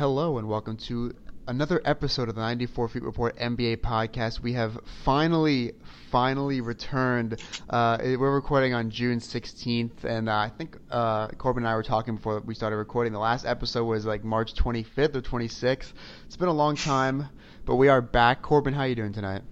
[0.00, 1.14] Hello and welcome to
[1.46, 4.40] another episode of the 94 Feet Report NBA podcast.
[4.40, 5.72] We have finally,
[6.10, 7.38] finally returned.
[7.68, 11.82] Uh, we're recording on June 16th, and uh, I think uh, Corban and I were
[11.82, 13.12] talking before we started recording.
[13.12, 15.92] The last episode was like March 25th or 26th.
[16.24, 17.28] It's been a long time,
[17.66, 18.40] but we are back.
[18.40, 19.42] Corban, how are you doing tonight?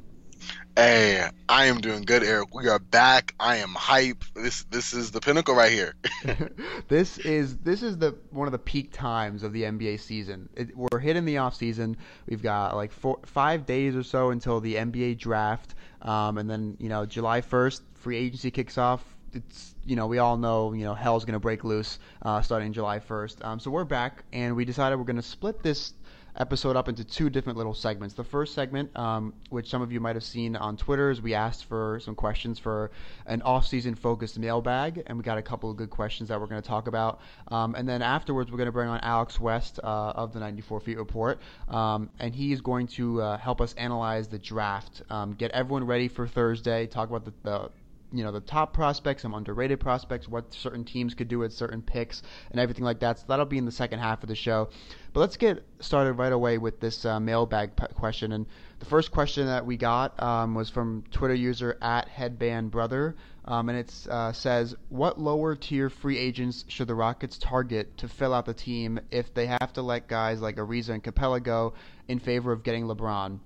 [0.77, 2.55] Hey, I am doing good, Eric.
[2.55, 3.35] We are back.
[3.41, 4.23] I am hype.
[4.37, 5.95] This this is the pinnacle right here.
[6.89, 10.49] this is this is the one of the peak times of the NBA season.
[10.55, 11.97] It, we're hitting the off season.
[12.29, 16.77] We've got like four, five days or so until the NBA draft, um, and then
[16.79, 19.05] you know July first, free agency kicks off.
[19.33, 23.01] It's you know we all know you know hell's gonna break loose uh, starting July
[23.01, 23.45] first.
[23.45, 25.95] Um, so we're back, and we decided we're gonna split this
[26.39, 28.15] episode up into two different little segments.
[28.15, 31.35] The first segment, um, which some of you might have seen on Twitter, is we
[31.35, 32.91] asked for some questions for
[33.27, 36.63] an off-season focused mailbag, and we got a couple of good questions that we're going
[36.63, 37.21] to talk about.
[37.49, 40.81] Um, and then afterwards, we're going to bring on Alex West uh, of the 94
[40.81, 45.51] Feet Report, um, and he's going to uh, help us analyze the draft, um, get
[45.51, 47.71] everyone ready for Thursday, talk about the, the
[48.13, 51.83] you know the top prospects, some underrated prospects, what certain teams could do with certain
[51.83, 53.19] picks, and everything like that.
[53.19, 54.69] So that'll be in the second half of the show.
[55.13, 58.33] But let's get started right away with this uh, mailbag p- question.
[58.33, 58.47] And
[58.79, 63.69] the first question that we got um, was from Twitter user at Headband Brother, um,
[63.69, 68.33] and it uh, says, "What lower tier free agents should the Rockets target to fill
[68.33, 71.75] out the team if they have to let guys like Ariza and Capela go
[72.07, 73.41] in favor of getting LeBron?"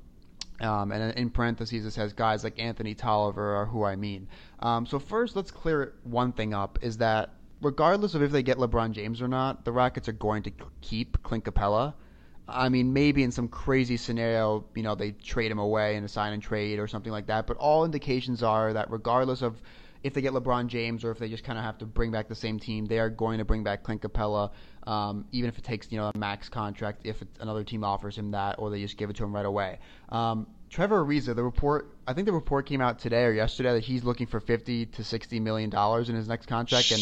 [0.62, 4.28] Um, and in parentheses, it says guys like Anthony Tolliver are who I mean.
[4.60, 8.58] Um, so first, let's clear one thing up: is that regardless of if they get
[8.58, 11.94] LeBron James or not, the Rockets are going to keep Clint Capela.
[12.48, 16.08] I mean, maybe in some crazy scenario, you know, they trade him away in a
[16.08, 17.46] sign and trade or something like that.
[17.46, 19.60] But all indications are that regardless of
[20.02, 22.28] if they get LeBron James or if they just kind of have to bring back
[22.28, 24.50] the same team, they are going to bring back Clint Capela,
[24.86, 28.30] um, even if it takes you know a max contract, if another team offers him
[28.32, 29.78] that, or they just give it to him right away.
[30.08, 33.84] Um, Trevor Ariza, the report, I think the report came out today or yesterday that
[33.84, 37.00] he's looking for 50 to 60 million dollars in his next contract, and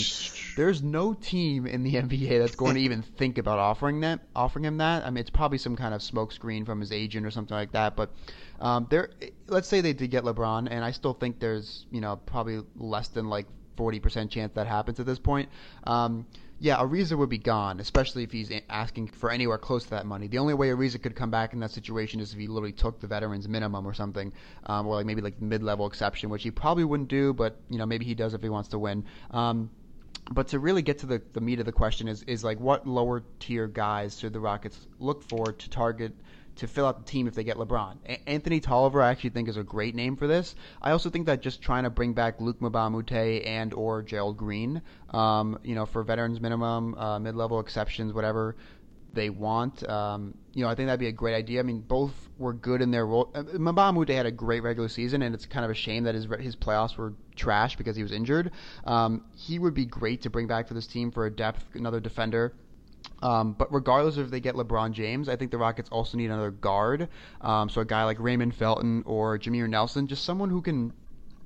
[0.56, 4.64] there's no team in the NBA that's going to even think about offering that, offering
[4.64, 5.06] him that.
[5.06, 7.94] I mean, it's probably some kind of smokescreen from his agent or something like that.
[7.94, 8.10] But
[8.60, 9.10] um, there,
[9.46, 13.06] let's say they did get LeBron, and I still think there's, you know, probably less
[13.06, 13.46] than like
[13.76, 15.48] 40% chance that happens at this point.
[15.84, 16.26] Um,
[16.62, 20.28] yeah, Ariza would be gone, especially if he's asking for anywhere close to that money.
[20.28, 23.00] The only way Ariza could come back in that situation is if he literally took
[23.00, 24.30] the veterans minimum or something,
[24.66, 27.86] um, or like maybe like mid-level exception, which he probably wouldn't do, but you know
[27.86, 29.04] maybe he does if he wants to win.
[29.30, 29.70] Um,
[30.32, 32.86] but to really get to the, the meat of the question is is like what
[32.86, 36.12] lower tier guys should the Rockets look for to target
[36.60, 37.96] to fill out the team if they get LeBron.
[38.06, 40.54] A- Anthony Tolliver, I actually think, is a great name for this.
[40.80, 44.82] I also think that just trying to bring back Luke Moute and or Gerald Green,
[45.10, 48.56] um, you know, for veterans minimum, uh, mid-level exceptions, whatever
[49.12, 49.88] they want.
[49.88, 51.60] Um, you know, I think that'd be a great idea.
[51.60, 53.30] I mean, both were good in their role.
[53.34, 56.26] Uh, Moute had a great regular season, and it's kind of a shame that his
[56.40, 58.50] his playoffs were trash because he was injured.
[58.84, 62.00] Um, he would be great to bring back for this team for a depth, another
[62.00, 62.54] defender.
[63.22, 66.50] Um, but regardless if they get LeBron James, I think the Rockets also need another
[66.50, 67.08] guard.
[67.40, 70.92] Um, so a guy like Raymond Felton or Jameer Nelson, just someone who can,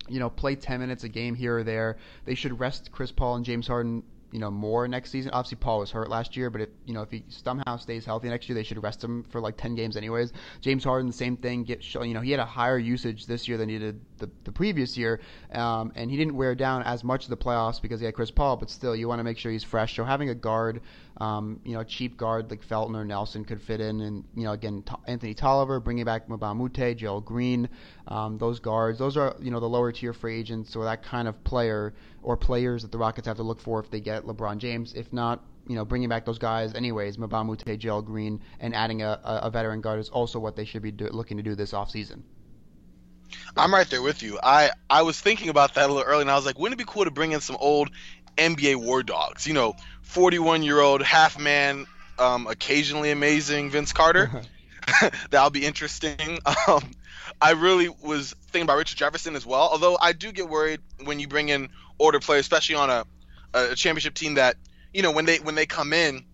[0.09, 1.97] you know, play 10 minutes a game here or there.
[2.25, 4.03] They should rest Chris Paul and James Harden
[4.35, 5.31] you know more next season.
[5.33, 8.29] Obviously, Paul was hurt last year, but if you know if he somehow stays healthy
[8.29, 10.33] next year, they should rest him for like ten games anyways.
[10.61, 11.63] James Harden, the same thing.
[11.63, 14.51] Get you know he had a higher usage this year than he did the, the
[14.51, 15.21] previous year,
[15.53, 18.33] um, and he didn't wear down as much of the playoffs because he had Chris
[18.33, 18.57] Paul.
[18.57, 19.95] But still, you want to make sure he's fresh.
[19.95, 20.81] So having a guard,
[21.19, 24.53] um, you know, cheap guard like Felton or Nelson could fit in, and you know
[24.53, 27.69] again T- Anthony Tolliver, bringing back a Joel Green,
[28.09, 28.99] um, those guards.
[28.99, 32.37] Those are you know the lower tier free agents or that kind of player or
[32.37, 34.93] players that the Rockets have to look for if they get LeBron James.
[34.95, 39.21] If not, you know, bringing back those guys anyways, a Joel Green, and adding a,
[39.25, 42.23] a veteran guard is also what they should be do, looking to do this offseason.
[43.57, 44.39] I'm right there with you.
[44.43, 46.85] I, I was thinking about that a little early, and I was like, wouldn't it
[46.85, 47.91] be cool to bring in some old
[48.37, 49.47] NBA war dogs?
[49.47, 51.87] You know, 41 year old half man,
[52.19, 54.43] um, occasionally amazing Vince Carter.
[55.31, 56.39] That'll be interesting.
[56.69, 56.93] Um,
[57.41, 59.69] I really was thinking about Richard Jefferson as well.
[59.71, 63.05] Although I do get worried when you bring in older players, especially on a,
[63.53, 64.57] a championship team that
[64.93, 66.25] you know when they when they come in,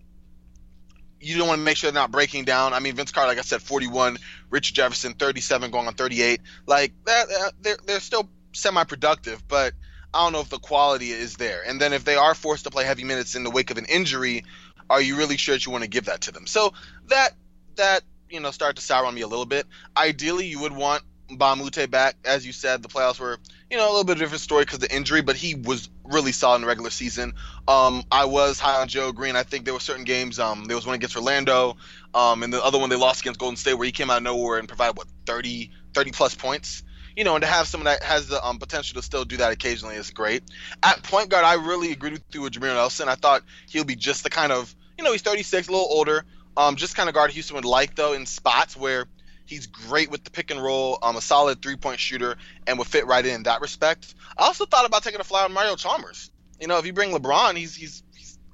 [1.19, 2.73] you don't want to make sure they're not breaking down.
[2.73, 4.17] I mean, Vince Carter, like I said, 41,
[4.49, 6.41] Richard Jefferson, 37, going on 38.
[6.65, 9.73] Like that, they're they're still semi-productive, but
[10.13, 11.63] I don't know if the quality is there.
[11.65, 13.85] And then if they are forced to play heavy minutes in the wake of an
[13.85, 14.43] injury,
[14.89, 16.47] are you really sure that you want to give that to them?
[16.47, 16.73] So
[17.07, 17.31] that
[17.75, 19.65] that you know started to sour on me a little bit.
[19.95, 22.81] Ideally, you would want a back, as you said.
[22.81, 25.21] The playoffs were you know a little bit of a different story because the injury,
[25.21, 27.33] but he was really solid in the regular season.
[27.67, 29.35] Um, I was high on Joe Green.
[29.35, 30.39] I think there were certain games.
[30.39, 31.77] Um, there was one against Orlando,
[32.13, 34.23] um, and the other one they lost against Golden State where he came out of
[34.23, 36.83] nowhere and provided what 30, 30 plus points.
[37.15, 39.51] You know, and to have someone that has the um, potential to still do that
[39.51, 40.43] occasionally is great.
[40.81, 43.09] At point guard, I really agreed with you with Jameer Nelson.
[43.09, 46.23] I thought he'll be just the kind of, you know, he's 36, a little older,
[46.55, 49.07] um, just kind of guard Houston would like though in spots where
[49.51, 52.87] He's great with the pick and roll, um, a solid three point shooter, and would
[52.87, 54.15] fit right in, in that respect.
[54.37, 56.31] I also thought about taking a fly on Mario Chalmers.
[56.61, 58.01] You know, if you bring LeBron, he's he's,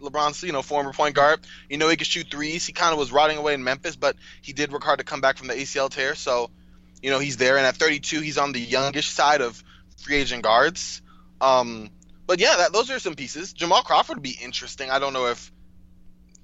[0.01, 1.42] LeBron's you know former point guard.
[1.69, 2.65] You know he can shoot threes.
[2.65, 5.21] He kind of was rotting away in Memphis, but he did work hard to come
[5.21, 6.15] back from the ACL tear.
[6.15, 6.50] So,
[7.01, 7.57] you know he's there.
[7.57, 9.63] And at 32, he's on the youngish side of
[10.01, 11.01] free agent guards.
[11.41, 11.89] Um,
[12.25, 13.53] but yeah, that, those are some pieces.
[13.53, 14.89] Jamal Crawford would be interesting.
[14.89, 15.51] I don't know if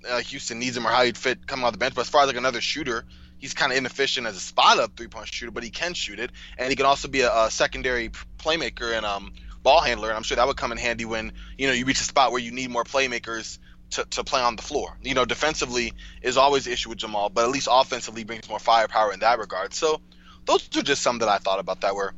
[0.09, 1.95] uh, Houston needs him or how he'd fit coming off the bench.
[1.95, 3.05] But as far as like another shooter,
[3.37, 6.19] he's kind of inefficient as a spot up three point shooter, but he can shoot
[6.19, 10.09] it, and he can also be a, a secondary playmaker and um, ball handler.
[10.09, 12.31] And I'm sure that would come in handy when you know you reach a spot
[12.31, 13.59] where you need more playmakers
[13.91, 14.97] to, to play on the floor.
[15.01, 19.13] You know, defensively is always issue with Jamal, but at least offensively brings more firepower
[19.13, 19.73] in that regard.
[19.73, 20.01] So
[20.45, 22.13] those are just some that I thought about that were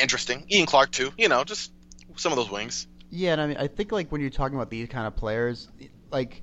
[0.00, 0.44] interesting.
[0.50, 1.12] Ian Clark too.
[1.16, 1.72] You know, just
[2.16, 2.86] some of those wings.
[3.10, 5.68] Yeah, and I mean, I think like when you're talking about these kind of players,
[6.10, 6.42] like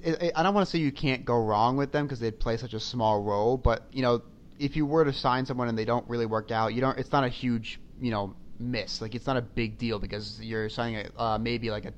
[0.00, 2.30] it, it, I don't want to say you can't go wrong with them because they
[2.30, 4.22] play such a small role, but you know,
[4.58, 6.98] if you were to sign someone and they don't really work out, you don't.
[6.98, 9.00] It's not a huge, you know, miss.
[9.00, 11.92] Like it's not a big deal because you're signing a, uh, maybe like a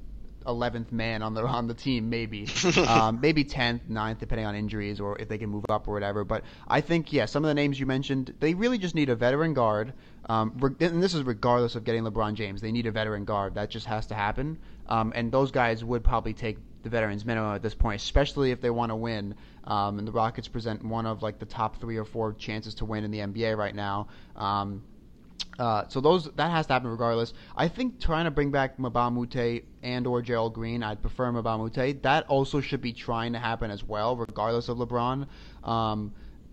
[0.46, 2.46] 11th man on the on the team, maybe,
[2.88, 6.24] um, maybe 10th, 9th, depending on injuries or if they can move up or whatever.
[6.24, 9.16] But I think yeah, some of the names you mentioned, they really just need a
[9.16, 9.92] veteran guard.
[10.28, 12.60] Um, and this is regardless of getting LeBron James.
[12.60, 13.54] They need a veteran guard.
[13.54, 14.58] That just has to happen.
[14.88, 18.60] Um, and those guys would probably take the veterans minimum at this point, especially if
[18.60, 19.34] they want to win.
[19.64, 22.84] Um, and the Rockets present one of like the top three or four chances to
[22.84, 24.08] win in the NBA right now.
[24.36, 24.82] Um,
[25.58, 27.32] uh, so those that has to happen regardless.
[27.56, 32.02] I think trying to bring back Moute and or Gerald Green, I'd prefer Moute.
[32.02, 35.26] That also should be trying to happen as well, regardless of LeBron.
[35.64, 36.12] Um,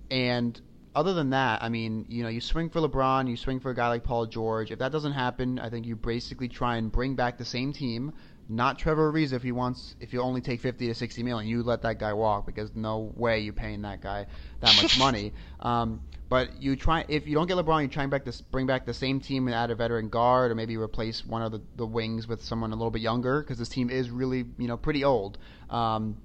[0.10, 0.60] and
[0.96, 3.76] other than that, I mean, you know, you swing for LeBron, you swing for a
[3.76, 4.72] guy like Paul George.
[4.72, 8.14] If that doesn't happen, I think you basically try and bring back the same team
[8.56, 11.64] not Trevor Ariza if he wants if you only take 50 to 60 million you
[11.64, 14.28] let that guy walk because no way you're paying that guy
[14.60, 15.34] that much money.
[15.60, 18.66] Um, but you try if you don't get LeBron you try and back this bring
[18.66, 21.62] back the same team and add a veteran guard or maybe replace one of the,
[21.76, 24.78] the wings with someone a little bit younger because this team is really you know
[24.78, 25.38] pretty old.
[25.70, 26.18] Um,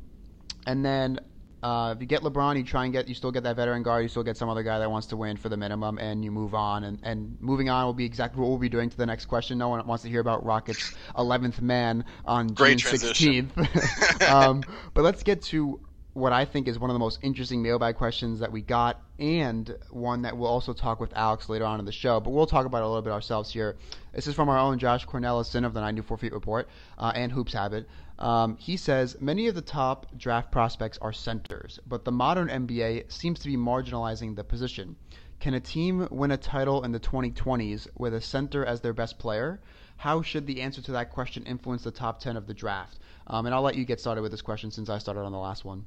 [0.66, 1.20] and then
[1.62, 4.02] uh, if you get LeBron, you try and get you still get that veteran guard.
[4.02, 6.30] You still get some other guy that wants to win for the minimum, and you
[6.30, 6.84] move on.
[6.84, 9.58] And, and moving on will be exactly what we'll be doing to the next question.
[9.58, 14.28] No one wants to hear about Rockets' 11th man on Great June 16th.
[14.30, 14.62] um,
[14.94, 15.80] but let's get to
[16.18, 19.76] what I think is one of the most interesting mailbag questions that we got, and
[19.90, 22.20] one that we'll also talk with Alex later on in the show.
[22.20, 23.76] But we'll talk about it a little bit ourselves here.
[24.12, 26.68] This is from our own Josh Cornelison of the 94 Feet Report
[26.98, 27.88] uh, and Hoops Habit.
[28.18, 33.12] Um, he says many of the top draft prospects are centers, but the modern NBA
[33.12, 34.96] seems to be marginalizing the position.
[35.40, 39.18] Can a team win a title in the 2020s with a center as their best
[39.18, 39.60] player?
[39.96, 42.98] How should the answer to that question influence the top 10 of the draft?
[43.26, 45.38] Um, and I'll let you get started with this question since I started on the
[45.38, 45.84] last one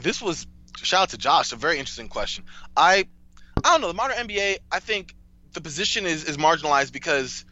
[0.00, 0.46] this was
[0.82, 2.44] shout out to Josh, a very interesting question.
[2.76, 3.06] I
[3.64, 4.58] I don't know the modern NBA.
[4.70, 5.14] I think
[5.52, 7.44] the position is is marginalized because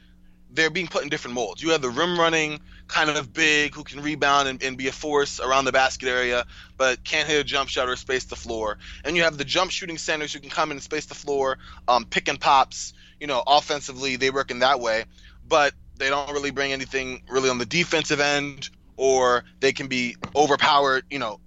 [0.50, 1.62] they're being put in different molds.
[1.62, 2.60] You have the rim running
[2.94, 6.46] kind of big who can rebound and, and, be a force around the basket area,
[6.76, 8.78] but can't hit a jump shot or space the floor.
[9.04, 11.58] And you have the jump shooting centers who can come in and space the floor,
[11.88, 12.92] um, pick and pops.
[13.18, 15.06] You know, offensively they work in that way,
[15.46, 20.16] but they don't really bring anything really on the defensive end, or they can be
[20.36, 21.04] overpowered.
[21.10, 21.40] You know,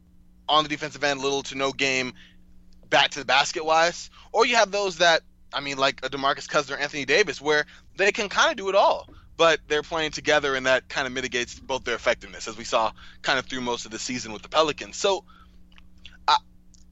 [0.49, 2.13] on the defensive end, little to no game
[2.89, 5.21] back to the basket wise, or you have those that
[5.53, 8.67] I mean, like a Demarcus Cousins or Anthony Davis, where they can kind of do
[8.67, 12.57] it all, but they're playing together, and that kind of mitigates both their effectiveness, as
[12.57, 12.91] we saw
[13.21, 14.97] kind of through most of the season with the Pelicans.
[14.97, 15.23] So
[16.27, 16.37] I,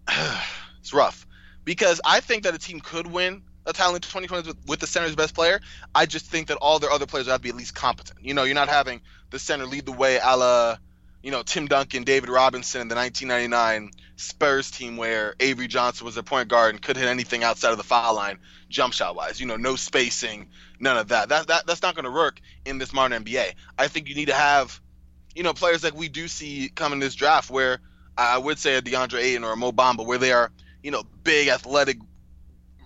[0.79, 1.25] it's rough
[1.63, 5.15] because I think that a team could win a in 2020 with, with the center's
[5.15, 5.59] best player.
[5.93, 8.19] I just think that all their other players have to be at least competent.
[8.21, 10.77] You know, you're not having the center lead the way a la
[11.25, 16.13] you know, Tim Duncan, David Robinson in the 1999 Spurs team where Avery Johnson was
[16.13, 18.37] their point guard and could hit anything outside of the foul line,
[18.75, 19.39] jump shot wise.
[19.39, 21.29] You know, no spacing, none of that.
[21.29, 23.53] That, that that's not going to work in this modern NBA.
[23.79, 24.79] I think you need to have,
[25.33, 27.79] you know, players like we do see come in this draft where
[28.17, 30.51] I would say a DeAndre Ayton or a Mo Bamba, where they are,
[30.83, 31.97] you know, big athletic,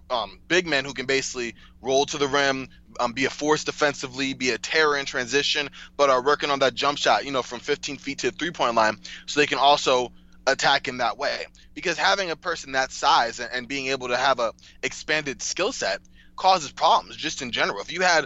[0.09, 2.69] um, big men who can basically roll to the rim,
[2.99, 6.73] um, be a force defensively, be a terror in transition, but are working on that
[6.73, 9.59] jump shot, you know, from 15 feet to the three point line, so they can
[9.59, 10.11] also
[10.51, 11.45] attack in that way.
[11.73, 14.53] Because having a person that size and, and being able to have a
[14.83, 15.99] expanded skill set
[16.35, 17.81] causes problems just in general.
[17.81, 18.25] If you had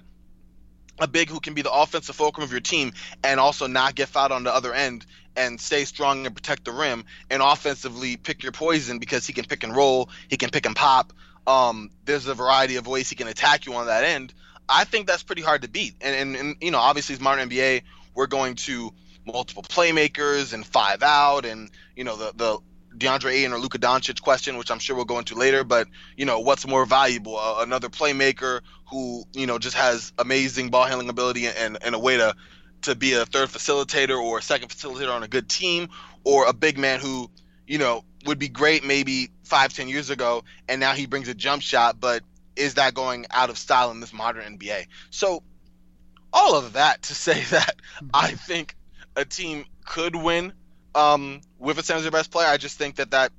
[1.00, 4.10] a big who can be the offensive fulcrum of your team and also not get
[4.10, 8.44] fouled on the other end and stay strong and protect the rim and offensively pick
[8.44, 11.12] your poison because he can pick and roll, he can pick and pop.
[11.48, 14.34] Um, there's a variety of ways he can attack you on that end.
[14.70, 15.96] I think that's pretty hard to beat.
[16.00, 17.84] And, and, and you know, obviously, it's modern NBA.
[18.13, 18.94] We're going to
[19.25, 22.60] multiple playmakers and five out, and you know the the
[22.98, 25.63] DeAndre Ayton or Luka Doncic question, which I'm sure we'll go into later.
[25.63, 27.38] But you know, what's more valuable?
[27.38, 32.00] Uh, another playmaker who you know just has amazing ball handling ability and, and a
[32.00, 32.36] way to
[32.84, 35.89] to be a third facilitator or a second facilitator on a good team,
[36.24, 37.30] or a big man who
[37.68, 41.34] you know would be great maybe five ten years ago, and now he brings a
[41.34, 42.24] jump shot, but
[42.56, 44.88] is that going out of style in this modern NBA?
[45.10, 45.42] So
[46.32, 47.75] all of that to say that
[48.13, 48.75] I think
[49.15, 50.53] a team could win
[50.96, 52.48] um, with a Sanders best player.
[52.48, 53.32] I just think that that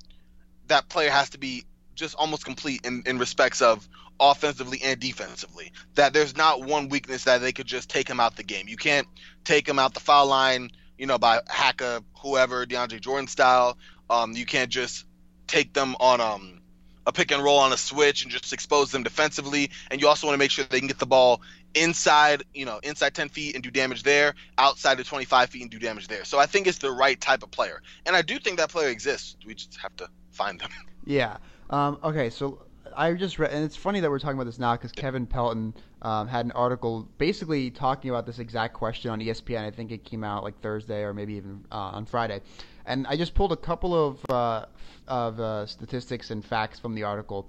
[0.68, 1.64] that player has to be
[1.94, 3.88] just almost complete in, in respects of
[4.18, 5.72] offensively and defensively.
[5.94, 8.68] That there's not one weakness that they could just take him out the game.
[8.68, 9.06] You can't
[9.44, 13.76] take him out the foul line, you know, by Haka, whoever, DeAndre Jordan style.
[14.10, 15.06] Um, you can't just
[15.46, 16.60] take them on um,
[17.06, 19.70] a pick and roll on a switch and just expose them defensively.
[19.90, 21.42] And you also want to make sure they can get the ball
[21.74, 25.70] inside, you know, inside 10 feet and do damage there, outside of 25 feet and
[25.70, 26.24] do damage there.
[26.24, 27.82] So I think it's the right type of player.
[28.06, 29.36] And I do think that player exists.
[29.46, 30.70] We just have to find them.
[31.06, 31.36] Yeah.
[31.68, 32.62] Um, okay, so
[32.96, 35.74] I just read, and it's funny that we're talking about this now because Kevin Pelton
[36.02, 39.64] um, had an article basically talking about this exact question on ESPN.
[39.64, 42.40] I think it came out like Thursday or maybe even uh, on Friday.
[42.86, 44.66] And I just pulled a couple of uh,
[45.08, 47.48] of uh, statistics and facts from the article.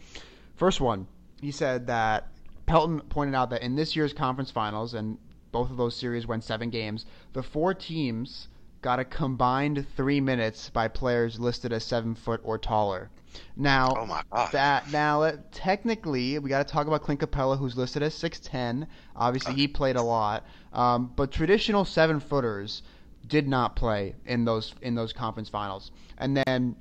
[0.55, 1.07] First one,
[1.41, 2.27] he said that
[2.65, 5.17] Pelton pointed out that in this year's conference finals, and
[5.51, 8.47] both of those series went seven games, the four teams
[8.81, 13.09] got a combined three minutes by players listed as seven foot or taller.
[13.55, 14.51] Now, oh my God.
[14.51, 18.39] that now uh, technically we got to talk about Clint Capela, who's listed as six
[18.39, 18.87] ten.
[19.15, 22.83] Obviously, he played a lot, um, but traditional seven footers
[23.27, 25.91] did not play in those in those conference finals.
[26.17, 26.75] And then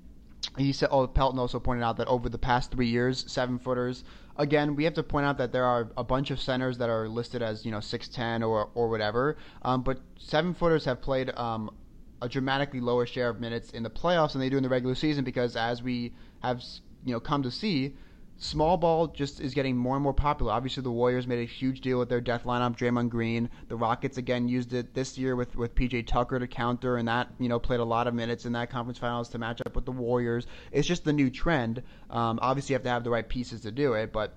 [0.58, 4.04] he said, oh, Pelton also pointed out that over the past three years, seven footers.
[4.36, 7.08] Again, we have to point out that there are a bunch of centers that are
[7.08, 11.30] listed as you know six ten or or whatever, um, but seven footers have played
[11.36, 11.70] um,
[12.20, 14.94] a dramatically lower share of minutes in the playoffs than they do in the regular
[14.94, 16.12] season because as we
[16.42, 16.62] have
[17.04, 17.94] you know come to see,
[18.44, 20.52] small ball just is getting more and more popular.
[20.52, 23.48] Obviously, the Warriors made a huge deal with their death lineup, Draymond Green.
[23.68, 27.28] The Rockets again used it this year with with PJ Tucker to counter, and that
[27.38, 29.86] you know played a lot of minutes in that conference finals to match up with
[29.86, 30.46] the Warriors.
[30.72, 31.82] It's just the new trend.
[32.10, 34.36] Um, obviously, you have to have the right pieces to do it, but.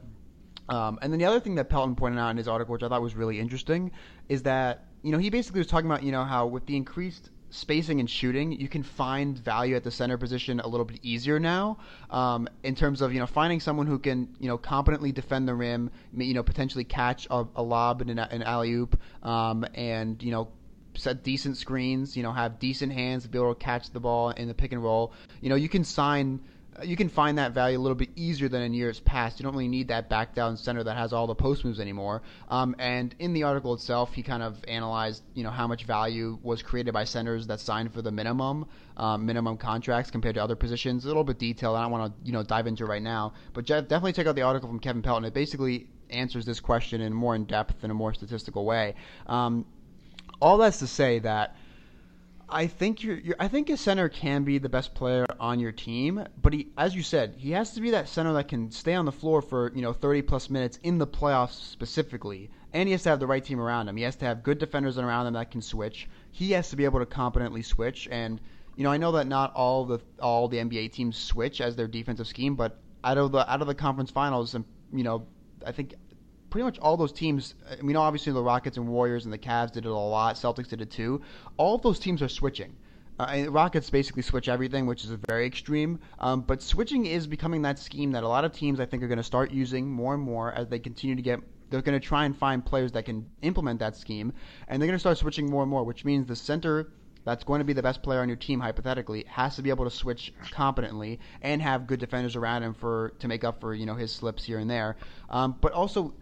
[0.69, 2.89] Um, and then the other thing that Pelton pointed out in his article, which I
[2.89, 3.89] thought was really interesting,
[4.27, 7.29] is that you know he basically was talking about you know how with the increased
[7.49, 11.39] spacing and shooting, you can find value at the center position a little bit easier
[11.39, 11.77] now.
[12.09, 15.55] Um, in terms of you know finding someone who can you know competently defend the
[15.55, 20.21] rim, you know potentially catch a, a lob and an, an alley oop, um, and
[20.21, 20.49] you know
[20.95, 24.31] set decent screens, you know have decent hands to be able to catch the ball
[24.31, 25.13] in the pick and roll.
[25.41, 26.39] You know you can sign
[26.83, 29.39] you can find that value a little bit easier than in years past.
[29.39, 32.21] You don't really need that back down center that has all the post moves anymore.
[32.49, 36.37] Um, and in the article itself, he kind of analyzed, you know, how much value
[36.43, 38.67] was created by centers that signed for the minimum,
[38.97, 41.05] um, minimum contracts compared to other positions.
[41.05, 41.75] A little bit detailed.
[41.75, 44.43] I don't want to, you know, dive into right now, but definitely check out the
[44.43, 45.25] article from Kevin Pelton.
[45.25, 48.95] It basically answers this question in more in depth in a more statistical way.
[49.25, 49.65] Um,
[50.41, 51.55] all that's to say that
[52.49, 56.25] I think you're, I think a center can be the best player on your team,
[56.41, 59.05] but he, as you said, he has to be that center that can stay on
[59.05, 63.03] the floor for you know 30 plus minutes in the playoffs specifically, and he has
[63.03, 63.97] to have the right team around him.
[63.97, 66.07] He has to have good defenders around him that can switch.
[66.31, 68.39] He has to be able to competently switch, and
[68.77, 71.87] you know I know that not all the all the NBA teams switch as their
[71.87, 74.63] defensive scheme, but out of the out of the conference finals, and
[74.93, 75.27] you know
[75.65, 75.95] I think
[76.49, 77.55] pretty much all those teams.
[77.69, 80.35] I mean, obviously the Rockets and Warriors and the Cavs did it a lot.
[80.35, 81.21] Celtics did it too.
[81.57, 82.75] All of those teams are switching.
[83.19, 85.99] Uh, Rockets basically switch everything, which is very extreme.
[86.19, 89.07] Um, but switching is becoming that scheme that a lot of teams I think are
[89.07, 91.39] going to start using more and more as they continue to get.
[91.69, 94.31] They're going to try and find players that can implement that scheme,
[94.67, 95.83] and they're going to start switching more and more.
[95.83, 96.91] Which means the center
[97.25, 99.83] that's going to be the best player on your team hypothetically has to be able
[99.83, 103.85] to switch competently and have good defenders around him for to make up for you
[103.85, 104.95] know his slips here and there.
[105.29, 106.13] Um, but also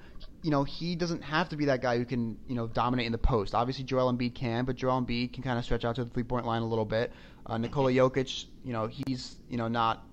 [0.45, 3.11] you know, he doesn't have to be that guy who can, you know, dominate in
[3.11, 3.55] the post.
[3.55, 6.21] Obviously, Joel Embiid can, but Joel Embiid can kind of stretch out to the three
[6.21, 7.11] point line a little bit.
[7.47, 10.05] Uh, Nikola Jokic, you know, he's, you know, not.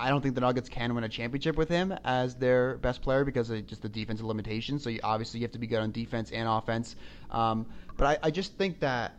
[0.00, 3.24] I don't think the Nuggets can win a championship with him as their best player
[3.24, 4.82] because of just the defensive limitations.
[4.82, 6.96] So you, obviously you have to be good on defense and offense.
[7.30, 9.12] Um, but I, I just think that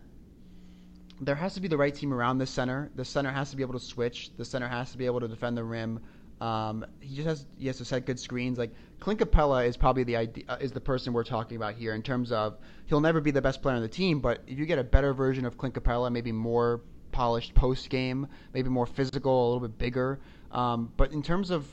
[1.21, 2.91] there has to be the right team around the center.
[2.95, 4.31] The center has to be able to switch.
[4.35, 6.01] The center has to be able to defend the rim
[6.41, 8.57] Um, he just has he has to set good screens.
[8.57, 11.93] Like Clint Capela is probably the idea, uh, is the person we're talking about here
[11.93, 12.57] in terms of
[12.87, 15.13] he'll never be the best player on the team, but if you get a better
[15.13, 16.81] version of Clint Capela, maybe more
[17.11, 20.19] polished post game, maybe more physical, a little bit bigger.
[20.51, 21.67] Um, but in terms of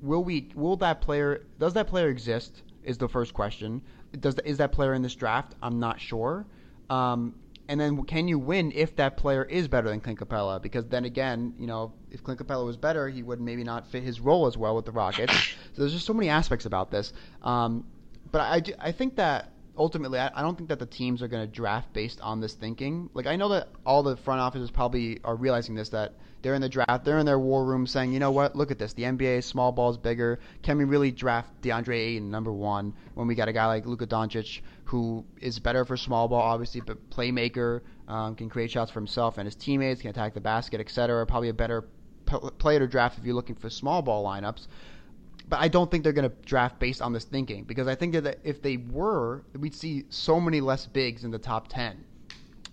[0.00, 3.82] will we will that player does that player exist is the first question.
[4.18, 5.54] Does is that player in this draft?
[5.62, 6.46] I'm not sure.
[6.88, 7.34] Um,
[7.68, 10.60] and then can you win if that player is better than Clint Capela?
[10.62, 14.02] Because then again, you know, if Clint Capela was better, he would maybe not fit
[14.02, 15.32] his role as well with the Rockets.
[15.72, 17.12] so there's just so many aspects about this.
[17.42, 17.86] Um,
[18.30, 21.46] but I, I think that ultimately, I, I don't think that the teams are going
[21.46, 23.10] to draft based on this thinking.
[23.14, 26.14] Like I know that all the front offices probably are realizing this that
[26.46, 28.78] they're in the draft, they're in their war room saying, you know what, look at
[28.78, 30.38] this, the NBA small ball is bigger.
[30.62, 34.06] Can we really draft DeAndre Ayton number one when we got a guy like Luka
[34.06, 39.00] Doncic who is better for small ball, obviously, but playmaker, um, can create shots for
[39.00, 41.26] himself and his teammates, can attack the basket, etc.
[41.26, 41.82] Probably a better
[42.26, 44.68] p- player to draft if you're looking for small ball lineups
[45.48, 48.14] but I don't think they're going to draft based on this thinking because I think
[48.14, 52.04] that if they were, we'd see so many less bigs in the top 10.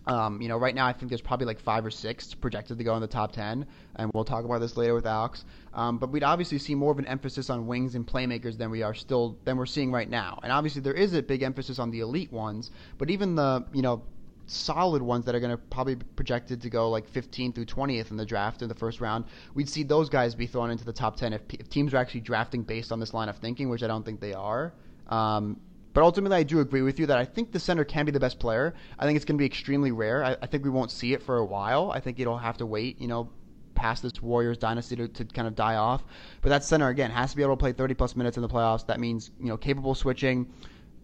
[0.06, 2.84] Um, you know, right now I think there's probably like five or six projected to
[2.84, 5.46] go in the top 10, and we'll talk about this later with Alex.
[5.74, 8.84] Um, but we'd obviously see more of an emphasis on wings and playmakers than we
[8.84, 10.40] are still than we're seeing right now.
[10.44, 13.82] And obviously there is a big emphasis on the elite ones, but even the you
[13.82, 14.04] know
[14.46, 18.12] solid ones that are going to probably be projected to go like 15th through 20th
[18.12, 20.94] in the draft in the first round, we'd see those guys be thrown into the
[20.94, 23.84] top 10 if, if teams are actually drafting based on this line of thinking, which
[23.84, 24.74] I don't think they are.
[25.08, 25.60] Um,
[25.94, 28.20] but ultimately, I do agree with you that I think the center can be the
[28.20, 28.74] best player.
[28.98, 30.24] I think it's going to be extremely rare.
[30.24, 31.92] I, I think we won't see it for a while.
[31.92, 33.30] I think it'll have to wait, you know,
[33.76, 36.04] past this Warriors dynasty to, to kind of die off.
[36.42, 38.50] But that center again has to be able to play 30 plus minutes in the
[38.50, 38.86] playoffs.
[38.88, 40.52] That means you know capable switching,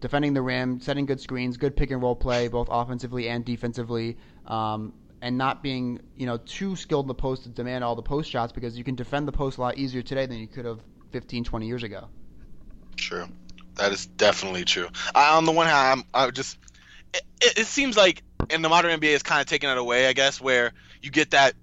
[0.00, 4.16] defending the rim, setting good screens, good pick and roll play, both offensively and defensively,
[4.46, 4.92] um,
[5.22, 8.30] and not being you know too skilled in the post to demand all the post
[8.30, 10.80] shots because you can defend the post a lot easier today than you could have
[11.10, 12.08] 15, 20 years ago.
[12.96, 13.26] True,
[13.80, 14.88] that is definitely true.
[15.14, 16.58] I, on the one hand, I'm, I just
[17.14, 20.12] it, it seems like in the modern NBA is kind of taking it away, I
[20.12, 20.72] guess, where
[21.02, 21.54] you get that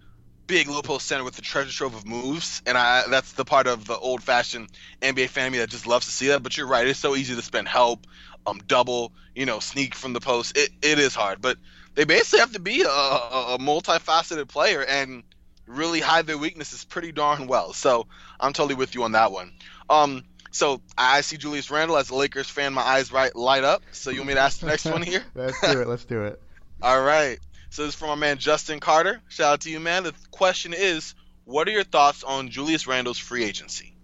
[0.48, 3.68] big low post center with the treasure trove of moves, and I that's the part
[3.68, 4.70] of the old fashioned
[5.02, 6.42] NBA me that just loves to see that.
[6.42, 8.08] But you're right, it's so easy to spend help,
[8.46, 10.58] um, double, you know, sneak from the post.
[10.58, 11.58] It it is hard, but
[11.96, 15.24] they basically have to be a, a, a multifaceted player and
[15.68, 17.74] really hide their weaknesses pretty darn well.
[17.74, 18.08] So
[18.40, 19.52] I'm totally with you on that one.
[19.90, 22.74] Um, so I see Julius Randle as a Lakers fan.
[22.74, 23.84] My eyes right light up.
[23.92, 25.24] So you want me to ask the next one here?
[25.36, 25.88] Let's do it.
[25.88, 26.42] Let's do it.
[26.82, 27.40] All right.
[27.70, 29.22] So this is from my man Justin Carter.
[29.28, 30.04] Shout out to you, man.
[30.04, 33.96] The question is, what are your thoughts on Julius Randle's free agency?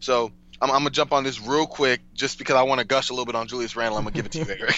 [0.00, 3.10] So I'm, I'm gonna jump on this real quick, just because I want to gush
[3.10, 3.98] a little bit on Julius Randle.
[3.98, 4.76] I'm gonna give it to you, Eric.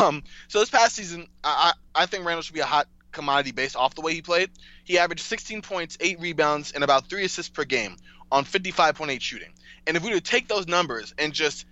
[0.00, 3.52] um, so this past season, I, I I think Randle should be a hot commodity
[3.52, 4.50] based off the way he played.
[4.84, 7.96] He averaged 16 points, eight rebounds, and about three assists per game
[8.30, 9.52] on 55.8 shooting.
[9.86, 11.66] And if we were to take those numbers and just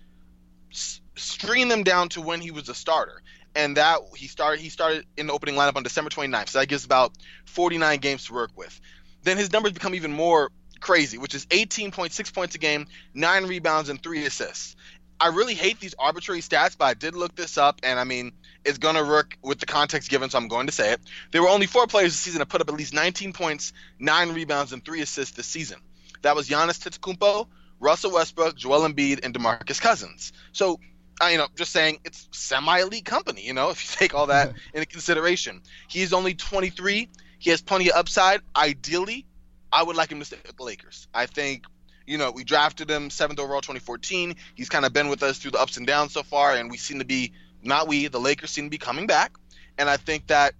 [1.15, 3.21] string them down to when he was a starter,
[3.55, 6.49] and that he started he started in the opening lineup on December 29th.
[6.49, 7.13] So that gives about
[7.45, 8.79] 49 games to work with.
[9.23, 13.89] Then his numbers become even more crazy, which is 18.6 points a game, nine rebounds,
[13.89, 14.75] and three assists.
[15.19, 18.33] I really hate these arbitrary stats, but I did look this up, and I mean,
[18.65, 21.01] it's going to work with the context given, so I'm going to say it.
[21.31, 24.33] There were only four players this season that put up at least 19 points, nine
[24.33, 25.79] rebounds, and three assists this season.
[26.21, 27.47] That was Giannis Antetokounmpo,
[27.79, 30.33] Russell Westbrook, Joel Embiid, and DeMarcus Cousins.
[30.51, 30.79] So
[31.21, 33.45] uh, you know, just saying it's semi-elite company.
[33.45, 37.09] You know, if you take all that into consideration, he's only 23.
[37.39, 38.41] He has plenty of upside.
[38.55, 39.25] Ideally,
[39.71, 41.07] I would like him to stay with the Lakers.
[41.13, 41.65] I think,
[42.05, 44.35] you know, we drafted him seventh overall 2014.
[44.55, 46.77] He's kind of been with us through the ups and downs so far, and we
[46.77, 49.35] seem to be not we, the Lakers seem to be coming back.
[49.77, 50.53] And I think that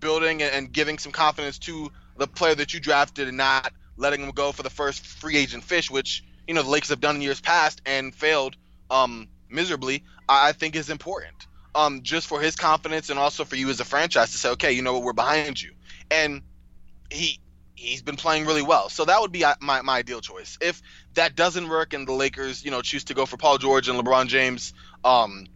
[0.00, 4.30] building and giving some confidence to the player that you drafted and not letting him
[4.30, 7.22] go for the first free agent fish, which you know the Lakers have done in
[7.22, 8.56] years past and failed.
[8.90, 11.46] Um, miserably, I think is important.
[11.74, 14.72] Um, just for his confidence and also for you as a franchise to say, okay,
[14.72, 15.72] you know what, we're behind you.
[16.10, 16.42] And
[17.10, 17.38] he
[17.74, 18.88] he's been playing really well.
[18.88, 20.56] So that would be uh, my, my ideal choice.
[20.60, 20.80] If
[21.14, 23.98] that doesn't work and the Lakers, you know, choose to go for Paul George and
[23.98, 24.72] LeBron James
[25.04, 25.46] um,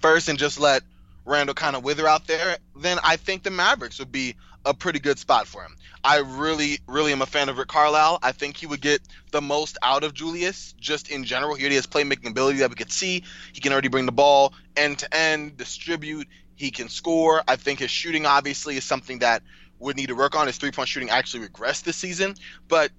[0.00, 0.82] first and just let
[1.24, 4.98] Randle kind of wither out there, then I think the Mavericks would be a pretty
[4.98, 5.76] good spot for him.
[6.02, 8.18] I really, really am a fan of Rick Carlisle.
[8.22, 11.54] I think he would get the most out of Julius just in general.
[11.54, 13.24] He already has playmaking ability that we could see.
[13.52, 16.28] He can already bring the ball end to end, distribute.
[16.56, 17.42] He can score.
[17.46, 19.42] I think his shooting obviously is something that
[19.78, 20.46] would need to work on.
[20.46, 22.34] His three point shooting actually regressed this season,
[22.68, 22.90] but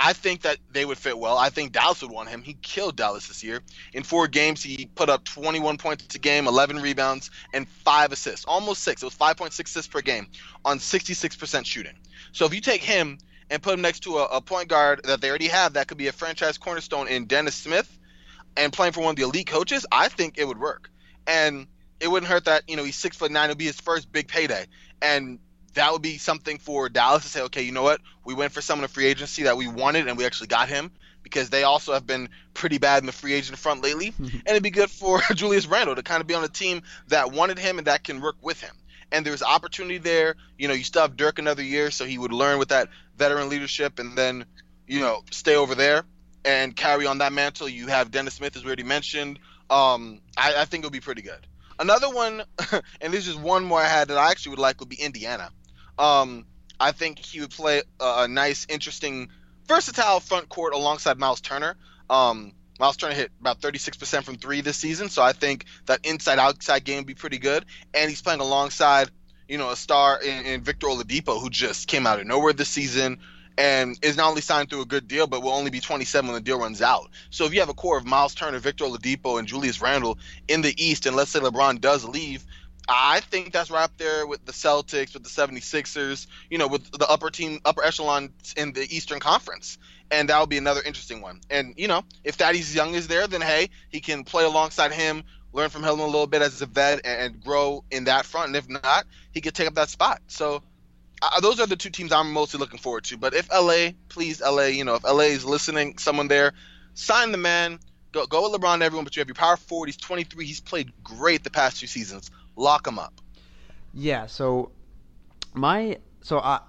[0.00, 1.36] I think that they would fit well.
[1.36, 2.40] I think Dallas would want him.
[2.40, 3.62] He killed Dallas this year.
[3.92, 8.44] In four games, he put up 21 points a game, 11 rebounds, and five assists.
[8.46, 9.02] Almost six.
[9.02, 10.28] It was 5.6 assists per game
[10.64, 11.94] on 66% shooting.
[12.30, 13.18] So if you take him
[13.50, 15.98] and put him next to a, a point guard that they already have that could
[15.98, 17.98] be a franchise cornerstone in Dennis Smith
[18.56, 20.90] and playing for one of the elite coaches, I think it would work.
[21.26, 21.66] And
[21.98, 24.28] it wouldn't hurt that, you know, he's six foot nine, it'll be his first big
[24.28, 24.66] payday.
[25.02, 25.40] And
[25.78, 28.00] that would be something for Dallas to say, okay, you know what?
[28.24, 30.90] We went for someone in free agency that we wanted and we actually got him
[31.22, 34.12] because they also have been pretty bad in the free agent front lately.
[34.18, 37.32] and it'd be good for Julius Randle to kind of be on a team that
[37.32, 38.74] wanted him and that can work with him.
[39.10, 40.34] And there's opportunity there.
[40.58, 43.48] You know, you still have Dirk another year, so he would learn with that veteran
[43.48, 44.44] leadership and then,
[44.86, 46.04] you know, stay over there
[46.44, 47.68] and carry on that mantle.
[47.68, 49.38] You have Dennis Smith, as we already mentioned.
[49.70, 51.46] Um, I, I think it'll be pretty good.
[51.78, 52.42] Another one,
[53.00, 55.50] and this is one more I had that I actually would like would be Indiana.
[55.98, 56.44] Um,
[56.80, 59.30] I think he would play a, a, nice, interesting,
[59.66, 61.76] versatile front court alongside Miles Turner.
[62.08, 66.84] Um, Miles Turner hit about 36% from three this season, so I think that inside-outside
[66.84, 67.64] game would be pretty good.
[67.92, 69.10] And he's playing alongside,
[69.48, 72.68] you know, a star in, in Victor Oladipo, who just came out of nowhere this
[72.68, 73.18] season
[73.58, 76.34] and is not only signed through a good deal, but will only be 27 when
[76.34, 77.10] the deal runs out.
[77.30, 80.62] So if you have a core of Miles Turner, Victor Oladipo, and Julius Randle in
[80.62, 82.46] the East, and let's say LeBron does leave,
[82.88, 86.90] I think that's right up there with the Celtics, with the 76ers, you know, with
[86.90, 89.76] the upper team, upper echelon in the Eastern Conference.
[90.10, 91.40] And that would be another interesting one.
[91.50, 95.24] And, you know, if Thaddeus Young is there, then hey, he can play alongside him,
[95.52, 98.48] learn from him a little bit as a vet, and grow in that front.
[98.48, 100.22] And if not, he could take up that spot.
[100.28, 100.62] So
[101.20, 103.18] uh, those are the two teams I'm mostly looking forward to.
[103.18, 106.54] But if LA, please LA, you know, if LA is listening, someone there,
[106.94, 107.80] sign the man.
[108.12, 109.04] Go go with LeBron, everyone.
[109.04, 109.86] But you have your power forward.
[109.86, 110.46] He's 23.
[110.46, 112.30] He's played great the past two seasons.
[112.58, 113.20] Lock him up.
[113.94, 114.26] Yeah.
[114.26, 114.72] So
[115.54, 116.60] my so I,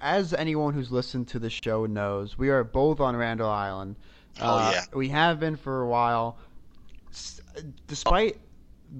[0.00, 3.96] as anyone who's listened to the show knows, we are both on Randall Island.
[4.40, 4.84] Oh uh, yeah.
[4.94, 6.38] We have been for a while.
[7.86, 8.38] Despite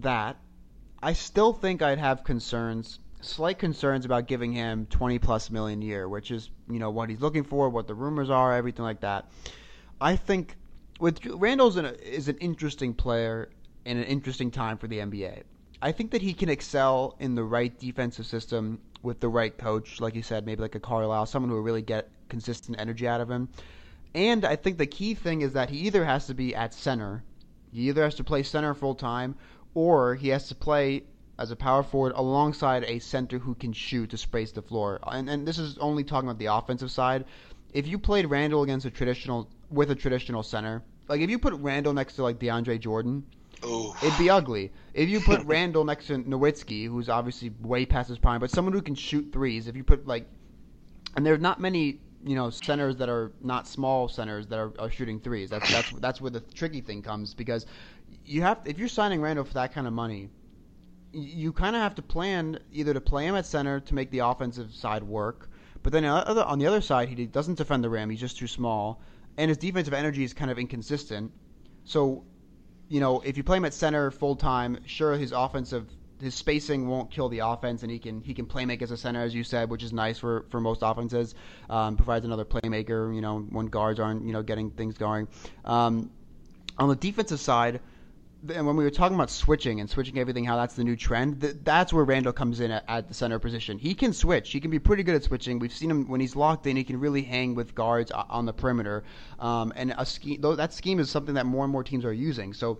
[0.01, 0.37] that,
[1.03, 5.85] I still think I'd have concerns slight concerns about giving him 20 plus million a
[5.85, 9.01] year, which is, you know, what he's looking for, what the rumors are, everything like
[9.01, 9.31] that.
[10.01, 10.57] I think
[11.01, 13.49] with Randle's an, is an interesting player
[13.85, 15.43] in an interesting time for the NBA.
[15.83, 20.01] I think that he can excel in the right defensive system with the right coach,
[20.01, 23.21] like you said, maybe like a Carlisle, someone who will really get consistent energy out
[23.21, 23.49] of him.
[24.15, 27.25] And I think the key thing is that he either has to be at center,
[27.73, 29.35] he either has to play center full time,
[29.75, 31.03] or he has to play
[31.37, 35.01] as a power forward alongside a center who can shoot to space the floor.
[35.05, 37.25] And and this is only talking about the offensive side.
[37.73, 41.55] If you played Randle against a traditional with a traditional center, like if you put
[41.55, 43.25] Randle next to like DeAndre Jordan,
[44.03, 44.73] It'd be ugly.
[44.95, 48.73] If you put Randle next to Nowitzki, who's obviously way past his prime, but someone
[48.73, 50.27] who can shoot threes, if you put like,
[51.17, 54.91] and there's not many you know centers that are not small centers that are, are
[54.91, 55.51] shooting threes.
[55.51, 57.67] That's that's that's where the tricky thing comes because
[58.25, 60.29] you have if you're signing Randle for that kind of money
[61.13, 64.21] you kind of have to plan either to play him at center to make the
[64.21, 65.51] offensive side work,
[65.83, 68.09] but then on the other side, he doesn't defend the rim.
[68.11, 69.01] He's just too small,
[69.37, 71.33] and his defensive energy is kind of inconsistent.
[71.85, 72.25] So,
[72.93, 75.87] you know, if you play him at center full time, sure, his offensive
[76.21, 78.97] his spacing won't kill the offense, and he can he can play make as a
[78.99, 81.35] center, as you said, which is nice for, for most offenses.
[81.71, 85.27] Um, provides another playmaker, you know, when guards aren't you know getting things going.
[85.65, 86.11] Um,
[86.79, 87.81] on the defensive side,
[88.49, 91.41] and when we were talking about switching and switching everything, how that's the new trend,
[91.41, 93.79] th- that's where Randle comes in at, at, the center position.
[93.79, 94.51] He can switch.
[94.51, 95.59] He can be pretty good at switching.
[95.59, 96.77] We've seen him when he's locked in.
[96.77, 99.05] He can really hang with guards on the perimeter.
[99.39, 102.53] Um, and a scheme, that scheme is something that more and more teams are using.
[102.53, 102.79] So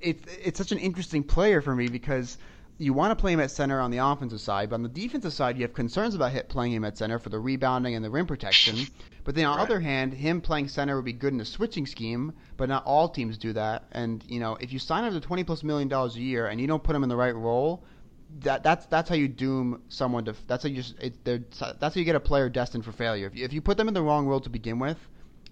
[0.00, 2.38] it, it's such an interesting player for me because
[2.80, 5.34] you want to play him at center on the offensive side, but on the defensive
[5.34, 8.08] side, you have concerns about hit playing him at center for the rebounding and the
[8.08, 8.86] rim protection.
[9.22, 9.64] But then on the right.
[9.64, 13.06] other hand, him playing center would be good in a switching scheme, but not all
[13.10, 13.84] teams do that.
[13.92, 16.58] And you know, if you sign him to twenty plus million dollars a year and
[16.58, 17.84] you don't put him in the right role,
[18.40, 20.34] that that's that's how you doom someone to.
[20.46, 21.60] That's how you just it, that's
[21.94, 23.26] how you get a player destined for failure.
[23.26, 24.96] If you, if you put them in the wrong role to begin with,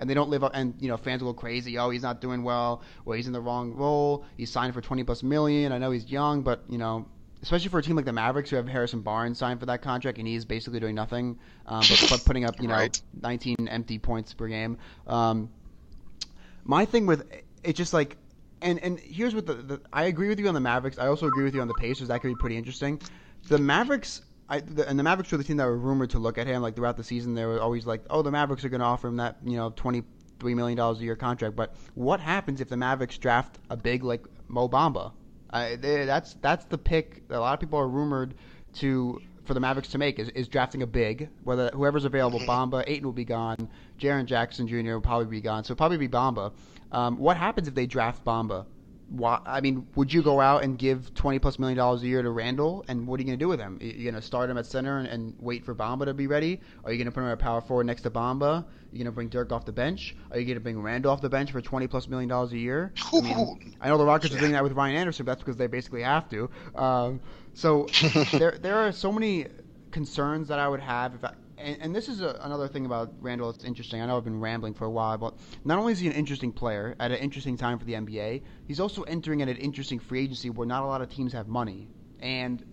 [0.01, 1.77] and they don't live up, and you know fans will go crazy.
[1.77, 2.83] Oh, he's not doing well.
[3.05, 4.25] Well, he's in the wrong role.
[4.39, 5.73] He's signed for twenty plus million.
[5.73, 7.07] I know he's young, but you know
[7.43, 10.19] especially for a team like the Mavericks who have Harrison Barnes signed for that contract
[10.19, 13.01] and he's basically doing nothing, um, but, but, putting up you know right.
[13.23, 14.79] 19 empty points per game.
[15.07, 15.51] Um,
[16.65, 17.31] my thing with
[17.63, 18.17] it's just like,
[18.61, 20.99] and and here's what the, the, I agree with you on the Mavericks.
[20.99, 22.09] I also agree with you on the Pacers.
[22.09, 23.01] That could be pretty interesting.
[23.49, 24.23] The Mavericks.
[24.51, 26.63] I, the, and the Mavericks were the team that were rumored to look at him
[26.63, 27.35] like throughout the season.
[27.35, 29.71] They were always like, "Oh, the Mavericks are going to offer him that you know
[29.77, 30.03] twenty
[30.41, 34.05] three million dollars a year contract." But what happens if the Mavericks draft a big
[34.05, 35.13] like Mo Bamba
[35.51, 37.23] uh, they, that's that's the pick.
[37.31, 38.35] A lot of people are rumored
[38.75, 41.31] to for the Mavericks to make is, is drafting a big.
[41.45, 42.75] Whether whoever's available, mm-hmm.
[42.75, 43.69] Bamba, Ayton will be gone.
[43.99, 44.93] Jaren Jackson Jr.
[44.95, 45.65] will probably be gone.
[45.65, 46.53] So probably be Bamba.
[46.93, 48.67] Um, what happens if they draft Bamba?
[49.09, 52.23] why, I mean, would you go out and give twenty plus million dollars a year
[52.23, 52.85] to Randle?
[52.89, 53.79] And what are you going to do with him?
[53.81, 56.27] You're you going to start him at center and, and wait for Bamba to be
[56.27, 56.61] ready?
[56.85, 58.65] Are you going to put him at power forward next to Bamba?
[58.91, 60.17] Are you going to bring Dirk off the bench?
[60.31, 62.59] Are you going to bring Randle off the bench for twenty plus million dollars a
[62.59, 62.93] year?
[63.13, 65.27] I mean, I know the Rockets are doing that with Ryan Anderson.
[65.27, 66.49] But that's because they basically have to.
[66.75, 67.21] Um,
[67.53, 67.87] so
[68.33, 69.47] there, there are so many
[69.91, 73.13] concerns that I would have if I, and, and this is a, another thing about
[73.21, 74.01] Randle that's interesting.
[74.01, 76.53] I know I've been rambling for a while, but not only is he an interesting
[76.53, 80.23] player at an interesting time for the NBA, he's also entering at an interesting free
[80.23, 81.89] agency where not a lot of teams have money.
[82.21, 82.65] And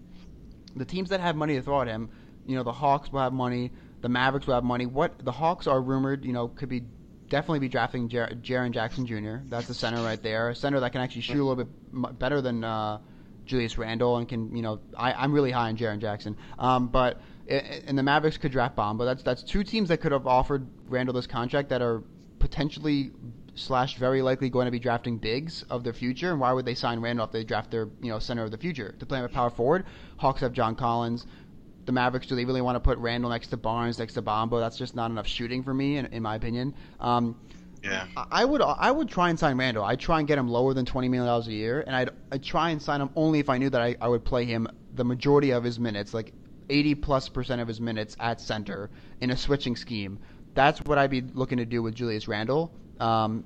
[0.76, 2.10] the teams that have money to throw at him,
[2.46, 3.72] you know, the Hawks will have money,
[4.06, 4.86] the Mavericks will have money.
[4.86, 6.84] What the Hawks are rumored, you know, could be
[7.28, 9.38] definitely be drafting Jer- Jaren Jackson Jr.
[9.50, 12.40] That's the center right there, a center that can actually shoot a little bit better
[12.40, 13.00] than uh,
[13.48, 17.20] Julius Randle and can, you know, I, I'm really high on Jaren Jackson, um, but
[17.50, 19.06] and the Mavericks could draft Bamba.
[19.06, 22.04] That's that's two teams that could have offered Randle this contract that are
[22.38, 23.12] potentially
[23.56, 26.30] slash very likely going to be drafting bigs of their future.
[26.30, 28.58] And why would they sign Randle if they draft their you know center of the
[28.58, 29.86] future to play him at power forward?
[30.18, 31.26] Hawks have John Collins.
[31.86, 34.60] The Mavericks do they really want to put Randle next to Barnes next to Bamba?
[34.60, 36.74] That's just not enough shooting for me, in, in my opinion.
[37.00, 37.36] Um,
[37.84, 38.08] yeah.
[38.32, 39.84] I would I would try and sign Randle.
[39.84, 42.44] I'd try and get him lower than twenty million dollars a year, and I'd I'd
[42.44, 45.06] try and sign him only if I knew that I, I would play him the
[45.06, 46.34] majority of his minutes, like
[46.70, 48.90] 80 plus percent of his minutes at center
[49.22, 50.20] in a switching scheme.
[50.54, 52.74] That's what I'd be looking to do with Julius Randle.
[53.00, 53.44] Um,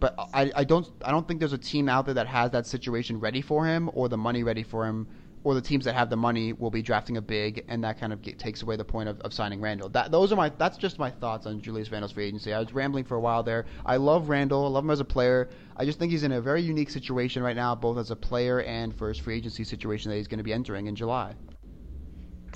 [0.00, 2.66] but I, I don't I don't think there's a team out there that has that
[2.66, 5.08] situation ready for him or the money ready for him
[5.44, 8.12] or the teams that have the money will be drafting a big and that kind
[8.12, 9.88] of get, takes away the point of, of signing Randle.
[9.88, 12.52] That those are my that's just my thoughts on Julius Randle's free agency.
[12.52, 13.66] I was rambling for a while there.
[13.84, 14.64] I love Randle.
[14.64, 15.48] I love him as a player.
[15.76, 18.62] I just think he's in a very unique situation right now, both as a player
[18.62, 21.34] and for his free agency situation that he's going to be entering in July.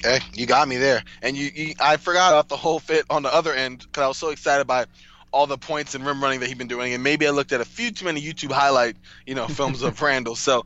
[0.05, 3.23] Okay, you got me there, and you, you I forgot about the whole fit on
[3.23, 4.87] the other end because I was so excited by
[5.33, 7.61] all the points and rim running that he's been doing, and maybe I looked at
[7.61, 10.37] a few too many YouTube highlight, you know, films of Randle.
[10.37, 10.65] So,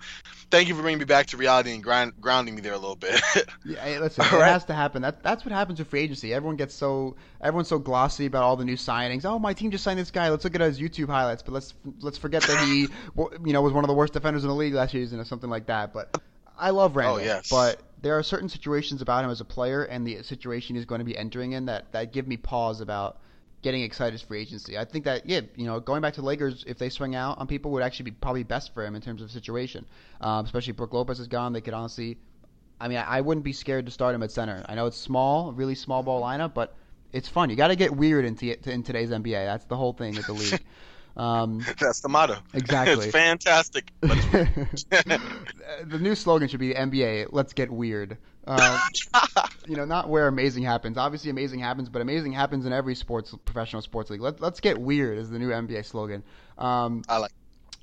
[0.50, 2.96] thank you for bringing me back to reality and grind, grounding me there a little
[2.96, 3.20] bit.
[3.64, 4.52] yeah, hey, listen, all it right.
[4.52, 5.02] has to happen.
[5.02, 6.32] That, that's what happens with free agency.
[6.32, 9.24] Everyone gets so everyone's so glossy about all the new signings.
[9.24, 10.28] Oh, my team just signed this guy.
[10.30, 12.88] Let's look at his YouTube highlights, but let's let's forget that he,
[13.44, 15.50] you know, was one of the worst defenders in the league last season or something
[15.50, 15.92] like that.
[15.92, 16.20] But
[16.58, 17.16] I love Randle.
[17.16, 20.76] Oh yes, but there are certain situations about him as a player and the situation
[20.76, 23.18] he's going to be entering in that, that give me pause about
[23.66, 24.78] getting excited for agency.
[24.78, 27.48] I think that yeah, you know, going back to Lakers, if they swing out on
[27.48, 29.84] people, would actually be probably best for him in terms of situation.
[30.20, 32.16] Um, especially Brook Lopez is gone, they could honestly.
[32.80, 34.64] I mean, I, I wouldn't be scared to start him at center.
[34.68, 36.76] I know it's small, really small ball lineup, but
[37.12, 37.50] it's fun.
[37.50, 39.46] You got to get weird in, t- in today's NBA.
[39.46, 40.60] That's the whole thing with the league.
[41.16, 42.38] Um, That's the motto.
[42.54, 43.06] Exactly.
[43.06, 43.90] it's fantastic.
[44.00, 47.28] the new slogan should be NBA.
[47.30, 48.18] Let's get weird.
[48.46, 48.78] Uh,
[49.66, 50.96] you know, not where amazing happens.
[50.98, 54.20] Obviously, amazing happens, but amazing happens in every sports professional sports league.
[54.20, 56.22] Let, let's get weird is the new NBA slogan.
[56.58, 57.32] Um, I like.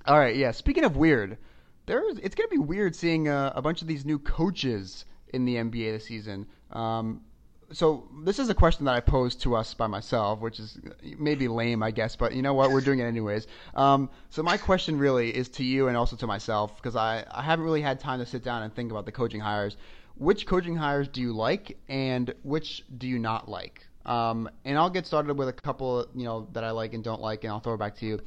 [0.06, 0.52] All right, yeah.
[0.52, 1.38] Speaking of weird,
[1.86, 5.56] there's it's gonna be weird seeing uh, a bunch of these new coaches in the
[5.56, 6.48] NBA this season.
[6.72, 7.22] Um,
[7.72, 10.80] so this is a question that I posed to us by myself, which is
[11.18, 12.72] maybe lame, I guess, but you know what?
[12.72, 13.48] We're doing it anyways.
[13.76, 17.42] Um, so my question really is to you and also to myself because I, I
[17.42, 19.78] haven't really had time to sit down and think about the coaching hires.
[20.16, 23.88] Which coaching hires do you like and which do you not like?
[24.06, 27.22] Um, and I'll get started with a couple, you know, that I like and don't
[27.22, 28.20] like, and I'll throw it back to you.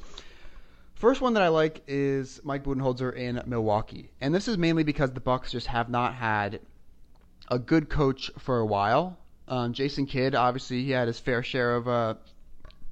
[0.94, 5.12] First one that I like is Mike Budenholzer in Milwaukee, and this is mainly because
[5.12, 6.60] the Bucks just have not had
[7.50, 9.18] a good coach for a while.
[9.48, 12.14] Um, Jason Kidd, obviously, he had his fair share of uh,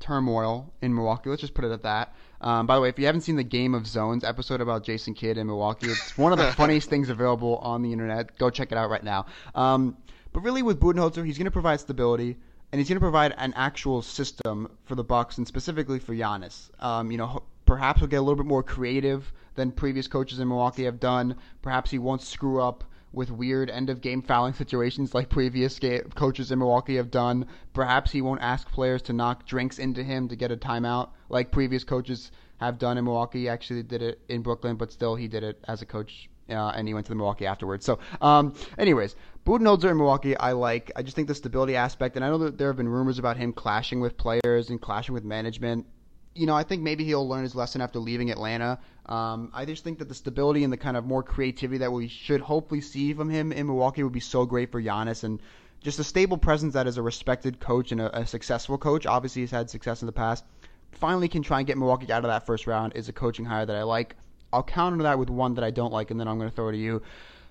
[0.01, 1.31] turmoil in Milwaukee.
[1.31, 2.15] Let's just put it at that.
[2.41, 5.15] Um, by the way, if you haven't seen the Game of Zones episode about Jason
[5.15, 8.37] Kidd in Milwaukee, it's one of the funniest things available on the internet.
[8.39, 9.27] Go check it out right now.
[9.55, 9.97] Um,
[10.33, 12.37] but really, with Budenholzer, he's going to provide stability,
[12.71, 16.71] and he's going to provide an actual system for the Bucks, and specifically for Giannis.
[16.83, 20.49] Um, you know, perhaps he'll get a little bit more creative than previous coaches in
[20.49, 21.37] Milwaukee have done.
[21.63, 22.85] Perhaps he won't screw up
[23.15, 25.79] with weird end of game fouling situations like previous
[26.15, 27.47] coaches in Milwaukee have done.
[27.73, 31.51] Perhaps he won't ask players to knock drinks into him to get a timeout like
[31.51, 33.41] previous coaches have done in Milwaukee.
[33.41, 36.29] He actually did it in Brooklyn, but still he did it as a coach.
[36.49, 37.87] Uh, and he went to the Milwaukee afterwards.
[37.87, 40.93] So, um, anyways, Budenholzer in Milwaukee, I like.
[40.95, 43.39] I just think the stability aspect, and I know that there have been rumors about
[43.39, 45.87] him clashing with players and clashing with management
[46.35, 48.79] you know, I think maybe he'll learn his lesson after leaving Atlanta.
[49.07, 52.09] Um, I just think that the stability and the kind of more creativity that we
[52.09, 55.41] should hopefully see from him in Milwaukee would be so great for Giannis and
[55.81, 59.07] just a stable presence that is a respected coach and a, a successful coach.
[59.07, 60.45] Obviously, he's had success in the past.
[60.93, 63.67] Finally, can try and get Milwaukee out of that first round is a coaching hire
[63.67, 64.17] that I like.
[64.53, 66.69] I'll counter that with one that I don't like, and then I'm going to throw
[66.69, 67.03] it to you.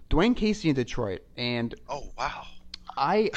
[0.09, 2.45] Dwane Casey in Detroit, and oh wow,
[2.97, 3.31] I,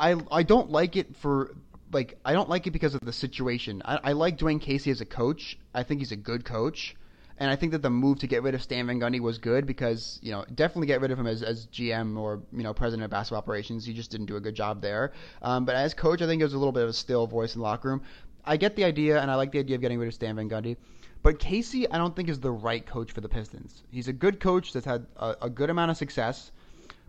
[0.00, 1.54] I, I don't like it for
[1.92, 3.82] like I don't like it because of the situation.
[3.84, 5.58] I, I like Dwane Casey as a coach.
[5.74, 6.96] I think he's a good coach.
[7.38, 9.66] And I think that the move to get rid of Stan Van Gundy was good
[9.66, 13.04] because, you know, definitely get rid of him as, as GM or, you know, president
[13.04, 13.84] of basketball operations.
[13.84, 15.12] He just didn't do a good job there.
[15.40, 17.54] Um, but as coach, I think it was a little bit of a still voice
[17.54, 18.02] in the locker room.
[18.44, 20.48] I get the idea, and I like the idea of getting rid of Stan Van
[20.48, 20.76] Gundy.
[21.22, 23.82] But Casey, I don't think is the right coach for the Pistons.
[23.90, 26.52] He's a good coach that's had a, a good amount of success.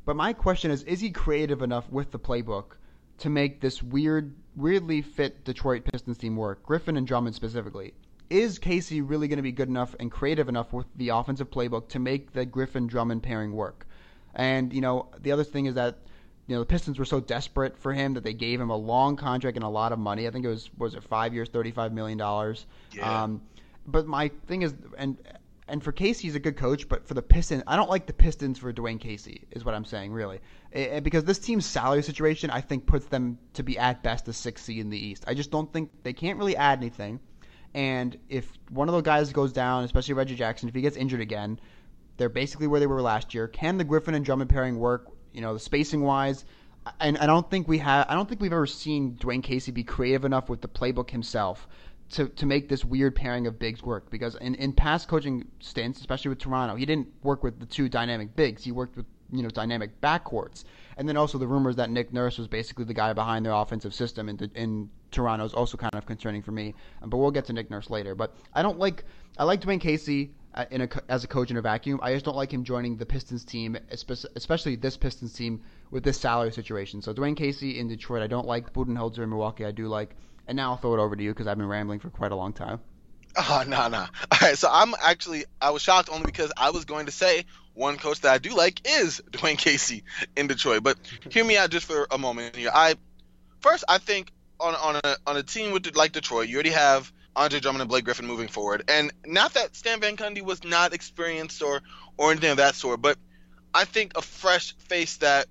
[0.05, 2.77] But my question is, is he creative enough with the playbook
[3.19, 6.63] to make this weird, weirdly fit Detroit Pistons team work?
[6.63, 7.93] Griffin and Drummond specifically.
[8.29, 11.89] Is Casey really going to be good enough and creative enough with the offensive playbook
[11.89, 13.85] to make the Griffin Drummond pairing work?
[14.33, 15.99] And you know, the other thing is that
[16.47, 19.15] you know the Pistons were so desperate for him that they gave him a long
[19.15, 20.27] contract and a lot of money.
[20.27, 22.65] I think it was was it five years, thirty five million dollars.
[22.91, 23.23] Yeah.
[23.23, 23.41] Um,
[23.85, 25.17] but my thing is, and
[25.67, 28.13] and for Casey, he's a good coach, but for the Pistons, I don't like the
[28.13, 30.39] Pistons for Dwane Casey, is what I'm saying, really.
[30.71, 34.33] It, because this team's salary situation, I think, puts them to be at best a
[34.33, 35.23] six seed in the East.
[35.27, 37.19] I just don't think they can't really add anything.
[37.73, 41.21] And if one of those guys goes down, especially Reggie Jackson, if he gets injured
[41.21, 41.59] again,
[42.17, 43.47] they're basically where they were last year.
[43.47, 45.07] Can the Griffin and Drummond pairing work?
[45.31, 46.45] You know, the spacing wise,
[46.99, 48.05] and I don't think we have.
[48.09, 51.67] I don't think we've ever seen Dwane Casey be creative enough with the playbook himself
[52.11, 55.99] to, to make this weird pairing of bigs work because in, in past coaching stints,
[55.99, 58.63] especially with Toronto, he didn't work with the two dynamic bigs.
[58.63, 60.63] He worked with you know dynamic backcourts,
[60.97, 63.93] and then also the rumors that Nick Nurse was basically the guy behind their offensive
[63.93, 66.75] system in, in Toronto is also kind of concerning for me.
[67.03, 68.15] But we'll get to Nick Nurse later.
[68.15, 69.05] But I don't like
[69.37, 71.99] I like Dwane Casey uh, in a, as a coach in a vacuum.
[72.03, 76.19] I just don't like him joining the Pistons team, especially this Pistons team with this
[76.19, 77.01] salary situation.
[77.01, 78.73] So Dwane Casey in Detroit, I don't like.
[78.73, 80.15] Budenholzer in Milwaukee, I do like.
[80.47, 82.35] And now I'll throw it over to you because I've been rambling for quite a
[82.35, 82.79] long time.
[83.35, 83.99] Oh, no, no.
[83.99, 87.45] All right, so I'm actually, I was shocked only because I was going to say
[87.73, 90.03] one coach that I do like is Dwane Casey
[90.35, 90.83] in Detroit.
[90.83, 90.97] But
[91.29, 92.71] hear me out just for a moment here.
[92.73, 92.95] I
[93.63, 94.29] First, I think
[94.59, 97.89] on, on, a, on a team with like Detroit, you already have Andre Drummond and
[97.89, 98.83] Blake Griffin moving forward.
[98.89, 101.81] And not that Stan Van Gundy was not experienced or,
[102.17, 103.17] or anything of that sort, but
[103.73, 105.47] I think a fresh face that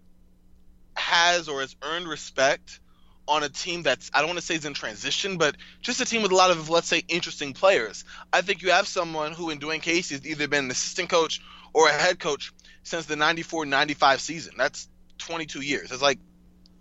[0.94, 2.80] has or has earned respect
[3.28, 6.04] on a team that's I don't want to say is in transition, but just a
[6.04, 8.04] team with a lot of let's say interesting players.
[8.32, 11.40] I think you have someone who in Dwane Casey has either been an assistant coach
[11.72, 14.54] or a head coach since the 94-95 season.
[14.58, 15.92] That's 22 years.
[15.92, 16.18] It's like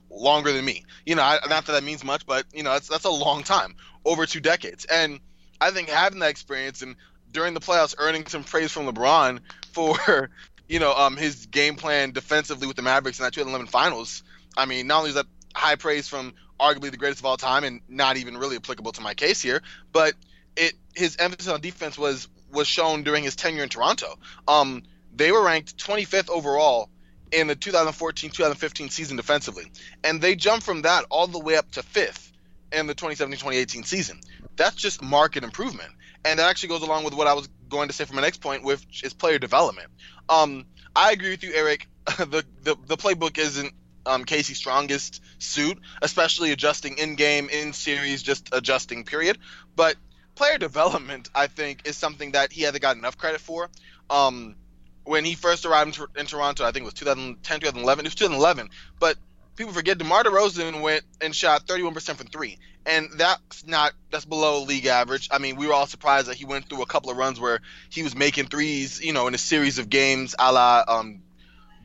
[0.09, 0.83] longer than me.
[1.05, 3.43] You know, I, not that that means much, but you know, that's that's a long
[3.43, 3.75] time,
[4.05, 4.85] over two decades.
[4.85, 5.19] And
[5.59, 6.95] I think having that experience and
[7.31, 9.39] during the playoffs earning some praise from LeBron
[9.71, 10.29] for
[10.67, 14.23] you know um, his game plan defensively with the Mavericks in that 2011 Finals.
[14.57, 17.63] I mean, not only is that high praise from arguably the greatest of all time
[17.63, 19.61] and not even really applicable to my case here,
[19.91, 20.13] but
[20.55, 24.17] it his emphasis on defense was was shown during his tenure in Toronto.
[24.47, 24.83] Um,
[25.13, 26.89] they were ranked 25th overall
[27.31, 29.71] in the 2014-2015 season defensively,
[30.03, 32.31] and they jumped from that all the way up to fifth
[32.73, 34.19] in the 2017-2018 season.
[34.57, 35.91] That's just market improvement,
[36.25, 38.41] and that actually goes along with what I was going to say for my next
[38.41, 39.87] point, which is player development.
[40.27, 41.87] Um, I agree with you, Eric.
[42.17, 43.73] the, the the playbook isn't
[44.05, 49.37] um, Casey's strongest suit, especially adjusting in game, in series, just adjusting, period.
[49.75, 49.95] But
[50.35, 53.69] player development, I think, is something that he hasn't got enough credit for.
[54.09, 54.55] Um,
[55.03, 58.05] when he first arrived in, in, Toronto, I think it was 2010, 2011.
[58.05, 58.69] It was 2011.
[58.99, 59.17] But
[59.55, 62.59] people forget DeMar DeRozan went and shot 31% from three.
[62.85, 65.29] And that's not, that's below league average.
[65.31, 67.59] I mean, we were all surprised that he went through a couple of runs where
[67.89, 71.21] he was making threes, you know, in a series of games a la um,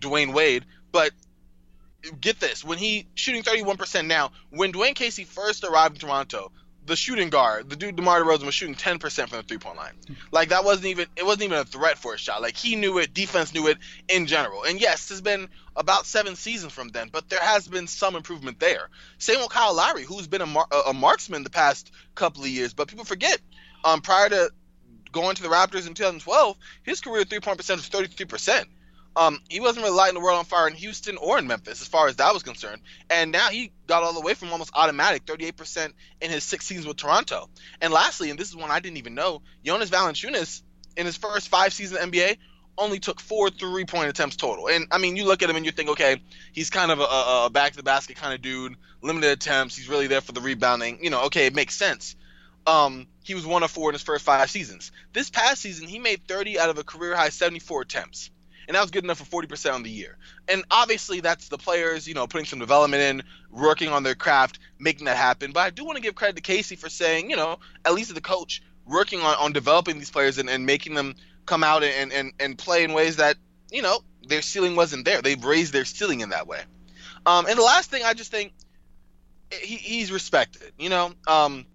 [0.01, 0.65] Dwyane Wade.
[0.93, 1.11] But
[2.21, 2.65] get this.
[2.65, 6.53] When he shooting 31% now when dwane casey first arrived in toronto
[6.85, 9.95] the shooting guard the dude demar DeRozan was shooting 10% from the three point line.
[10.31, 12.43] Like that wasn't even it wasn't even a threat for a shot.
[12.43, 14.65] Like he knew it defense knew it in general.
[14.65, 18.61] And yes it's been about seven seasons from then but there has been some improvement
[18.61, 18.89] there.
[19.19, 22.73] Same with kyle lowry who's been a, mar- a marksman the past couple of years
[22.73, 23.39] but people forget
[23.85, 24.51] um prior to
[25.13, 28.67] going to the raptors in 2012 his career three point percentage was 33%
[29.17, 31.89] um, he wasn't really lighting the world on fire in Houston or in Memphis, as
[31.89, 32.83] far as that was concerned.
[33.09, 36.87] And now he got all the way from almost automatic 38% in his six seasons
[36.87, 37.49] with Toronto.
[37.81, 40.61] And lastly, and this is one I didn't even know, Jonas Valanciunas
[40.99, 42.37] in his first five seasons NBA
[42.77, 44.69] only took four three-point attempts total.
[44.69, 46.21] And I mean, you look at him and you think, okay,
[46.53, 47.05] he's kind of a,
[47.47, 49.77] a back to the basket kind of dude, limited attempts.
[49.77, 51.03] He's really there for the rebounding.
[51.03, 52.17] You know, okay, it makes sense.
[52.67, 54.93] Um, he was one of four in his first five seasons.
[55.15, 58.31] This past season, he made 30 out of a career high 74 attempts
[58.67, 60.17] and that was good enough for 40% on the year.
[60.49, 64.59] And obviously, that's the players, you know, putting some development in, working on their craft,
[64.79, 65.53] making that happen.
[65.53, 68.15] But I do want to give credit to Casey for saying, you know, at least
[68.15, 71.15] the coach, working on, on developing these players and, and making them
[71.45, 73.37] come out and, and, and play in ways that,
[73.71, 75.23] you know, their ceiling wasn't there.
[75.23, 76.61] They've raised their ceiling in that way.
[77.25, 78.53] Um, and the last thing I just think
[79.51, 80.73] he, he's respected.
[80.79, 81.67] You know, um,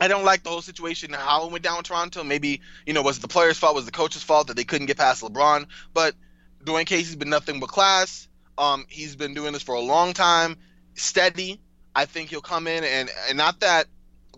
[0.00, 2.22] I don't like the whole situation how it went down in Toronto.
[2.22, 4.86] Maybe, you know, was it the players' fault, was the coach's fault that they couldn't
[4.86, 5.66] get past LeBron?
[5.92, 6.14] But
[6.64, 8.28] Dwane Casey's been nothing but class.
[8.56, 10.56] Um, he's been doing this for a long time,
[10.94, 11.60] steady.
[11.94, 13.86] I think he'll come in and and not that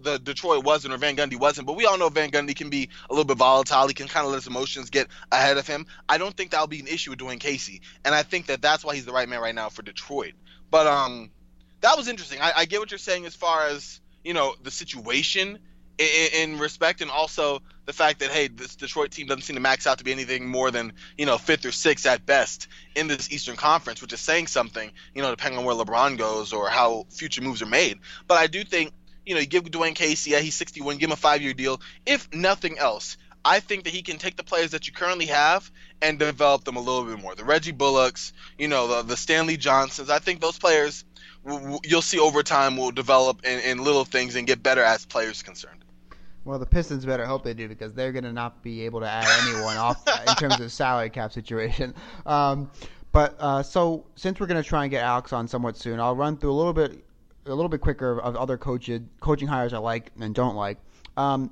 [0.02, 2.88] the Detroit wasn't or Van Gundy wasn't, but we all know Van Gundy can be
[3.08, 3.86] a little bit volatile.
[3.86, 5.86] He can kind of let his emotions get ahead of him.
[6.08, 8.84] I don't think that'll be an issue with Dwane Casey, and I think that that's
[8.84, 10.32] why he's the right man right now for Detroit.
[10.70, 11.30] But um,
[11.80, 12.40] that was interesting.
[12.40, 15.58] I, I get what you're saying as far as you know the situation
[15.98, 19.60] in, in, respect, and also the fact that hey, this Detroit team doesn't seem to
[19.60, 23.06] max out to be anything more than you know fifth or sixth at best in
[23.06, 24.90] this Eastern Conference, which is saying something.
[25.14, 27.98] You know, depending on where LeBron goes or how future moves are made.
[28.26, 28.92] But I do think
[29.26, 31.80] you know you give Dwane Casey, yeah, he's 61, give him a five-year deal.
[32.06, 35.70] If nothing else, I think that he can take the players that you currently have
[36.02, 37.34] and develop them a little bit more.
[37.34, 40.10] The Reggie Bullocks, you know, the, the Stanley Johnsons.
[40.10, 41.04] I think those players
[41.84, 45.42] you'll see over time will develop in, in little things and get better as players
[45.42, 45.84] concerned.
[46.44, 49.08] Well, the Pistons better hope they do because they're going to not be able to
[49.08, 51.94] add anyone off in terms of salary cap situation.
[52.24, 52.70] Um,
[53.12, 56.16] but uh, so since we're going to try and get Alex on somewhat soon, I'll
[56.16, 57.04] run through a little bit,
[57.46, 60.78] a little bit quicker of other coaching coaching hires I like and don't like.
[61.16, 61.50] Um,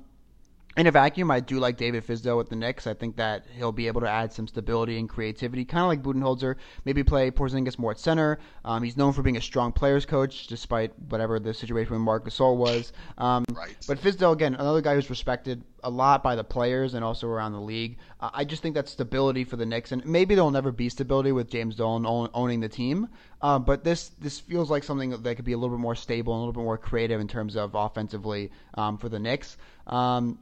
[0.79, 2.87] in a vacuum, I do like David Fizdale with the Knicks.
[2.87, 6.01] I think that he'll be able to add some stability and creativity, kind of like
[6.01, 6.55] Budenholzer.
[6.85, 8.39] Maybe play Porzingis more at center.
[8.63, 12.25] Um, he's known for being a strong players coach, despite whatever the situation with Marc
[12.25, 12.93] Gasol was.
[13.17, 13.75] Um, right.
[13.89, 17.51] But Fizdale, again, another guy who's respected a lot by the players and also around
[17.51, 17.97] the league.
[18.21, 21.33] Uh, I just think that stability for the Knicks, and maybe there'll never be stability
[21.33, 23.09] with James Dolan own, owning the team.
[23.41, 26.33] Uh, but this this feels like something that could be a little bit more stable
[26.33, 29.57] and a little bit more creative in terms of offensively um, for the Knicks.
[29.87, 30.39] Um,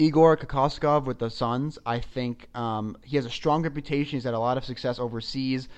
[0.00, 1.76] Igor Kokoskov with the Suns.
[1.84, 4.16] I think um, he has a strong reputation.
[4.16, 5.68] He's had a lot of success overseas.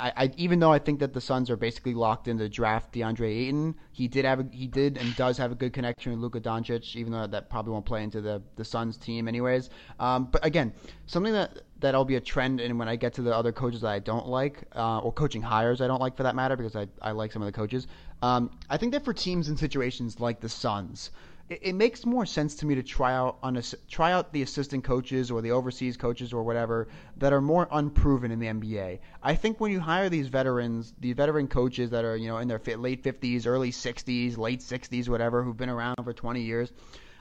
[0.00, 2.94] I, I, even though I think that the Suns are basically locked in to draft
[2.94, 6.20] DeAndre Ayton, he did have a, he did and does have a good connection with
[6.20, 9.70] Luka Doncic, even though that probably won't play into the the Suns team anyways.
[10.00, 10.72] Um, but again,
[11.06, 13.90] something that that'll be a trend, and when I get to the other coaches that
[13.90, 16.86] I don't like, uh, or coaching hires I don't like for that matter, because I
[17.02, 17.86] I like some of the coaches.
[18.22, 21.10] Um, I think that for teams in situations like the Suns
[21.48, 24.42] it, it, makes more sense to me to try out on a, try out the
[24.42, 28.98] assistant coaches or the overseas coaches or whatever that are more unproven in the NBA.
[29.22, 32.48] I think when you hire these veterans, these veteran coaches that are you know in
[32.48, 36.72] their late 50s, early 60s, late 60s, whatever, who've been around for 20 years.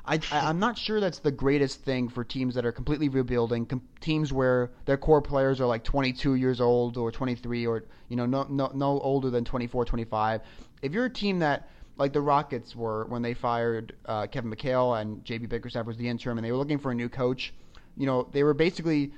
[0.08, 3.82] I, am not sure that's the greatest thing for teams that are completely rebuilding, com-
[4.00, 8.26] teams where their core players are like 22 years old or 23 or you know
[8.26, 10.42] no no no older than 24, 25.
[10.82, 15.00] If you're a team that like the Rockets were when they fired uh, Kevin McHale
[15.00, 17.54] and JB Bickerstaff was the interim, and they were looking for a new coach.
[17.96, 19.12] You know, they were basically.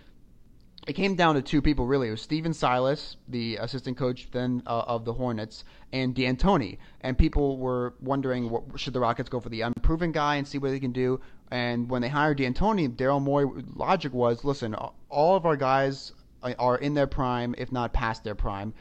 [0.87, 2.07] It came down to two people really.
[2.07, 6.77] It was Stephen Silas, the assistant coach then uh, of the Hornets, and D'Antoni.
[7.01, 10.57] And people were wondering, what, should the Rockets go for the unproven guy and see
[10.57, 11.19] what they can do?
[11.51, 16.77] And when they hired D'Antoni, Daryl Morey logic was, listen, all of our guys are
[16.77, 18.73] in their prime, if not past their prime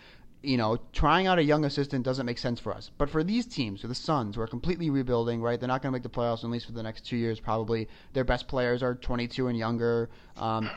[0.48, 2.90] you know, trying out a young assistant doesn't make sense for us.
[2.96, 5.60] But for these teams, for the Suns, who are completely rebuilding, right?
[5.60, 7.86] They're not going to make the playoffs at least for the next two years, probably.
[8.14, 10.08] Their best players are 22 and younger.
[10.38, 10.70] Um,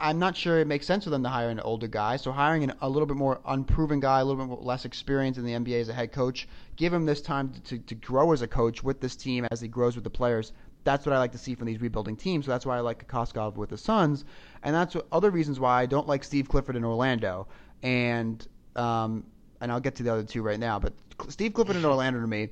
[0.00, 2.16] I'm not sure it makes sense for them to hire an older guy.
[2.16, 5.44] So hiring an, a little bit more unproven guy, a little bit less experience in
[5.44, 8.48] the NBA as a head coach, give him this time to, to grow as a
[8.48, 10.52] coach with this team as he grows with the players.
[10.82, 12.46] That's what I like to see from these rebuilding teams.
[12.46, 14.24] So that's why I like Kokoskov with the Suns,
[14.64, 17.46] and that's other reasons why I don't like Steve Clifford in Orlando.
[17.84, 18.44] And
[18.76, 19.24] um,
[19.60, 20.78] and I'll get to the other two right now.
[20.78, 20.92] But
[21.28, 22.50] Steve Clifford and Orlando to me,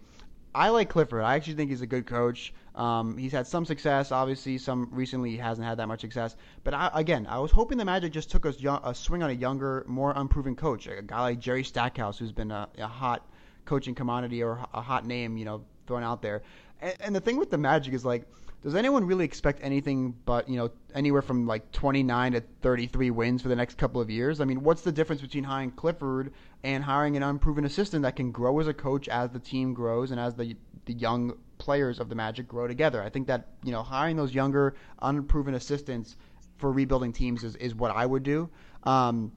[0.55, 1.23] I like Clifford.
[1.23, 2.53] I actually think he's a good coach.
[2.75, 4.59] Um, he's had some success, obviously.
[4.59, 6.35] Some recently he hasn't had that much success.
[6.65, 9.35] But I, again, I was hoping the Magic just took a, a, swing on a
[9.35, 13.29] younger, more unproven coach, a guy like Jerry Stackhouse, who's been a, a hot
[13.65, 16.43] coaching commodity or a hot name, you know, thrown out there.
[16.81, 18.25] And, and the thing with the Magic is like
[18.63, 23.43] does anyone really expect anything but you know anywhere from like 29 to 33 wins
[23.43, 24.41] for the next couple of years?
[24.41, 26.33] I mean, what's the difference between hiring Clifford
[26.63, 30.11] and hiring an unproven assistant that can grow as a coach as the team grows
[30.11, 33.03] and as the the young players of the Magic grow together?
[33.03, 36.17] I think that you know hiring those younger unproven assistants
[36.59, 38.51] for rebuilding teams is, is what I would do.
[38.83, 39.33] Um,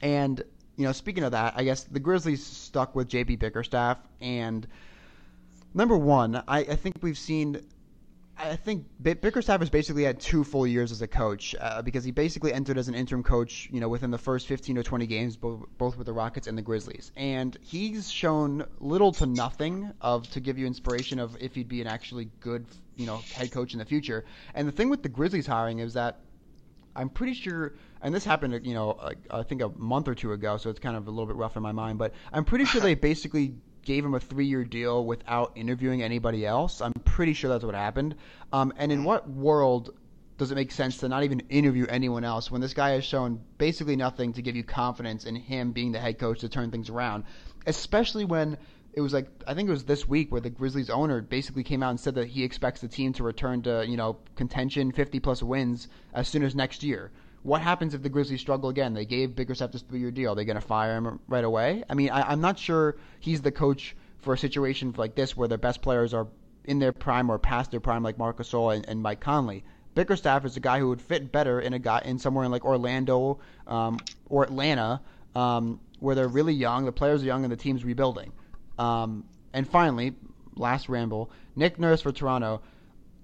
[0.00, 0.42] and
[0.76, 4.66] you know, speaking of that, I guess the Grizzlies stuck with JB Bickerstaff and.
[5.74, 7.60] Number one, I, I think we've seen
[8.38, 12.10] I think Bickerstaff has basically had two full years as a coach uh, because he
[12.10, 15.36] basically entered as an interim coach, you know, within the first 15 or 20 games,
[15.36, 17.12] both, both with the Rockets and the Grizzlies.
[17.16, 21.80] And he's shown little to nothing of to give you inspiration of if he'd be
[21.80, 22.66] an actually good,
[22.96, 24.26] you know, head coach in the future.
[24.54, 26.20] And the thing with the Grizzlies hiring is that
[26.94, 28.98] I'm pretty sure, and this happened, you know,
[29.30, 31.56] I think a month or two ago, so it's kind of a little bit rough
[31.56, 33.54] in my mind, but I'm pretty sure they basically
[33.86, 36.82] gave him a three-year deal without interviewing anybody else.
[36.82, 38.16] I'm pretty sure that's what happened.
[38.52, 39.94] Um, and in what world
[40.36, 43.40] does it make sense to not even interview anyone else when this guy has shown
[43.56, 46.90] basically nothing to give you confidence in him being the head coach to turn things
[46.90, 47.24] around?
[47.66, 48.58] Especially when
[48.92, 51.82] it was like I think it was this week where the Grizzlies owner basically came
[51.82, 55.20] out and said that he expects the team to return to you know contention, 50
[55.20, 57.12] plus wins as soon as next year.
[57.46, 58.92] What happens if the Grizzlies struggle again?
[58.92, 60.32] They gave Bickerstaff this three-year deal.
[60.32, 61.84] Are they going to fire him right away?
[61.88, 65.46] I mean, I, I'm not sure he's the coach for a situation like this where
[65.46, 66.26] their best players are
[66.64, 69.62] in their prime or past their prime, like Marcus Gasol and, and Mike Conley.
[69.94, 72.64] Bickerstaff is a guy who would fit better in a guy in somewhere in like
[72.64, 73.38] Orlando
[73.68, 75.00] um, or Atlanta,
[75.36, 78.32] um, where they're really young, the players are young, and the team's rebuilding.
[78.76, 80.16] Um, and finally,
[80.56, 82.62] last ramble, Nick Nurse for Toronto.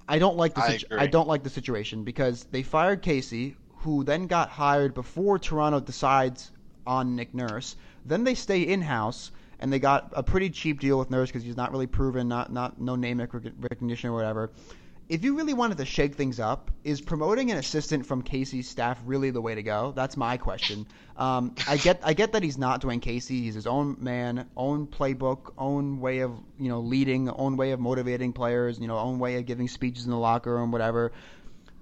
[0.09, 0.87] I don't like the situ-.
[0.97, 5.81] I don't like the situation because they fired Casey, who then got hired before Toronto
[5.81, 6.51] decides
[6.87, 7.77] on Nick Nurse.
[8.05, 11.45] Then they stay in house and they got a pretty cheap deal with Nurse because
[11.45, 14.51] he's not really proven, not not no name recognition or whatever.
[15.09, 18.99] If you really wanted to shake things up, is promoting an assistant from Casey's staff
[19.05, 19.93] really the way to go?
[19.95, 20.87] That's my question.
[21.17, 23.43] Um, I get I get that he's not Dwane Casey.
[23.43, 27.81] He's his own man, own playbook, own way of you know leading, own way of
[27.81, 31.13] motivating players, you know, own way of giving speeches in the locker room, whatever.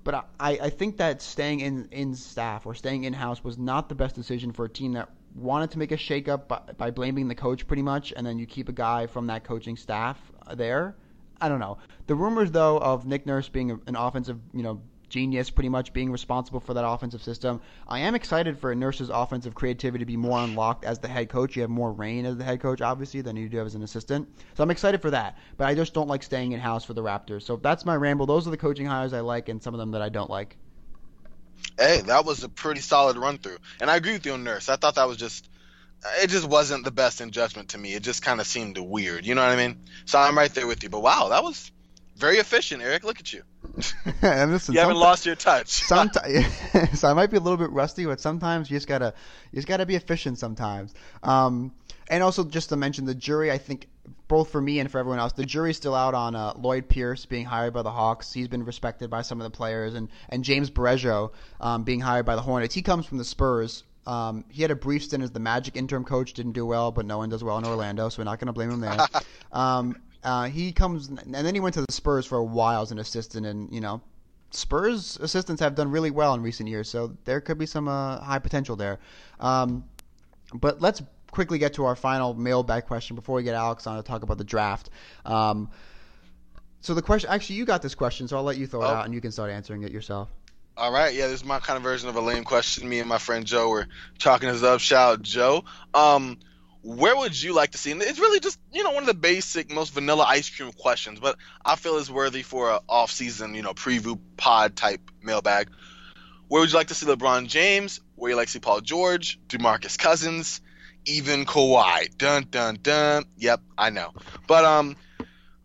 [0.03, 3.89] But I, I think that staying in, in staff or staying in house was not
[3.89, 7.29] the best decision for a team that wanted to make a shakeup by, by blaming
[7.29, 10.19] the coach pretty much, and then you keep a guy from that coaching staff
[10.55, 10.97] there.
[11.41, 11.79] I don't know.
[12.07, 14.81] The rumors though of Nick Nurse being an offensive, you know,
[15.11, 17.61] genius, pretty much being responsible for that offensive system.
[17.87, 21.57] I am excited for Nurse's offensive creativity to be more unlocked as the head coach.
[21.57, 24.29] You have more reign as the head coach, obviously, than you do as an assistant.
[24.55, 25.37] So I'm excited for that.
[25.59, 27.43] But I just don't like staying in house for the Raptors.
[27.43, 28.25] So that's my ramble.
[28.25, 30.57] Those are the coaching hires I like, and some of them that I don't like.
[31.79, 34.69] Hey, that was a pretty solid run through, and I agree with you on Nurse.
[34.69, 35.49] I thought that was just,
[36.23, 37.95] it just wasn't the best in judgment to me.
[37.95, 39.27] It just kind of seemed weird.
[39.27, 39.79] You know what I mean?
[40.07, 40.89] So I'm right there with you.
[40.89, 41.71] But wow, that was
[42.17, 43.05] very efficient, Eric.
[43.05, 43.43] Look at you.
[44.23, 45.69] and listen, You haven't lost your touch.
[45.69, 46.47] Sometimes,
[46.99, 49.15] so I might be a little bit rusty, but sometimes you just gotta,
[49.53, 50.95] you just gotta be efficient sometimes.
[51.23, 51.73] Um,
[52.09, 53.87] and also just to mention the jury, I think
[54.27, 57.25] both for me and for everyone else, the jury's still out on uh, Lloyd Pierce
[57.27, 58.33] being hired by the Hawks.
[58.33, 62.27] He's been respected by some of the players, and and James Borrego um, being hired
[62.27, 62.75] by the Hornets.
[62.75, 63.85] He comes from the Spurs.
[64.07, 67.07] Um, he had a brief stint as the Magic interim coach, didn't do well, but
[67.07, 68.99] no one does well in Orlando, so we're not going to blame him there.
[69.53, 69.95] um,
[70.25, 72.99] uh, he comes, and then he went to the Spurs for a while as an
[72.99, 74.01] assistant, and you know,
[74.51, 78.19] Spurs assistants have done really well in recent years, so there could be some uh,
[78.21, 78.99] high potential there.
[79.39, 79.85] Um,
[80.53, 84.03] but let's quickly get to our final mailbag question before we get Alex on to
[84.03, 84.91] talk about the draft.
[85.25, 85.71] Um,
[86.81, 88.89] so the question, actually, you got this question, so I'll let you throw it Oh.
[88.89, 90.29] out and you can start answering it yourself.
[90.77, 92.89] All right, yeah, this is my kind of version of a lame question.
[92.89, 93.87] Me and my friend Joe were
[94.19, 94.81] talking this up.
[94.81, 95.65] Shout out Joe.
[95.93, 96.39] Um,
[96.83, 97.91] where would you like to see?
[97.91, 101.21] And it's really just you know one of the basic, most vanilla ice cream questions,
[101.21, 105.71] but I feel is worthy for a off-season you know preview pod type mailbag.
[106.49, 108.01] Where would you like to see LeBron James?
[108.17, 110.61] Where you like to see Paul George, DeMarcus Cousins,
[111.05, 112.17] even Kawhi?
[112.17, 113.25] Dun dun dun.
[113.37, 114.13] Yep, I know,
[114.47, 114.97] but um,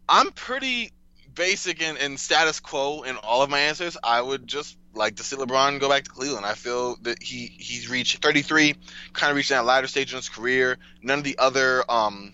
[0.07, 0.91] I'm pretty
[1.33, 3.97] basic and, and status quo in all of my answers.
[4.03, 6.45] I would just like to see LeBron go back to Cleveland.
[6.45, 8.75] I feel that he he's reached 33,
[9.13, 10.77] kind of reached that latter stage in his career.
[11.01, 12.33] None of the other um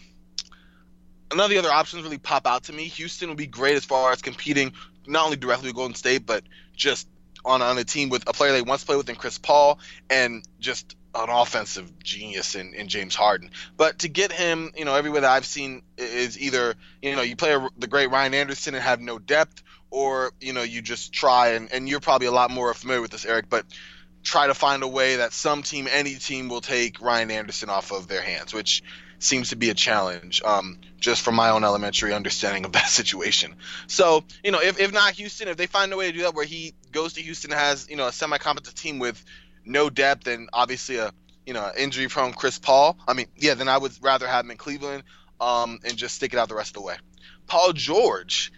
[1.31, 2.83] none of the other options really pop out to me.
[2.83, 4.73] Houston would be great as far as competing
[5.07, 6.43] not only directly with Golden State, but
[6.75, 7.07] just
[7.43, 10.43] on on a team with a player they once played with in Chris Paul and
[10.59, 13.51] just an offensive genius in, in James Harden.
[13.75, 17.35] But to get him, you know, everywhere that I've seen is either, you know, you
[17.35, 19.61] play a, the great Ryan Anderson and have no depth,
[19.91, 23.11] or, you know, you just try, and, and you're probably a lot more familiar with
[23.11, 23.65] this, Eric, but
[24.23, 27.91] try to find a way that some team, any team, will take Ryan Anderson off
[27.91, 28.83] of their hands, which
[29.19, 33.55] seems to be a challenge, um, just from my own elementary understanding of that situation.
[33.87, 36.33] So, you know, if, if not Houston, if they find a way to do that
[36.33, 39.23] where he goes to Houston has, you know, a semi competent team with
[39.65, 41.11] no depth and obviously a,
[41.45, 44.51] you know, injury prone Chris Paul, I mean, yeah, then I would rather have him
[44.51, 45.03] in Cleveland
[45.39, 46.95] um, and just stick it out the rest of the way.
[47.47, 48.51] Paul George,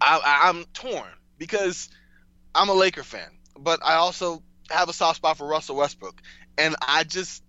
[0.00, 1.88] I, I, I'm torn because
[2.54, 3.28] I'm a Laker fan,
[3.58, 6.20] but I also have a soft spot for Russell Westbrook.
[6.58, 7.42] And I just,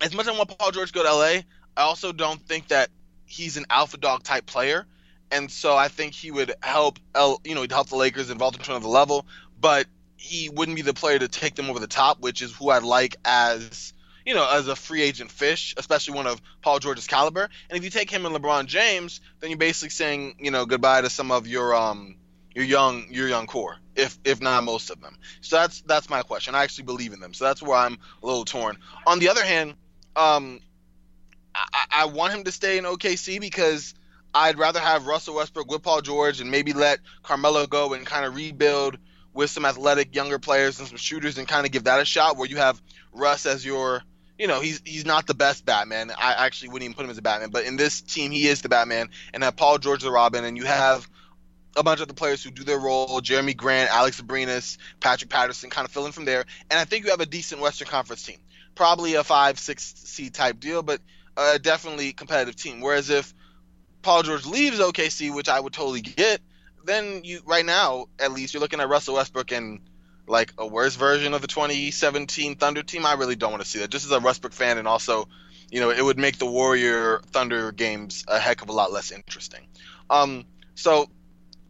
[0.00, 1.42] as much as I want Paul George to go to LA,
[1.76, 2.90] I also don't think that
[3.24, 4.86] he's an alpha dog type player.
[5.30, 8.54] And so I think he would help, L, you know, he'd help the Lakers vault
[8.54, 9.26] them to another level,
[9.58, 9.86] but
[10.16, 12.82] he wouldn't be the player to take them over the top, which is who I'd
[12.82, 13.94] like as,
[14.24, 17.48] you know, as a free agent fish, especially one of Paul George's caliber.
[17.68, 21.00] And if you take him and LeBron James, then you're basically saying, you know, goodbye
[21.00, 22.16] to some of your um
[22.54, 25.16] your young your young core, if if not most of them.
[25.40, 26.54] So that's that's my question.
[26.54, 27.34] I actually believe in them.
[27.34, 28.76] So that's where I'm a little torn.
[29.06, 29.74] On the other hand,
[30.16, 30.60] um,
[31.54, 33.94] I, I want him to stay in OKC because
[34.34, 38.24] I'd rather have Russell Westbrook with Paul George and maybe let Carmelo go and kind
[38.24, 38.98] of rebuild
[39.34, 42.36] with some athletic younger players and some shooters and kind of give that a shot
[42.36, 42.80] where you have
[43.12, 44.02] Russ as your
[44.42, 46.10] you know he's he's not the best Batman.
[46.10, 48.60] I actually wouldn't even put him as a Batman, but in this team he is
[48.60, 51.08] the Batman and have Paul George the Robin and you have
[51.76, 55.70] a bunch of the players who do their role, Jerami Grant, Alex Abrines, Patrick Patterson,
[55.70, 56.44] kind of fill in from there.
[56.72, 58.38] And I think you have a decent Western Conference team.
[58.74, 61.00] Probably a five, six seed type deal, but
[61.62, 62.80] definitely competitive team.
[62.80, 63.32] Whereas if
[64.02, 66.40] Paul George leaves OKC, which I would totally get,
[66.84, 69.82] then you right now at least you're looking at Russell Westbrook and
[70.26, 73.06] like a worse version of the 2017 Thunder team.
[73.06, 73.90] I really don't want to see that.
[73.90, 75.28] Just as a Westbrook fan, and also,
[75.70, 79.10] you know, it would make the Warrior Thunder games a heck of a lot less
[79.10, 79.66] interesting.
[80.10, 80.44] Um,
[80.74, 81.08] so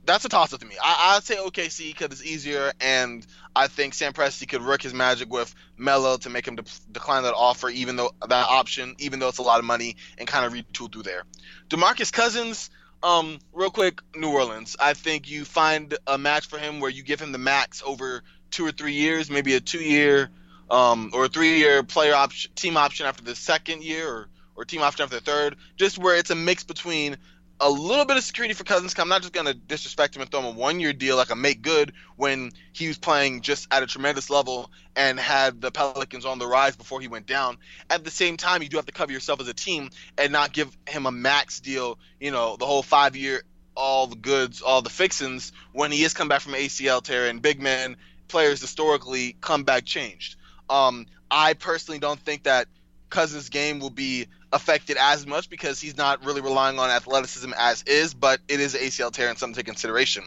[0.05, 0.77] that's a toss up to me.
[0.83, 4.93] I, would say OKC because it's easier, and I think Sam Presti could work his
[4.93, 9.19] magic with Melo to make him de- decline that offer, even though that option, even
[9.19, 11.23] though it's a lot of money, and kind of retool through there.
[11.69, 12.71] Demarcus Cousins,
[13.03, 14.77] um, real quick, New Orleans.
[14.79, 18.23] I think you find a match for him where you give him the max over
[18.53, 20.31] two or three years, maybe a two-year
[20.71, 24.83] um, or a three-year player option, team option after the second year, or or team
[24.83, 27.17] option after the third, just where it's a mix between
[27.61, 28.95] a little bit of security for Cousins.
[28.99, 31.63] I'm not just gonna disrespect him and throw him a one-year deal like a make
[31.63, 36.39] good when he was playing just at a tremendous level and had the Pelicans on
[36.39, 37.59] the rise before he went down.
[37.89, 40.53] At the same time, you do have to cover yourself as a team and not
[40.53, 41.99] give him a max deal.
[42.21, 43.43] You know, the whole five-year,
[43.77, 47.41] all the goods, all the fixings when he is come back from ACL tear and
[47.41, 47.97] big men
[48.33, 50.37] players historically come back changed.
[50.69, 52.67] Um, I personally don't think that
[53.11, 57.83] Cousins' game will be affected as much because he's not really relying on athleticism as
[57.83, 60.25] is, but it is ACL tear and something to consideration.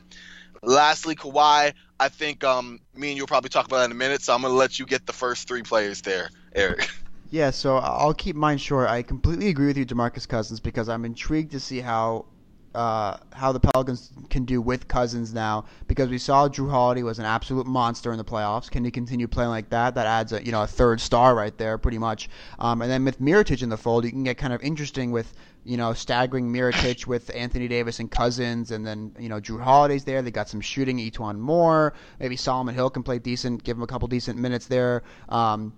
[0.62, 4.22] Lastly, Kawhi, I think um, me and you'll probably talk about that in a minute,
[4.22, 6.90] so I'm going to let you get the first three players there, Eric.
[7.32, 8.88] Yeah, so I'll keep mine short.
[8.88, 12.28] I completely agree with you, Demarcus Cousins, because I'm intrigued to see how
[12.76, 17.20] uh, how the Pelicans can do with Cousins now because we saw Jrue Holiday was
[17.20, 18.70] an absolute monster in the playoffs.
[18.70, 19.96] Can he continue playing like that?
[19.96, 22.30] That adds a you know a third star right there, pretty much.
[22.60, 25.34] Um, and then with Mirotic in the fold, you can get kind of interesting with
[25.64, 30.04] you know staggering Mirotic with Anthony Davis and Cousins, and then you know Jrue Holiday's
[30.04, 30.22] there.
[30.22, 33.88] They got some shooting, E'Twaun Moore, maybe Solomon Hill can play decent, give him a
[33.88, 35.04] couple decent minutes there.
[35.30, 35.74] Um,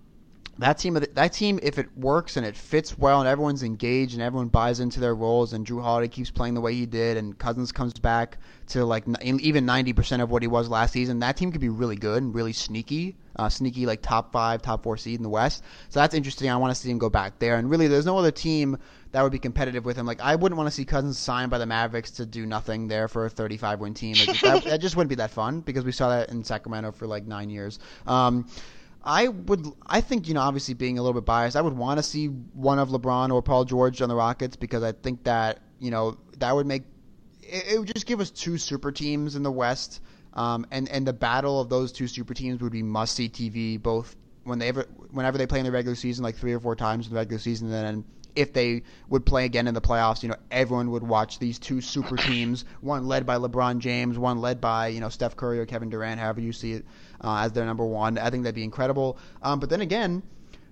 [0.60, 4.22] that team, that team, if it works and it fits well and everyone's engaged and
[4.22, 7.38] everyone buys into their roles and Jrue Holiday keeps playing the way he did and
[7.38, 8.38] Cousins comes back
[8.68, 11.70] to like even ninety percent of what he was last season, that team could be
[11.70, 15.30] really good and really sneaky, uh, sneaky like top five, top four seed in the
[15.30, 15.64] West.
[15.89, 16.49] So that's interesting.
[16.49, 17.58] I want to see him go back there.
[17.58, 18.78] And really, there's no other team
[19.12, 20.05] that would be competitive with him.
[20.05, 23.08] Like I wouldn't want to see Cousins signed by the Mavericks to do nothing there
[23.08, 24.16] for a 35 win team.
[24.28, 27.08] Like, that, that, just wouldn't be that fun because we saw that in Sacramento for
[27.08, 27.80] like nine years.
[28.05, 28.47] Um,
[29.08, 31.97] I would, I think, you know, obviously being a little bit biased, I would want
[31.97, 35.60] to see one of LeBron or Paul George on the Rockets because I think that,
[35.80, 36.84] you know, that would make,
[37.41, 40.01] it, it would just give us two super teams in the West.
[40.34, 43.82] Um, and, and the battle of those two super teams would be must see TV,
[43.82, 46.76] both when they ever, whenever they play in the regular season, like three or four
[46.76, 48.03] times in the regular season, and then
[48.38, 51.82] if they would play again in the playoffs, you know, everyone would watch these two
[51.82, 55.66] super teams, one led by LeBron James, one led by, you know, Steph Curry or
[55.66, 56.86] Kevin Durant, however you see it,
[57.22, 58.18] uh, as their number one.
[58.18, 59.18] I think that'd be incredible.
[59.41, 60.24] Um, but then again,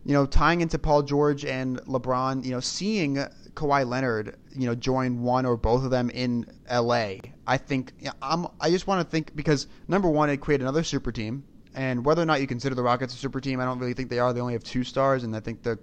[0.06, 3.16] you know, tying into Paul George and LeBron, you know, seeing
[3.56, 7.16] Kawhi Leonard, you know, join one or both of them in LA,
[7.48, 8.48] I think you know, I'm.
[8.60, 11.44] I just want to think because number one, it create another super team,
[11.74, 14.10] and whether or not you consider the Rockets a super team, I don't really think
[14.10, 14.32] they are.
[14.34, 15.80] They only have two stars, and I think the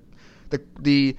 [0.50, 1.16] the the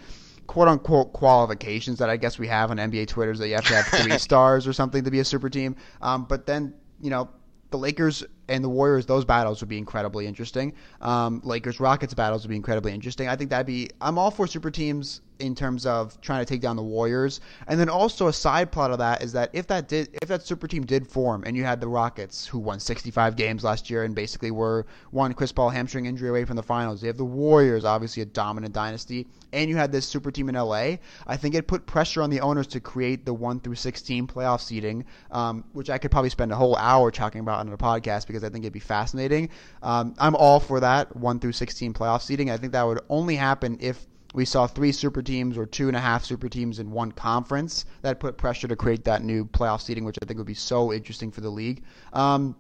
[0.47, 3.65] quote unquote qualifications that I guess we have on NBA Twitter is that you have
[3.65, 5.75] to have three stars or something to be a super team.
[6.01, 7.29] Um, but then, you know,
[7.71, 10.73] the Lakers and the Warriors, those battles would be incredibly interesting.
[11.01, 13.27] Um, Lakers Rockets battles would be incredibly interesting.
[13.27, 13.89] I think that'd be.
[14.01, 17.79] I'm all for super teams in terms of trying to take down the Warriors, and
[17.79, 20.67] then also a side plot of that is that if that did, if that super
[20.67, 24.15] team did form, and you had the Rockets who won 65 games last year and
[24.15, 27.03] basically were one Chris Paul hamstring injury away from the finals.
[27.03, 30.55] You have the Warriors, obviously a dominant dynasty, and you had this super team in
[30.55, 30.97] LA.
[31.27, 34.61] I think it put pressure on the owners to create the one through 16 playoff
[34.61, 38.27] seeding, um, which I could probably spend a whole hour talking about on a podcast
[38.27, 39.49] because I think it'd be fascinating.
[39.81, 42.49] Um, I'm all for that one through 16 playoff seeding.
[42.49, 45.95] I think that would only happen if we saw three super teams or two and
[45.95, 47.86] a half super teams in one conference.
[48.01, 50.91] That put pressure to create that new playoff seeding, which I think would be so
[50.91, 51.84] interesting for the league.
[52.11, 52.55] Um,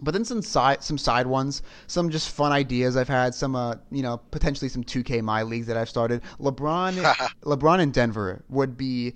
[0.00, 3.74] but then some side some side ones, some just fun ideas I've had, some uh,
[3.90, 6.22] you know potentially some 2K my leagues that I've started.
[6.40, 6.94] LeBron
[7.42, 9.14] LeBron in Denver would be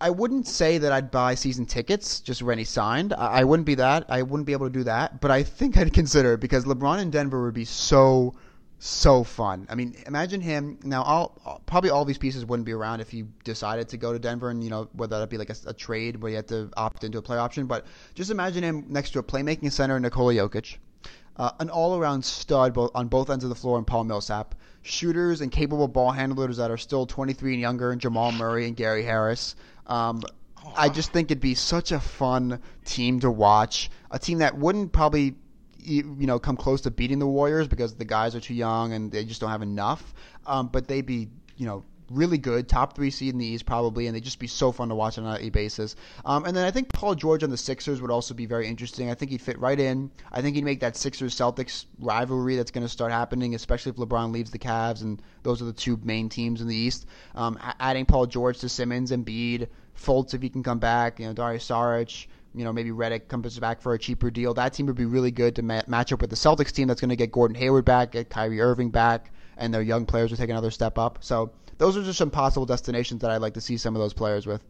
[0.00, 3.14] I wouldn't say that I'd buy season tickets just when he signed.
[3.14, 4.04] I, I wouldn't be that.
[4.08, 5.20] I wouldn't be able to do that.
[5.20, 8.34] But I think I'd consider it because LeBron in Denver would be so
[8.78, 9.66] so fun.
[9.70, 11.02] I mean, imagine him now.
[11.02, 14.50] All probably all these pieces wouldn't be around if he decided to go to Denver,
[14.50, 17.04] and you know whether that be like a, a, trade where you had to opt
[17.04, 17.66] into a play option.
[17.66, 20.76] But just imagine him next to a playmaking center, Nikola Jokic,
[21.36, 25.40] uh, an all-around stud both, on both ends of the floor, and Paul Millsap, shooters
[25.40, 29.04] and capable ball handlers that are still 23 and younger, and Jamal Murray and Gary
[29.04, 29.56] Harris.
[29.86, 30.22] Um,
[30.76, 33.90] I just think it'd be such a fun team to watch.
[34.10, 35.36] A team that wouldn't probably
[35.86, 39.10] you know come close to beating the Warriors because the guys are too young and
[39.10, 40.14] they just don't have enough.
[40.46, 44.06] Um, but they'd be you know really good, top three seed in the East probably,
[44.06, 45.96] and they'd just be so fun to watch on a nightly basis.
[46.24, 49.10] Um, and then I think Paul George on the Sixers would also be very interesting.
[49.10, 50.10] I think he'd fit right in.
[50.32, 53.96] I think he'd make that Sixers Celtics rivalry that's going to start happening, especially if
[53.96, 57.06] LeBron leaves the Cavs, and those are the two main teams in the East.
[57.34, 61.26] Um, adding Paul George to Simmons and Bede, Fultz if he can come back, you
[61.26, 62.26] know Darius Saric
[62.56, 64.54] you know, maybe Redick comes back for a cheaper deal.
[64.54, 67.00] That team would be really good to ma- match up with the Celtics team that's
[67.00, 70.38] going to get Gordon Hayward back, get Kyrie Irving back, and their young players will
[70.38, 71.18] take another step up.
[71.20, 74.14] So those are just some possible destinations that I'd like to see some of those
[74.14, 74.64] players with.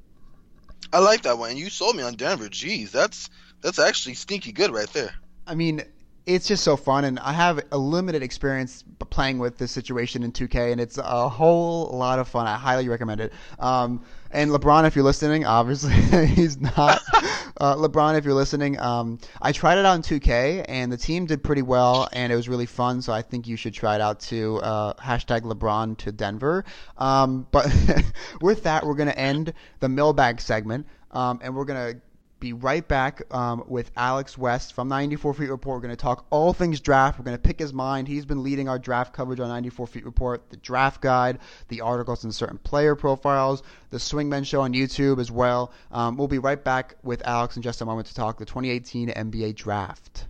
[0.93, 1.57] I like that one.
[1.57, 2.49] You sold me on Denver.
[2.49, 3.31] Jeez, that's
[3.61, 5.15] that's actually sneaky good right there.
[5.47, 5.83] I mean,
[6.27, 10.33] it's just so fun, and I have a limited experience playing with this situation in
[10.33, 12.47] 2K, and it's a whole lot of fun.
[12.47, 13.33] I highly recommend it.
[13.61, 14.05] Um,
[14.37, 15.93] and LeBron, if you're listening, obviously
[16.27, 17.01] he's not.
[17.59, 21.25] Uh, LeBron, if you're listening, um, I tried it out in 2K, and the team
[21.25, 23.01] did pretty well, and it was really fun.
[23.01, 24.59] So I think you should try it out too.
[24.59, 26.67] Uh, hashtag LeBron to Denver.
[26.99, 27.75] Um, but
[28.43, 31.95] with that, we're gonna end the mailbag segment, um, and we're gonna
[32.39, 35.77] be right back um, with Alex West from 94 Feet Report.
[35.77, 37.19] We're going to talk all things draft.
[37.19, 38.09] We're going to pick his mind.
[38.09, 42.25] He's been leading our draft coverage on 94 Feet Report, the draft guide, the articles
[42.25, 45.73] and certain player profiles, the Swingmen Show on YouTube as well.
[45.91, 49.09] Um, we'll be right back with Alex in just a moment to talk the 2018
[49.09, 50.27] NBA Draft.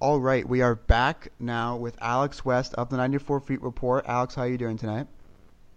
[0.00, 4.06] All right, we are back now with Alex West of the 94 Feet Report.
[4.08, 5.06] Alex, how are you doing tonight?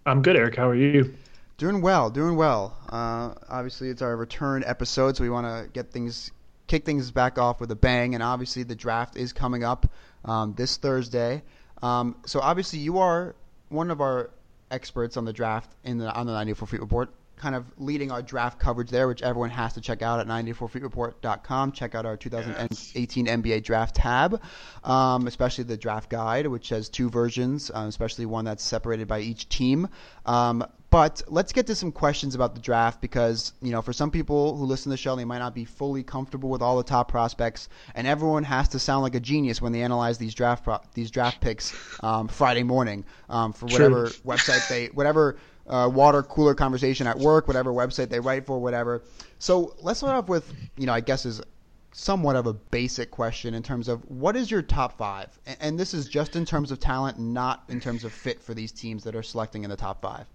[0.06, 0.56] I'm good, Eric.
[0.56, 1.14] How are you?
[1.56, 2.76] Doing well, doing well.
[2.88, 6.32] Uh, obviously, it's our return episode, so we want to get things,
[6.66, 8.14] kick things back off with a bang.
[8.14, 9.86] And obviously, the draft is coming up
[10.24, 11.44] um, this Thursday.
[11.80, 13.36] Um, so obviously, you are
[13.68, 14.30] one of our
[14.72, 18.22] experts on the draft in the on the 94 Feet Report, kind of leading our
[18.22, 21.70] draft coverage there, which everyone has to check out at 94feetreport.com.
[21.70, 23.36] Check out our 2018 yes.
[23.36, 24.40] NBA draft tab,
[24.82, 29.20] um, especially the draft guide, which has two versions, um, especially one that's separated by
[29.20, 29.88] each team.
[30.26, 34.12] Um, but let's get to some questions about the draft because, you know, for some
[34.12, 36.84] people who listen to the show, they might not be fully comfortable with all the
[36.84, 40.62] top prospects, and everyone has to sound like a genius when they analyze these draft
[40.62, 41.74] pro- these draft picks
[42.04, 44.20] um, Friday morning um, for whatever True.
[44.24, 45.36] website they whatever
[45.66, 49.02] uh, water cooler conversation at work, whatever website they write for, whatever.
[49.40, 51.42] So let's start off with, you know, I guess is
[51.90, 55.92] somewhat of a basic question in terms of what is your top five, and this
[55.92, 59.16] is just in terms of talent, not in terms of fit for these teams that
[59.16, 60.26] are selecting in the top five.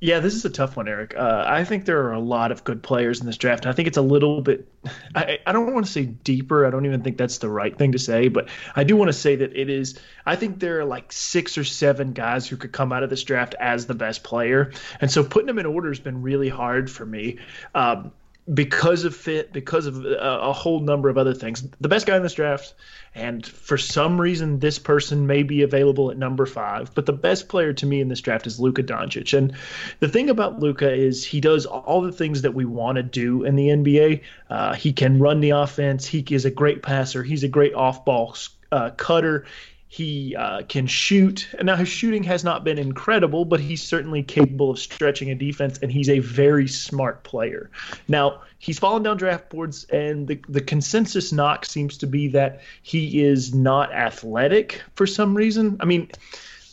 [0.00, 1.14] Yeah, this is a tough one, Eric.
[1.16, 3.64] Uh, I think there are a lot of good players in this draft.
[3.64, 4.68] I think it's a little bit,
[5.14, 6.66] I, I don't want to say deeper.
[6.66, 9.14] I don't even think that's the right thing to say, but I do want to
[9.14, 12.72] say that it is, I think there are like six or seven guys who could
[12.72, 14.72] come out of this draft as the best player.
[15.00, 17.38] And so putting them in order has been really hard for me.
[17.74, 18.12] Um,
[18.52, 21.66] because of fit, because of a, uh, a, whole number of other things.
[21.80, 22.74] The best guy in this draft,
[23.14, 27.48] and for some reason, this person may be available at number five, but the best
[27.48, 29.36] player to me in this draft is Luka Doncic.
[29.36, 29.54] And
[30.00, 33.44] the thing about Luka is he does all the things that we want to do
[33.44, 34.22] in the NBA.
[34.50, 38.04] Uh, he can run the offense, he is a great passer, he's a great off
[38.04, 38.36] ball
[38.72, 39.46] uh, cutter.
[39.94, 41.48] He uh, can shoot.
[41.56, 45.36] And now, his shooting has not been incredible, but he's certainly capable of stretching a
[45.36, 47.70] defense, and he's a very smart player.
[48.08, 52.62] Now, he's fallen down draft boards, and the, the consensus knock seems to be that
[52.82, 55.76] he is not athletic for some reason.
[55.78, 56.10] I mean,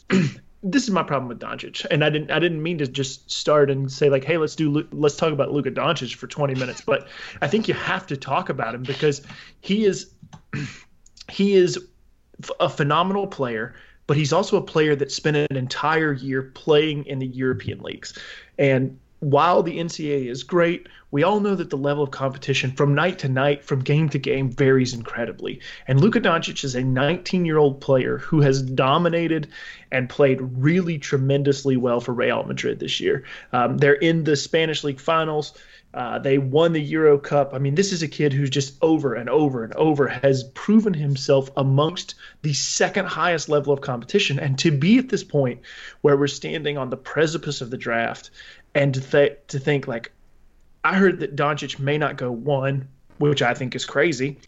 [0.64, 3.70] this is my problem with Doncic, and I didn't I didn't mean to just start
[3.70, 7.08] and say like, hey, let's do let's talk about Luka Doncic for 20 minutes, but
[7.40, 9.22] I think you have to talk about him because
[9.60, 10.10] he is
[11.30, 11.78] he is
[12.60, 13.76] a phenomenal player,
[14.08, 18.18] but he's also a player that spent an entire year playing in the European leagues.
[18.58, 22.96] And while the NCAA is great, we all know that the level of competition from
[22.96, 25.60] night to night, from game to game, varies incredibly.
[25.88, 29.48] And Luka Doncic is a 19 year old player who has dominated
[29.92, 33.24] and played really tremendously well for Real Madrid this year.
[33.54, 35.54] Um, they're in the Spanish League finals.
[35.94, 37.54] Uh, they won the Euro Cup.
[37.54, 40.94] I mean, this is a kid who's just over and over and over has proven
[40.94, 44.40] himself amongst the second highest level of competition.
[44.40, 45.62] And to be at this point
[46.02, 48.32] where we're standing on the precipice of the draft
[48.74, 50.12] and to, th- to think, like,
[50.84, 52.88] I heard that Doncic may not go one,
[53.18, 54.40] which I think is crazy.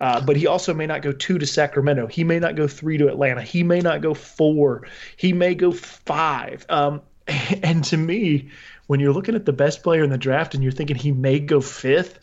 [0.00, 2.06] Uh, but he also may not go two to Sacramento.
[2.06, 3.42] He may not go three to Atlanta.
[3.42, 4.88] He may not go four.
[5.16, 6.64] He may go five.
[6.68, 7.02] Um,
[7.62, 8.50] and to me,
[8.86, 11.40] when you're looking at the best player in the draft and you're thinking he may
[11.40, 12.20] go fifth,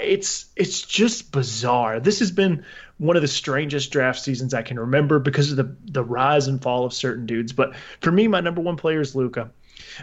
[0.00, 2.00] it's it's just bizarre.
[2.00, 2.64] This has been
[2.98, 6.62] one of the strangest draft seasons I can remember because of the the rise and
[6.62, 7.52] fall of certain dudes.
[7.52, 9.50] But for me, my number one player is Luka.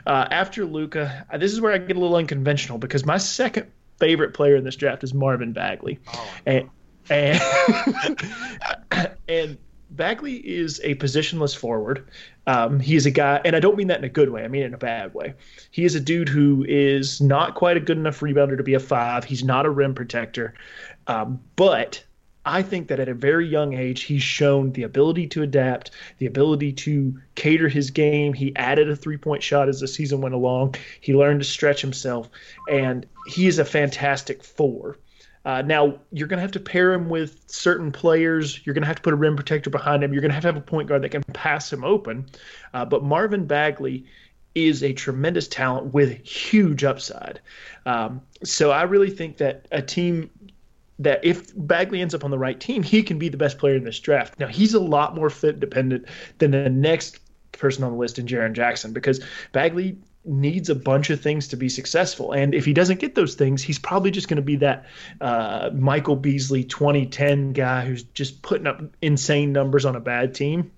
[0.05, 3.72] Uh, after Luka, uh, this is where I get a little unconventional because my second
[3.99, 6.70] favorite player in this draft is Marvin Bagley, oh, and
[7.09, 7.41] and
[9.28, 9.57] and
[9.95, 12.07] Bagley is a positionless forward.
[12.47, 14.43] Um, he is a guy, and I don't mean that in a good way.
[14.43, 15.33] I mean in a bad way.
[15.71, 18.79] He is a dude who is not quite a good enough rebounder to be a
[18.79, 19.23] five.
[19.23, 20.55] He's not a rim protector,
[21.07, 22.03] um, but
[22.45, 26.25] I think that at a very young age, he's shown the ability to adapt, the
[26.25, 28.33] ability to cater his game.
[28.33, 30.75] He added a three point shot as the season went along.
[30.99, 32.29] He learned to stretch himself,
[32.69, 34.97] and he is a fantastic four.
[35.45, 38.65] Uh, now you're going to have to pair him with certain players.
[38.65, 40.13] You're going to have to put a rim protector behind him.
[40.13, 42.27] You're going to have to have a point guard that can pass him open.
[42.73, 44.05] Uh, but Marvin Bagley
[44.55, 47.41] is a tremendous talent with huge upside.
[47.85, 50.29] Um, so I really think that a team
[50.99, 53.75] that if Bagley ends up on the right team, he can be the best player
[53.75, 54.39] in this draft.
[54.39, 56.05] Now he's a lot more fit dependent
[56.37, 57.19] than the next
[57.51, 61.57] person on the list in Jaren Jackson because Bagley needs a bunch of things to
[61.57, 62.32] be successful.
[62.32, 64.86] And if he doesn't get those things, he's probably just going to be that
[65.19, 70.71] uh, Michael Beasley 2010 guy who's just putting up insane numbers on a bad team.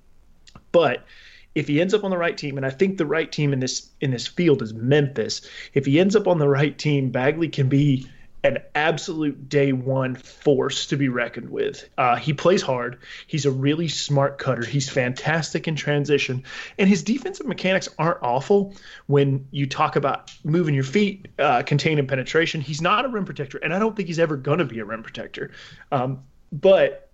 [0.71, 1.05] But
[1.53, 3.59] if he ends up on the right team, and I think the right team in
[3.59, 5.41] this in this field is Memphis,
[5.73, 8.07] if he ends up on the right team, Bagley can be
[8.45, 11.89] an absolute day one force to be reckoned with.
[11.97, 12.99] Uh, he plays hard.
[13.25, 14.63] He's a really smart cutter.
[14.63, 16.43] He's fantastic in transition,
[16.77, 18.75] and his defensive mechanics aren't awful.
[19.07, 23.57] When you talk about moving your feet, uh, containing penetration, he's not a rim protector,
[23.57, 25.51] and I don't think he's ever going to be a rim protector.
[25.91, 27.09] Um, but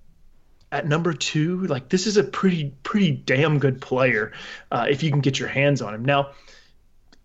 [0.71, 4.31] at number two, like this is a pretty pretty damn good player
[4.71, 6.05] uh, if you can get your hands on him.
[6.05, 6.31] Now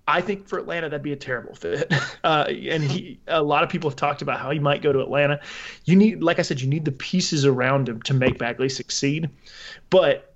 [0.08, 1.92] I think for Atlanta that'd be a terrible fit.
[2.24, 5.00] Uh, and he, a lot of people have talked about how he might go to
[5.00, 5.38] Atlanta.
[5.84, 9.30] You need, like I said, you need the pieces around him to make Bagley succeed.
[9.90, 10.34] But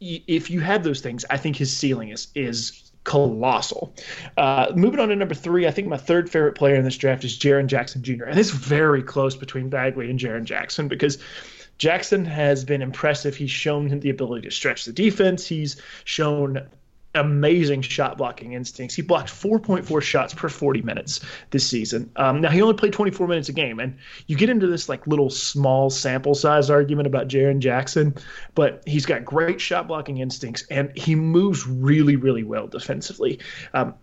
[0.00, 3.94] if you have those things, I think his ceiling is is colossal.
[4.36, 7.22] Uh, moving on to number three, I think my third favorite player in this draft
[7.22, 8.24] is Jaren Jackson Jr.
[8.24, 11.18] And it's very close between Bagley and Jaren Jackson because.
[11.78, 13.36] Jackson has been impressive.
[13.36, 15.46] He's shown him the ability to stretch the defense.
[15.46, 16.66] He's shown
[17.16, 18.94] amazing shot blocking instincts.
[18.94, 22.10] He blocked 4.4 shots per 40 minutes this season.
[22.16, 23.96] Um, now he only played 24 minutes a game, and
[24.26, 28.14] you get into this like little small sample size argument about Jaren Jackson,
[28.54, 33.40] but he's got great shot blocking instincts, and he moves really, really well defensively.
[33.74, 33.94] Um,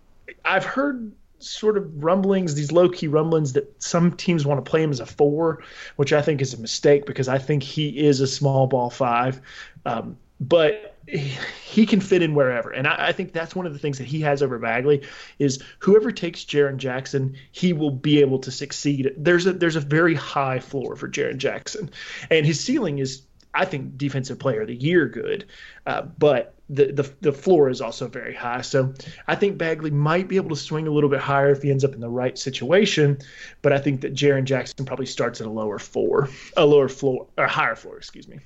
[0.46, 4.82] I've heard sort of rumblings, these low key rumblings that some teams want to play
[4.82, 5.62] him as a four,
[5.98, 9.42] which I think is a mistake because I think he is a small ball five.
[9.86, 12.72] Um, but he can fit in wherever.
[12.72, 15.02] And I, I, think that's one of the things that he has over Bagley
[15.40, 19.14] is whoever takes Jaren Jackson, he will be able to succeed.
[19.18, 21.90] There's a there's a very high floor for Jaren Jackson,
[22.30, 23.24] and his ceiling is
[23.54, 25.46] I think defensive player of the year good,
[25.86, 28.62] uh, but the, the the floor is also very high.
[28.62, 28.94] So
[29.28, 31.84] I think Bagley might be able to swing a little bit higher if he ends
[31.84, 33.20] up in the right situation,
[33.62, 37.28] but I think that Jaren Jackson probably starts at a lower four, a lower floor
[37.38, 38.40] or higher floor, excuse me.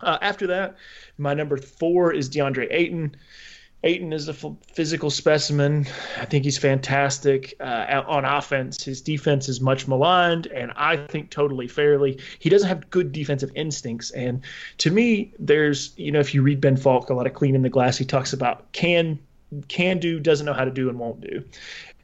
[0.00, 0.76] Uh, after that,
[1.18, 3.16] my number four is DeAndre Ayton.
[3.82, 4.34] Ayton is a
[4.74, 5.86] physical specimen.
[6.18, 8.82] I think he's fantastic uh, on offense.
[8.82, 12.18] His defense is much maligned, and I think totally fairly.
[12.38, 14.10] He doesn't have good defensive instincts.
[14.10, 14.42] And
[14.78, 17.68] to me, there's, you know, if you read Ben Falk, a lot of cleaning the
[17.68, 19.18] glass, he talks about can
[19.68, 21.44] can do, doesn't know how to do, and won't do.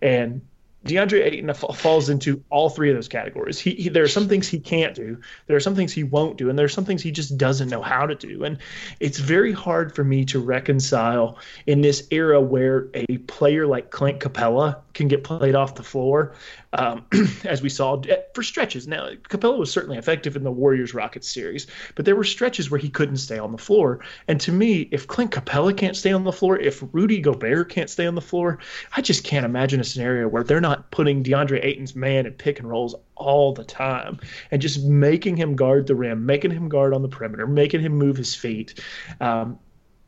[0.00, 0.42] And
[0.86, 3.58] DeAndre Ayton falls into all three of those categories.
[3.58, 6.38] He, he, there are some things he can't do, there are some things he won't
[6.38, 8.44] do, and there are some things he just doesn't know how to do.
[8.44, 8.58] And
[8.98, 14.20] it's very hard for me to reconcile in this era where a player like Clint
[14.20, 16.34] Capela can get played off the floor,
[16.72, 17.04] um,
[17.44, 18.00] as we saw
[18.34, 18.86] for stretches.
[18.86, 22.80] Now, Capela was certainly effective in the Warriors Rockets series, but there were stretches where
[22.80, 24.00] he couldn't stay on the floor.
[24.28, 27.90] And to me, if Clint Capela can't stay on the floor, if Rudy Gobert can't
[27.90, 28.58] stay on the floor,
[28.96, 32.58] I just can't imagine a scenario where they're not putting DeAndre Ayton's man in pick
[32.58, 34.18] and rolls all the time
[34.50, 37.92] and just making him guard the rim, making him guard on the perimeter, making him
[37.92, 38.80] move his feet.
[39.20, 39.58] Um,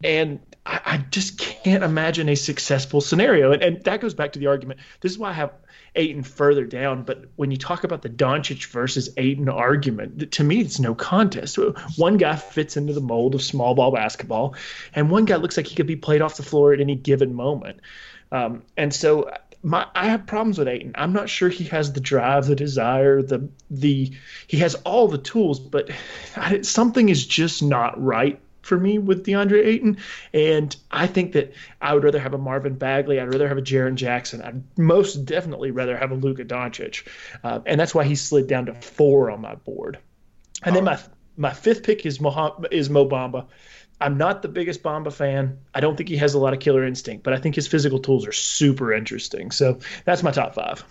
[0.02, 3.52] and I, I, just can't imagine a successful scenario.
[3.52, 4.80] And, and, that goes back to the argument.
[5.00, 5.52] This is why I have
[5.94, 7.02] Ayton further down.
[7.02, 11.58] But when you talk about the Doncic versus Ayton argument, to me, it's no contest.
[11.96, 14.54] One guy fits into the mold of small ball basketball,
[14.94, 17.34] and one guy looks like he could be played off the floor at any given
[17.34, 17.80] moment.
[18.32, 19.30] Um, and so
[19.62, 20.92] my I have problems with Ayton.
[20.94, 24.12] I'm not sure he has the drive, the desire, the the
[24.46, 25.90] he has all the tools, but
[26.62, 29.98] something is just not right for me with DeAndre Ayton.
[30.32, 33.20] And I think that I would rather have a Marvin Bagley.
[33.20, 34.42] I'd rather have a Jaren Jackson.
[34.42, 37.06] I'd most definitely rather have a Luka Doncic.
[37.42, 39.98] Uh, and that's why he slid down to four on my board.
[40.62, 40.98] And then my
[41.36, 43.46] my fifth pick is Mo, is Mo Bamba.
[44.00, 45.58] I'm not the biggest Bamba fan.
[45.74, 47.98] I don't think he has a lot of killer instinct, but I think his physical
[47.98, 49.50] tools are super interesting.
[49.50, 50.84] So that's my top five.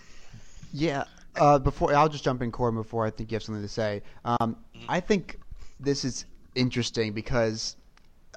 [0.72, 1.04] Yeah.
[1.36, 2.80] Uh, before I'll just jump in, Corban.
[2.80, 4.02] Before I think you have something to say.
[4.24, 4.56] Um,
[4.88, 5.38] I think
[5.80, 7.76] this is interesting because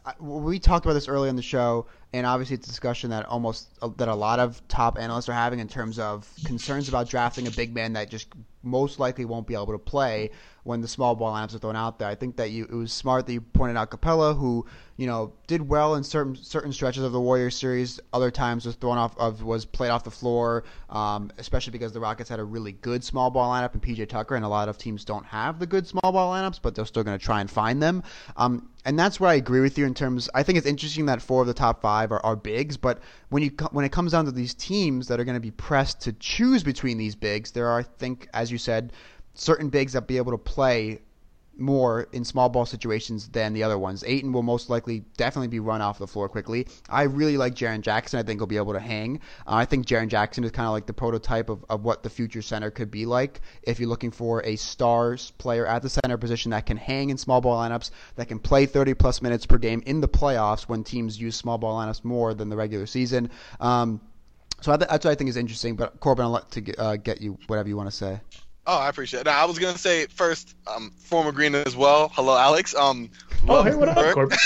[0.05, 3.25] uh, we talked about this earlier in the show, and obviously it's a discussion that
[3.25, 7.09] almost uh, that a lot of top analysts are having in terms of concerns about
[7.09, 8.27] drafting a big man that just
[8.63, 10.31] most likely won't be able to play
[10.63, 12.09] when the small ball lineups are thrown out there.
[12.09, 14.65] I think that you it was smart that you pointed out Capela, who
[14.97, 17.99] you know did well in certain certain stretches of the Warriors series.
[18.11, 21.99] Other times was thrown off of was played off the floor, um, especially because the
[22.01, 24.77] Rockets had a really good small ball lineup and PJ Tucker, and a lot of
[24.77, 27.49] teams don't have the good small ball lineups, but they're still going to try and
[27.49, 28.03] find them.
[28.35, 30.29] Um, and that's where I agree with you in terms.
[30.33, 33.43] I think it's interesting that four of the top five are, are bigs, but when
[33.43, 36.13] you when it comes down to these teams that are going to be pressed to
[36.13, 38.93] choose between these bigs, there are, I think, as you said,
[39.33, 40.99] certain bigs that be able to play
[41.59, 44.03] more in small ball situations than the other ones.
[44.05, 46.67] Ayton will most likely definitely be run off the floor quickly.
[46.89, 48.19] I really like Jaren Jackson.
[48.19, 49.19] I think he'll be able to hang.
[49.45, 52.09] Uh, I think Jaren Jackson is kind of like the prototype of, of what the
[52.09, 56.17] future center could be like if you're looking for a stars player at the center
[56.17, 59.57] position that can hang in small ball lineups, that can play 30 plus minutes per
[59.57, 63.29] game in the playoffs when teams use small ball lineups more than the regular season.
[63.59, 64.01] Um,
[64.61, 65.75] so that's what I think is interesting.
[65.75, 68.19] But Corban, I'll let to uh, get you whatever you want to say.
[68.69, 69.25] Oh, I appreciate it.
[69.27, 72.11] Now, I was gonna say first, um, former Green as well.
[72.13, 72.75] Hello, Alex.
[72.75, 73.09] Um,
[73.47, 74.37] oh, hey, what up, Corban?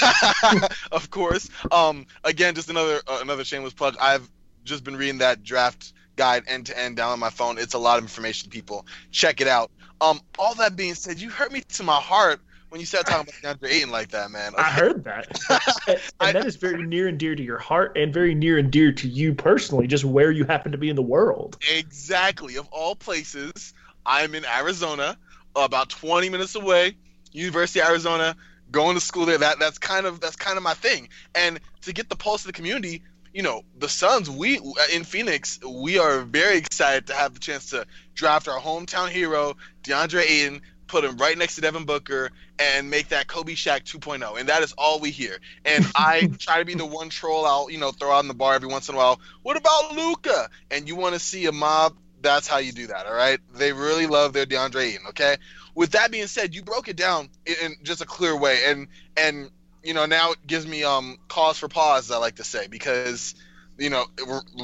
[0.92, 1.50] of course.
[1.72, 3.98] Um, again, just another uh, another shameless plug.
[4.00, 4.30] I've
[4.64, 7.58] just been reading that draft guide end to end down on my phone.
[7.58, 8.86] It's a lot of information, people.
[9.10, 9.72] Check it out.
[10.02, 13.34] Um, all that being said, you hurt me to my heart when you started talking
[13.42, 14.54] about DeAndre Ayton like that, man.
[14.54, 14.62] Okay.
[14.62, 15.40] I heard that,
[15.88, 18.72] and, and that is very near and dear to your heart, and very near and
[18.72, 21.58] dear to you personally, just where you happen to be in the world.
[21.76, 22.56] Exactly.
[22.58, 23.74] Of all places,
[24.06, 25.18] I'm in Arizona,
[25.56, 26.96] about 20 minutes away,
[27.32, 28.36] University of Arizona,
[28.72, 29.38] going to school there.
[29.38, 31.10] That that's kind of that's kind of my thing.
[31.36, 34.60] And to get the pulse of the community, you know, the Suns, we
[34.94, 39.56] in Phoenix, we are very excited to have the chance to draft our hometown hero,
[39.84, 44.40] DeAndre Ayton, put him right next to Devin Booker, and make that Kobe Shaq 2.0.
[44.40, 45.40] And that is all we hear.
[45.64, 48.34] And I try to be the one troll I'll, you know, throw out in the
[48.34, 49.22] bar every once in a while.
[49.42, 50.50] What about Luka?
[50.70, 53.40] And you want to see a mob that's how you do that, all right?
[53.54, 55.38] They really love their DeAndre Ayton, okay?
[55.76, 59.50] With that being said, you broke it down in just a clear way, and and
[59.84, 63.36] you know now it gives me um cause for pause, I like to say, because
[63.78, 64.06] you know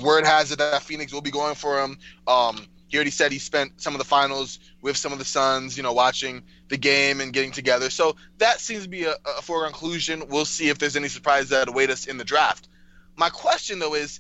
[0.02, 1.98] word has it that Phoenix will be going for him.
[2.28, 5.76] Um, he already said he spent some of the finals with some of the Suns,
[5.76, 7.90] you know, watching the game and getting together.
[7.90, 10.24] So that seems to be a, a foregone conclusion.
[10.30, 12.70] We'll see if there's any surprises that await us in the draft.
[13.16, 14.20] My question though is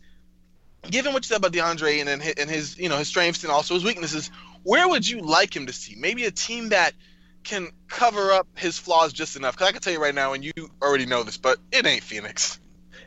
[0.89, 3.73] given what you said about DeAndre and, and his, you know, his strengths and also
[3.73, 4.31] his weaknesses,
[4.63, 5.95] where would you like him to see?
[5.97, 6.93] Maybe a team that
[7.43, 9.55] can cover up his flaws just enough.
[9.55, 12.03] Because I can tell you right now, and you already know this, but it ain't
[12.03, 12.59] Phoenix.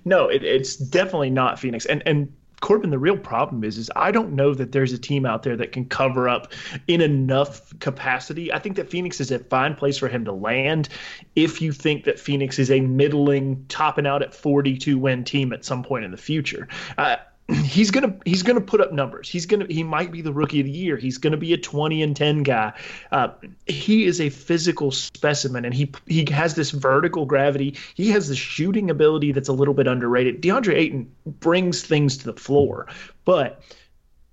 [0.04, 1.84] No, it, it's definitely not Phoenix.
[1.84, 5.24] And and Corban, the real problem is, is I don't know that there's a team
[5.24, 6.52] out there that can cover up
[6.86, 8.52] in enough capacity.
[8.52, 10.90] I think that Phoenix is a fine place for him to land.
[11.34, 15.64] If you think that Phoenix is a middling, topping out at 42 win team at
[15.64, 16.68] some point in the future,
[16.98, 17.16] uh,
[17.64, 19.28] he's gonna he's gonna put up numbers.
[19.28, 20.96] He's gonna he might be the rookie of the year.
[20.96, 22.72] He's gonna be a twenty and ten guy.
[23.10, 23.28] Uh,
[23.66, 27.76] he is a physical specimen, and he he has this vertical gravity.
[27.94, 30.42] He has the shooting ability that's a little bit underrated.
[30.42, 32.86] DeAndre Ayton brings things to the floor,
[33.24, 33.62] but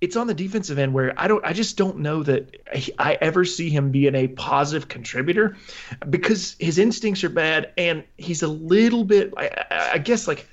[0.00, 2.56] it's on the defensive end where I don't I just don't know that
[2.98, 5.56] I ever see him being a positive contributor
[6.08, 10.46] because his instincts are bad and he's a little bit I, I guess like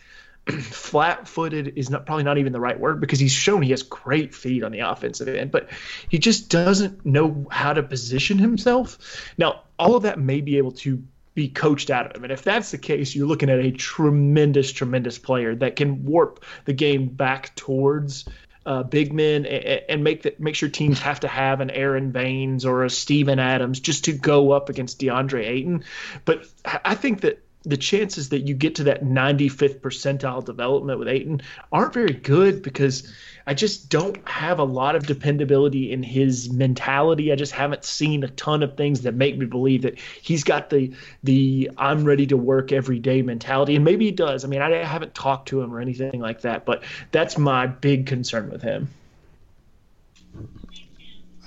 [0.59, 4.33] flat-footed is not probably not even the right word because he's shown he has great
[4.33, 5.69] feet on the offensive end, but
[6.09, 9.31] he just doesn't know how to position himself.
[9.37, 12.23] Now, all of that may be able to be coached out of him.
[12.23, 16.43] And if that's the case, you're looking at a tremendous, tremendous player that can warp
[16.63, 18.25] the game back towards
[18.65, 22.65] uh, big men and, make that make sure teams have to have an Aron Baynes
[22.65, 25.83] or a Steven Adams just to go up against DeAndre Ayton.
[26.23, 31.07] But I think that the chances that you get to that 95th percentile development with
[31.07, 31.41] Ayton
[31.71, 33.11] aren't very good because
[33.47, 37.31] I just don't have a lot of dependability in his mentality.
[37.31, 40.69] I just haven't seen a ton of things that make me believe that he's got
[40.69, 40.93] the
[41.23, 43.75] the I'm ready to work every day mentality.
[43.75, 44.45] And maybe he does.
[44.45, 48.05] I mean, I haven't talked to him or anything like that, but that's my big
[48.05, 48.89] concern with him.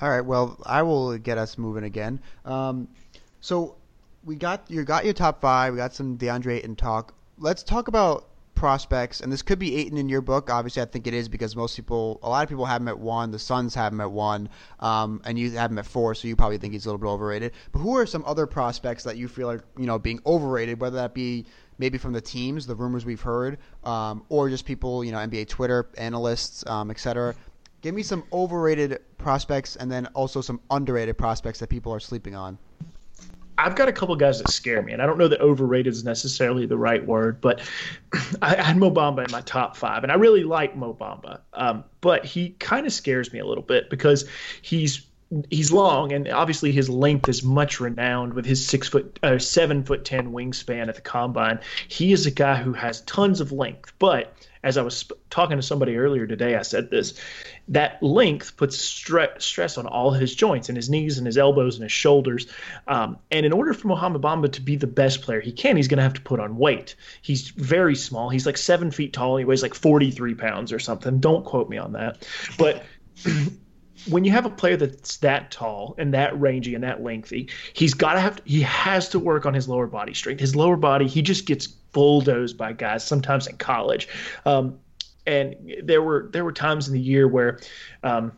[0.00, 0.20] All right.
[0.20, 2.20] Well, I will get us moving again.
[2.44, 2.88] Um,
[3.40, 3.77] so
[4.28, 5.72] we got you got your top five.
[5.72, 7.14] We got some DeAndre Ayton talk.
[7.38, 10.50] Let's talk about prospects, and this could be Ayton in your book.
[10.50, 12.98] Obviously, I think it is because most people, a lot of people have him at
[12.98, 13.30] one.
[13.30, 14.50] The Suns have him at one,
[14.80, 17.06] um, and you have him at four, so you probably think he's a little bit
[17.06, 17.52] overrated.
[17.72, 20.96] But who are some other prospects that you feel are you know being overrated, whether
[20.96, 21.46] that be
[21.78, 25.48] maybe from the teams, the rumors we've heard, um, or just people, you know, NBA
[25.48, 27.34] Twitter analysts, um, etc.
[27.80, 32.34] Give me some overrated prospects, and then also some underrated prospects that people are sleeping
[32.34, 32.58] on.
[33.58, 36.04] I've got a couple guys that scare me, and I don't know that overrated is
[36.04, 37.60] necessarily the right word, but
[38.42, 41.84] I, had Mo Bamba in my top five, and I really like Mo Bamba, um,
[42.00, 44.28] but he kind of scares me a little bit because
[44.62, 45.04] he's
[45.50, 49.82] he's long, and obviously his length is much renowned with his six foot, uh, seven
[49.82, 51.58] foot ten wingspan at the combine.
[51.88, 54.32] He is a guy who has tons of length, but
[54.62, 57.18] as I was sp- talking to somebody earlier today, I said this
[57.68, 61.76] that length puts stre- stress on all his joints and his knees and his elbows
[61.76, 62.46] and his shoulders.
[62.86, 65.88] Um, and in order for Mohamed Bamba to be the best player he can, he's
[65.88, 66.96] going to have to put on weight.
[67.20, 68.30] He's very small.
[68.30, 69.36] He's like seven feet tall.
[69.36, 71.18] He weighs like 43 pounds or something.
[71.20, 72.26] Don't quote me on that.
[72.58, 72.84] But.
[74.06, 77.94] when you have a player that's that tall and that rangy and that lengthy, he's
[77.94, 80.40] got to have he has to work on his lower body strength.
[80.40, 84.08] His lower body, he just gets bulldozed by guys sometimes in college.
[84.44, 84.78] Um,
[85.26, 87.60] and there were there were times in the year where
[88.02, 88.32] um,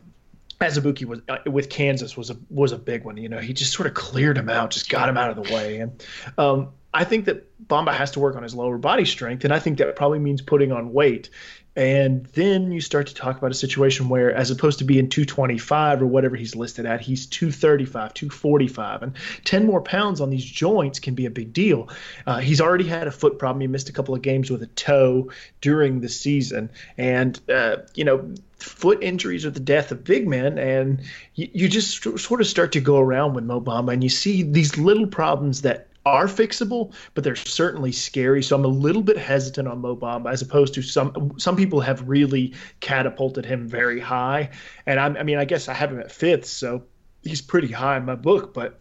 [0.59, 3.17] Azubuike was uh, with Kansas was a was a big one.
[3.17, 5.53] You know, he just sort of cleared him out, just got him out of the
[5.53, 5.79] way.
[5.79, 6.05] And
[6.37, 9.59] um, I think that Bamba has to work on his lower body strength, and I
[9.59, 11.29] think that probably means putting on weight.
[11.75, 16.01] And then you start to talk about a situation where, as opposed to being 225
[16.01, 19.03] or whatever he's listed at, he's 235, 245.
[19.03, 19.13] And
[19.45, 21.87] 10 more pounds on these joints can be a big deal.
[22.27, 23.61] Uh, he's already had a foot problem.
[23.61, 26.69] He missed a couple of games with a toe during the season.
[26.97, 30.57] And, uh, you know, foot injuries are the death of big men.
[30.57, 31.01] And
[31.35, 34.43] you, you just sort of start to go around with Mo Bamba and you see
[34.43, 38.41] these little problems that are fixable, but they're certainly scary.
[38.41, 41.81] So I'm a little bit hesitant on Mo Bamba as opposed to some some people
[41.81, 44.49] have really catapulted him very high.
[44.85, 46.83] And I'm, I mean, I guess I have him at fifth, so
[47.23, 48.53] he's pretty high in my book.
[48.53, 48.79] But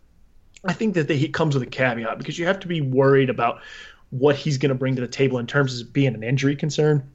[0.64, 3.60] I think that he comes with a caveat because you have to be worried about
[4.10, 7.08] what he's going to bring to the table in terms of being an injury concern.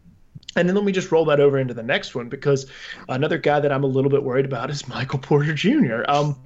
[0.55, 2.65] And then let me just roll that over into the next one because
[3.09, 6.03] another guy that I'm a little bit worried about is Michael Porter Jr.
[6.07, 6.39] Um,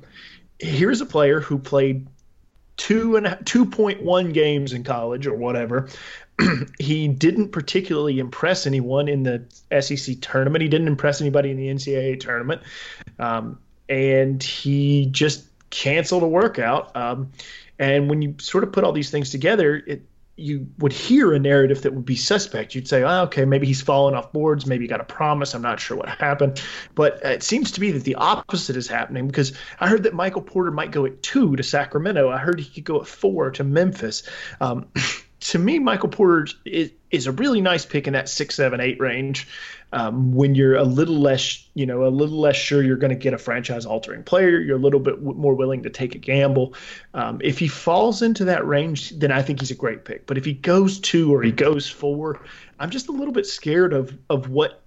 [0.58, 2.08] here's a player who played
[2.80, 5.90] two and two point one games in college or whatever.
[6.80, 9.44] he didn't particularly impress anyone in the
[9.82, 10.62] SEC tournament.
[10.62, 12.62] He didn't impress anybody in the NCAA tournament,
[13.20, 13.60] um,
[13.90, 16.96] and he just canceled a workout.
[16.96, 17.32] Um,
[17.78, 20.02] and when you sort of put all these things together, it
[20.40, 22.74] you would hear a narrative that would be suspect.
[22.74, 24.66] You'd say, oh, okay, maybe he's fallen off boards.
[24.66, 25.54] Maybe he got a promise.
[25.54, 26.62] I'm not sure what happened.
[26.96, 30.42] But it seems to be that the opposite is happening because I heard that Michael
[30.42, 32.30] Porter might go at two to Sacramento.
[32.30, 34.24] I heard he could go at four to Memphis.
[34.60, 34.88] Um,
[35.40, 39.00] to me, Michael Porter is, is a really nice pick in that six, seven, eight
[39.00, 39.48] range
[39.92, 43.16] um, when you're a little less, you know, a little less sure you're going to
[43.16, 46.76] get a franchise-altering player, you're a little bit w- more willing to take a gamble.
[47.14, 50.28] Um, if he falls into that range, then I think he's a great pick.
[50.28, 52.42] But if he goes two or he goes four,
[52.80, 54.84] I'm just a little bit scared of of what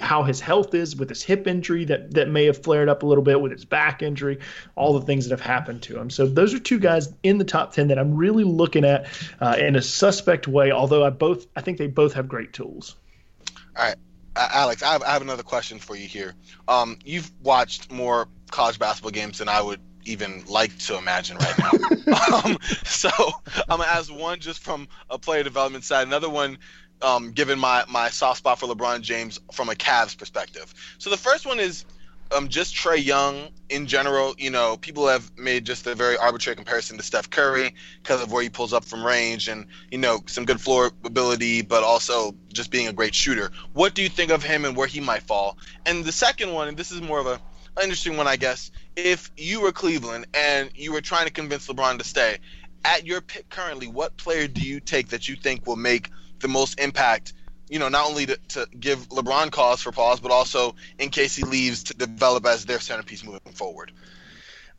[0.00, 3.06] how his health is with his hip injury that that may have flared up a
[3.06, 4.38] little bit with his back injury,
[4.76, 6.10] all the things that have happened to him.
[6.10, 9.06] So those are two guys in the top ten that I'm really looking at
[9.40, 10.72] uh, in a suspect way.
[10.72, 12.96] Although I both I think they both have great tools.
[13.76, 13.96] All right,
[14.36, 16.34] uh, Alex, I have, I have another question for you here.
[16.68, 21.58] Um, you've watched more college basketball games than I would even like to imagine right
[21.58, 21.70] now.
[22.44, 23.10] um, so
[23.68, 26.58] I'm gonna ask one just from a player development side, another one
[27.02, 30.72] um, given my my soft spot for LeBron James from a Cavs perspective.
[30.98, 31.84] So the first one is
[32.34, 34.34] um, just Trae Young in general.
[34.38, 38.32] You know, people have made just a very arbitrary comparison to Steph Curry because of
[38.32, 42.34] where he pulls up from range and you know some good floor ability, but also
[42.52, 43.50] just being a great shooter.
[43.72, 45.58] What do you think of him and where he might fall?
[45.86, 47.40] And the second one, and this is more of a
[47.82, 48.70] interesting one, I guess.
[48.96, 52.38] If you were Cleveland and you were trying to convince LeBron to stay,
[52.84, 56.10] at your pick currently, what player do you take that you think will make
[56.44, 57.32] the most impact
[57.68, 61.34] you know, not only to, to give LeBron cause for pause, but also in case
[61.34, 63.90] he leaves to develop as their centerpiece moving forward?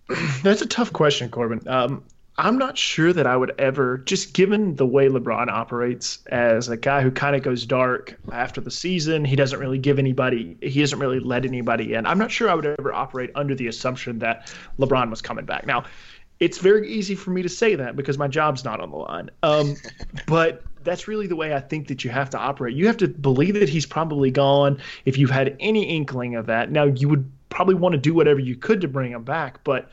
[0.44, 1.68] That's a tough question, Corban.
[1.68, 2.04] Um,
[2.38, 6.76] I'm not sure that I would ever, just given the way LeBron operates as a
[6.76, 10.82] guy who kind of goes dark after the season, he doesn't really give anybody, he
[10.82, 12.06] doesn't really let anybody in.
[12.06, 15.66] I'm not sure I would ever operate under the assumption that LeBron was coming back.
[15.66, 15.86] Now,
[16.42, 19.32] it's very easy for me to say that because my job's not on the line.
[19.42, 19.78] Um,
[20.28, 22.76] but that's really the way I think that you have to operate.
[22.76, 24.80] You have to believe that he's probably gone.
[25.04, 28.40] If you've had any inkling of that, now you would probably want to do whatever
[28.40, 29.90] you could to bring him back, but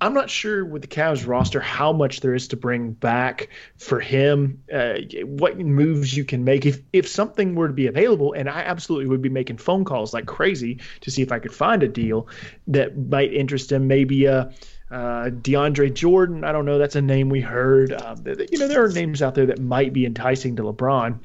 [0.00, 4.00] I'm not sure with the Cavs roster how much there is to bring back for
[4.00, 4.62] him.
[4.72, 8.60] Uh, what moves you can make if if something were to be available, and I
[8.60, 11.88] absolutely would be making phone calls like crazy to see if I could find a
[11.88, 12.28] deal
[12.68, 13.86] that might interest him.
[13.88, 14.38] Maybe a.
[14.38, 14.52] Uh,
[14.94, 16.78] uh, DeAndre Jordan, I don't know.
[16.78, 17.92] That's a name we heard.
[17.92, 18.14] Uh,
[18.50, 21.18] you know, there are names out there that might be enticing to LeBron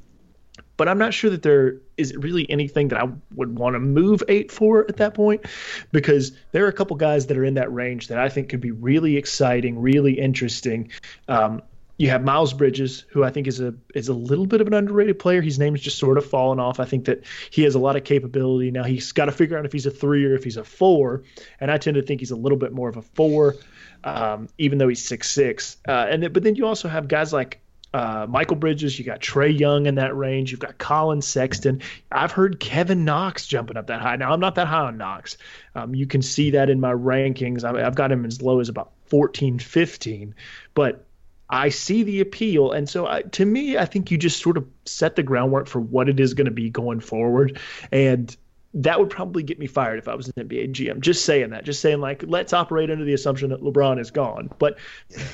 [0.80, 4.24] but I'm not sure that there is really anything that I would want to move
[4.30, 5.46] eight for at that point
[5.91, 8.62] because there are a couple guys that are in that range that I think could
[8.62, 10.90] be really exciting, really interesting.
[11.28, 11.62] Um,
[12.00, 14.74] you have Miles Bridges, who I think is a is a little bit of an
[14.74, 15.42] underrated player.
[15.42, 16.80] His name's just sort of fallen off.
[16.80, 18.72] I think that he has a lot of capability.
[18.72, 21.24] Now he's got to figure out if he's a three or if he's a four,
[21.60, 23.58] and I tend to think he's a little bit more of a four,
[24.06, 25.76] um, even though he's six six.
[25.90, 27.60] Uh, and then, but then you also have guys like
[27.94, 31.82] uh, Mikal Bridges, you got Trae Young in that range, you've got Collin Sexton.
[32.14, 34.16] I've heard Kevin Knox jumping up that high.
[34.16, 35.38] Now I'm not that high on Knox.
[35.76, 37.66] Um, you can see that in my rankings.
[37.66, 40.34] I, I've got him as low as about 14, 15,
[40.76, 41.06] but
[41.50, 44.68] I see the appeal, and so I, to me, I think you just sort of
[44.86, 47.60] set the groundwork for what it is going to be going forward,
[47.92, 48.36] and
[48.74, 51.00] that would probably get me fired if I was an NBA GM.
[51.00, 54.50] Just saying that, just saying like, let's operate under the assumption that LeBron is gone.
[54.60, 54.78] But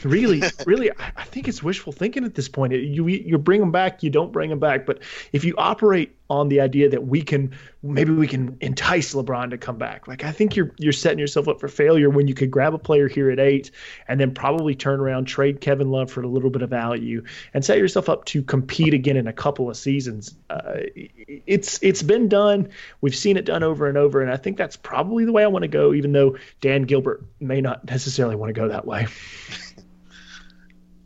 [0.03, 2.73] really, really, I think it's wishful thinking at this point.
[2.73, 4.85] You you bring him back, you don't bring him back.
[4.85, 4.99] But
[5.33, 7.51] if you operate on the idea that we can
[7.83, 10.07] maybe we can entice LeBron to come back.
[10.07, 12.79] Like I think you're you're setting yourself up for failure when you could grab a
[12.79, 13.69] player here at eight
[14.07, 17.63] and then probably turn around, trade Kevin Love for a little bit of value, and
[17.63, 20.35] set yourself up to compete again in a couple of seasons.
[20.49, 20.79] Uh,
[21.27, 22.69] it's it's been done.
[23.01, 25.47] We've seen it done over and over, and I think that's probably the way I
[25.47, 25.95] want to go.
[25.95, 29.07] Even though Dan Gilbert may not necessarily want to go that way.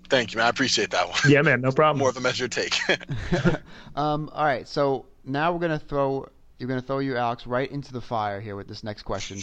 [0.09, 0.47] Thank you, man.
[0.47, 1.17] I appreciate that one.
[1.29, 1.61] Yeah, man.
[1.61, 1.99] No problem.
[1.99, 2.75] More of a measured take.
[3.95, 4.67] um, all right.
[4.67, 6.27] So now we're gonna throw
[6.57, 9.39] you're gonna throw you, Alex, right into the fire here with this next question.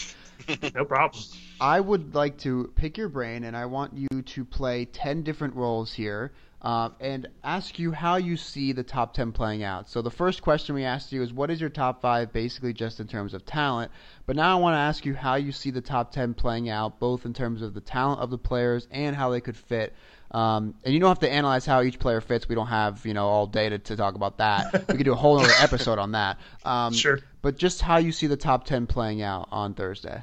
[0.74, 1.24] no problem.
[1.58, 5.54] I would like to pick your brain, and I want you to play ten different
[5.54, 6.32] roles here.
[6.66, 9.88] Uh, and ask you how you see the top 10 playing out.
[9.88, 12.98] So, the first question we asked you is what is your top five, basically just
[12.98, 13.92] in terms of talent.
[14.26, 16.98] But now I want to ask you how you see the top 10 playing out,
[16.98, 19.94] both in terms of the talent of the players and how they could fit
[20.30, 22.48] um, and you don't have to analyze how each player fits.
[22.48, 24.72] We don't have you know all data to talk about that.
[24.88, 26.38] we could do a whole other episode on that.
[26.64, 27.20] Um, sure.
[27.42, 30.22] But just how you see the top ten playing out on Thursday.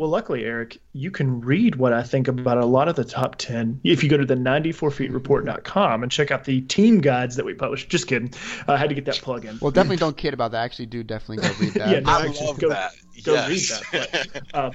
[0.00, 3.36] Well, luckily, Eric, you can read what I think about a lot of the top
[3.36, 7.52] 10 if you go to the 94feetreport.com and check out the team guides that we
[7.52, 7.86] publish.
[7.86, 8.32] Just kidding.
[8.66, 9.58] I had to get that plug in.
[9.60, 10.64] Well, definitely don't kid about that.
[10.64, 11.90] Actually, do definitely go read that.
[11.90, 12.92] yeah, no, I actually, love go, that.
[13.24, 13.92] Go yes.
[13.92, 14.28] read that.
[14.32, 14.70] But, uh,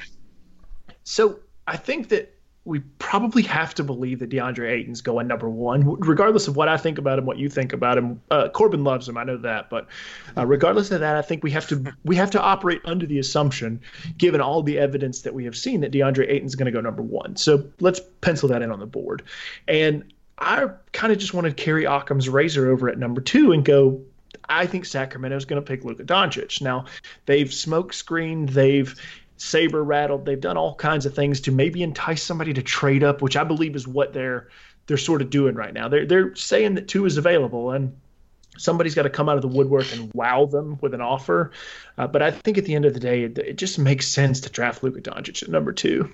[1.03, 2.34] so I think that
[2.65, 6.77] we probably have to believe that DeAndre Ayton's going number one, regardless of what I
[6.77, 8.19] think about him, what you think about him.
[8.31, 9.87] Uh, Corban loves him, I know that, but
[10.35, 13.19] uh, regardless of that, I think we have to we have to operate under the
[13.19, 13.79] assumption,
[14.17, 17.03] given all the evidence that we have seen, that DeAndre Ayton's going to go number
[17.03, 17.35] one.
[17.35, 19.21] So let's pencil that in on the board.
[19.67, 23.63] And I kind of just want to carry Occam's razor over at number two and
[23.63, 24.01] go.
[24.49, 26.61] I think Sacramento's going to pick Luka Doncic.
[26.61, 26.85] Now,
[27.25, 28.93] they've smoke screened, they've
[29.37, 30.25] saber rattled.
[30.25, 33.43] They've done all kinds of things to maybe entice somebody to trade up, which I
[33.43, 34.49] believe is what they're
[34.87, 35.87] they're sort of doing right now.
[35.87, 37.95] They're they're saying that two is available, and
[38.57, 41.51] somebody's got to come out of the woodwork and wow them with an offer.
[41.97, 44.41] Uh, but I think at the end of the day, it, it just makes sense
[44.41, 46.11] to draft Luka Doncic at number two.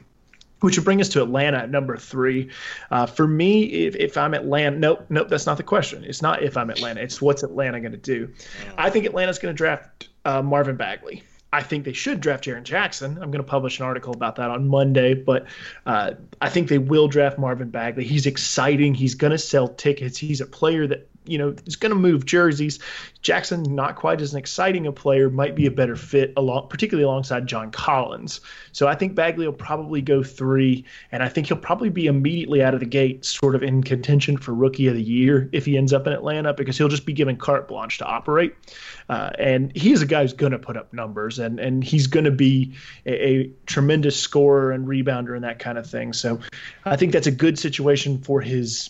[0.62, 2.52] Which would bring us to Atlanta at number three.
[2.92, 6.04] Uh, for me, if, if I'm Atlanta, nope, nope, that's not the question.
[6.04, 7.02] It's not if I'm Atlanta.
[7.02, 8.32] It's what's Atlanta going to do.
[8.78, 11.24] I think Atlanta's going to draft uh, Marvin Bagley.
[11.54, 13.12] I think they should draft Jaren Jackson.
[13.22, 15.48] I'm going to publish an article about that on Monday, but
[15.86, 18.06] uh, I think they will draft Marvin Bagley.
[18.06, 18.94] He's exciting.
[18.94, 20.18] He's going to sell tickets.
[20.18, 22.80] He's a player that you know is going to move jerseys.
[23.22, 27.04] Jackson, not quite as an exciting a player, might be a better fit along, particularly
[27.04, 28.42] alongside John Collins.
[28.72, 32.64] So I think Bagley will probably go three, and I think he'll probably be immediately
[32.64, 35.78] out of the gate, sort of in contention for Rookie of the Year if he
[35.78, 38.56] ends up in Atlanta, because he'll just be given carte blanche to operate.
[39.08, 42.26] Uh, and he's a guy who's going to put up numbers, and and he's going
[42.26, 42.74] to be
[43.06, 46.14] a, a, tremendous scorer and rebounder and that kind of thing.
[46.14, 46.40] So
[46.86, 48.90] I think that's a good situation for his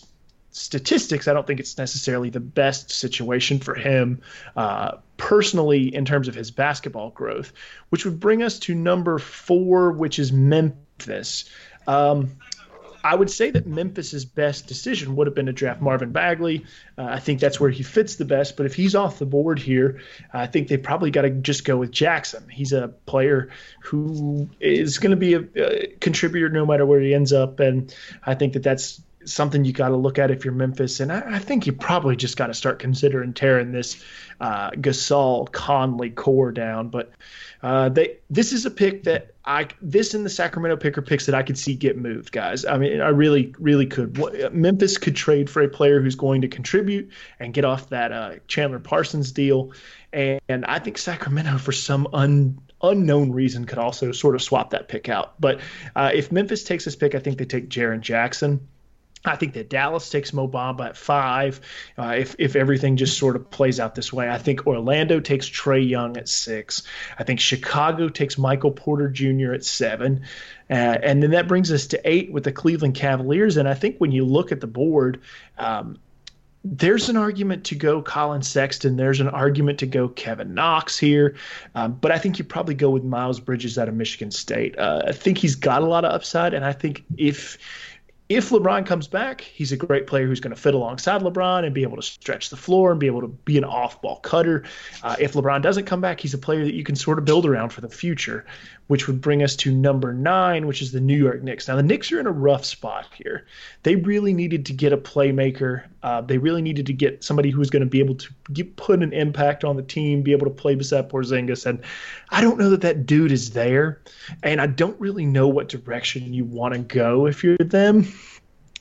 [0.52, 1.26] statistics.
[1.26, 4.22] I don't think it's necessarily the best situation for him
[4.56, 7.52] uh, personally in terms of his basketball growth,
[7.88, 11.46] which would bring us to number four, which is Memphis.
[11.86, 12.36] Um,
[13.04, 16.64] I would say that Memphis's best decision would have been to draft Marvin Bagley.
[16.96, 18.56] Uh, I think that's where he fits the best.
[18.56, 20.00] But if he's off the board here,
[20.32, 22.48] I think they probably got to just go with Jackson.
[22.48, 23.50] He's a player
[23.82, 27.92] who is going to be a, a, contributor no matter where he ends up, and
[28.24, 31.00] I think that that's something you got to look at if you're Memphis.
[31.00, 34.02] And I, I think you probably just got to start considering tearing this
[34.40, 36.88] uh, Gasol Conley core down.
[36.88, 37.12] But
[37.62, 41.34] uh, they this is a pick that I this and the Sacramento picker picks that
[41.34, 42.64] I could see get moved, guys.
[42.64, 44.52] I mean, I really really could.
[44.52, 48.34] Memphis could trade for a player who's going to contribute and get off that uh,
[48.48, 49.72] Chandler Parsons deal,
[50.12, 54.70] and, and I think Sacramento for some un unknown reason could also sort of swap
[54.70, 55.40] that pick out.
[55.40, 55.60] But
[55.94, 58.66] uh, if Memphis takes this pick, I think they take Jaren Jackson.
[59.24, 61.60] I think that Dallas takes Mo Bamba at five.
[61.96, 65.48] Uh, if if everything just sort of plays out this way, I think Orlando takes
[65.48, 66.82] Trae Young at six.
[67.18, 69.52] I think Chicago takes Michael Porter Jr.
[69.52, 70.22] at seven,
[70.68, 73.56] uh, and then that brings us to eight with the Cleveland Cavaliers.
[73.56, 75.20] And I think when you look at the board.
[75.58, 75.98] Um,
[76.64, 78.96] there's an argument to go Collin Sexton.
[78.96, 81.34] There's an argument to go Kevin Knox here.
[81.74, 84.78] Um, but I think you probably go with Miles Bridges out of Michigan State.
[84.78, 86.54] Uh, I think he's got a lot of upside.
[86.54, 87.58] And I think if
[88.34, 91.74] if LeBron comes back, he's a great player who's going to fit alongside LeBron and
[91.74, 94.64] be able to stretch the floor and be able to be an off ball cutter.
[95.02, 97.46] Uh, if LeBron doesn't come back, he's a player that you can sort of build
[97.46, 98.46] around for the future,
[98.92, 101.66] which would bring us to number nine, which is the New York Knicks.
[101.66, 103.46] Now, the Knicks are in a rough spot here.
[103.84, 105.84] They really needed to get a playmaker.
[106.02, 108.76] Uh, they really needed to get somebody who was going to be able to get,
[108.76, 111.64] put an impact on the team, be able to play beside Porzingis.
[111.64, 111.80] And
[112.28, 114.02] I don't know that that dude is there.
[114.42, 118.12] And I don't really know what direction you want to go if you're them.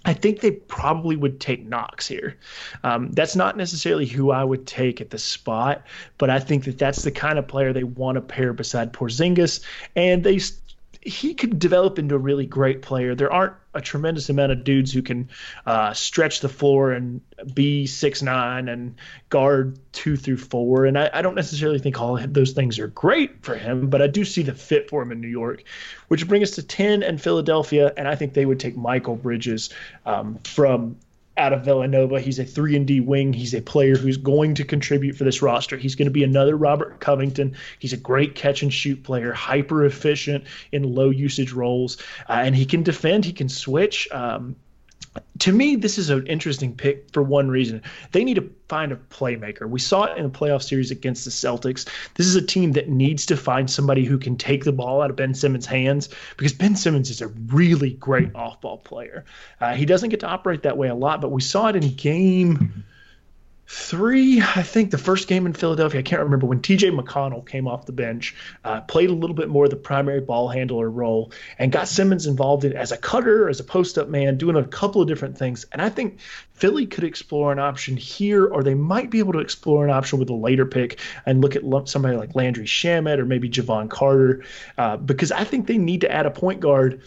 [0.06, 2.36] I think they probably would take Knox here.
[2.84, 5.86] Um, that's not necessarily who I would take at the spot,
[6.18, 9.64] but I think that that's the kind of player they want to pair beside Porzingis,
[9.96, 10.40] and they
[11.02, 13.16] he could develop into a really great player.
[13.16, 15.30] There aren't a tremendous amount of dudes who can
[15.66, 17.22] uh, stretch the floor and
[17.54, 18.96] be six nine and
[19.30, 20.86] guard two through four.
[20.86, 24.08] And I, I, don't necessarily think all those things are great for him, but I
[24.08, 25.64] do see the fit for him in New York,
[26.08, 27.92] which brings us to ten and Philadelphia.
[27.98, 29.72] And I think they would take Mikal Bridges
[30.06, 30.98] um, from
[31.38, 32.20] out of Villanova.
[32.20, 33.34] He's a three and D wing.
[33.34, 35.78] He's a player who's going to contribute for this roster.
[35.78, 37.56] He's going to be another Robert Covington.
[37.80, 41.98] He's a great catch and shoot player, hyper efficient in low usage roles,
[42.30, 43.26] uh, and he can defend.
[43.26, 44.08] He can switch.
[44.12, 44.56] Um,
[45.40, 47.82] to me, this is an interesting pick for one reason.
[48.12, 49.68] They need to find a playmaker.
[49.68, 51.88] We saw it in the playoff series against the Celtics.
[52.14, 55.10] This is a team that needs to find somebody who can take the ball out
[55.10, 59.26] of Ben Simmons' hands because Ben Simmons is a really great off ball player.
[59.60, 61.94] Uh, he doesn't get to operate that way a lot, but we saw it in
[61.96, 62.86] game
[63.74, 67.70] three, I think the first game in Philadelphia, I can't remember when TJ McConnell came
[67.70, 68.36] off the bench,
[68.66, 72.28] uh, played a little bit more of the primary ball handler role, and got Simmons
[72.28, 75.38] involved in as a cutter, as a post up man, doing a couple of different
[75.38, 75.66] things.
[75.72, 76.20] And I think
[76.52, 80.20] Philly could explore an option here, or they might be able to explore an option
[80.20, 84.44] with a later pick and look at somebody like Landry Shamet or maybe Jevon Carter,
[84.78, 87.02] uh, because I think they need to add a point guard.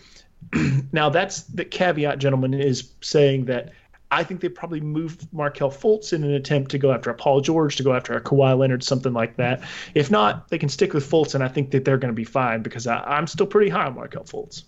[0.93, 3.73] now, that's the caveat, gentlemen, is saying that
[4.15, 7.41] I think they probably moved Markelle Fultz in an attempt to go after a Paul
[7.41, 9.63] George, to go after a Kawhi Leonard, something like that.
[9.95, 12.25] If not, they can stick with Fultz, and I think that they're going to be
[12.25, 14.63] fine because I, am still pretty high on Markelle Fultz.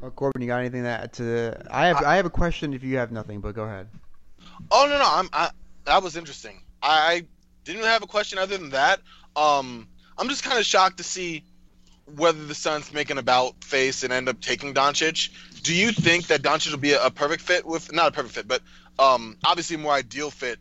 [0.00, 1.62] Well, Corban, you got anything that to?
[1.70, 3.86] I have I, I have a question if you have nothing, but go ahead.
[4.70, 5.50] Oh no no, I'm I,
[5.84, 6.60] that was interesting.
[6.82, 7.24] I
[7.64, 9.00] didn't have a question other than that.
[9.36, 9.86] Um,
[10.18, 11.44] I'm just kind of shocked to see
[12.16, 15.30] whether the Suns make an about face and end up taking Doncic.
[15.62, 18.34] Do you think that Doncic will be a, a perfect fit with not a perfect
[18.34, 18.62] fit, but
[18.98, 20.58] um, obviously more ideal fit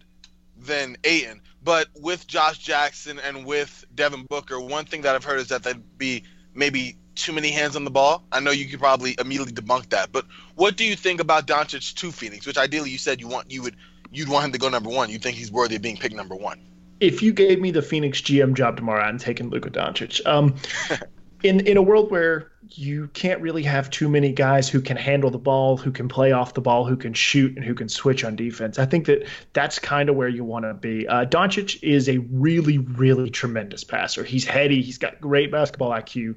[0.57, 1.41] than Ayton?
[1.63, 5.63] But with Josh Jackson and with Devin Booker, one thing that I've heard is that
[5.63, 6.23] there'd be
[6.53, 8.23] maybe too many hands on the ball.
[8.31, 11.95] I know you could probably immediately debunk that, but what do you think about Doncic
[11.95, 12.47] to Phoenix?
[12.47, 13.75] Which ideally you said you want you would
[14.11, 15.09] you'd want him to go number one.
[15.09, 16.61] You think he's worthy of being picked number one?
[16.99, 20.25] If you gave me the Phoenix GM job tomorrow, I'm taking Luka Doncic.
[20.25, 20.55] Um,
[21.43, 25.31] in in a world where you can't really have too many guys who can handle
[25.31, 28.23] the ball, who can play off the ball, who can shoot, and who can switch
[28.23, 28.77] on defense.
[28.77, 31.07] I think that that's kind of where you want to be.
[31.07, 34.23] Uh, Doncic is a really, really tremendous passer.
[34.23, 34.81] He's heady.
[34.81, 36.35] He's got great basketball IQ,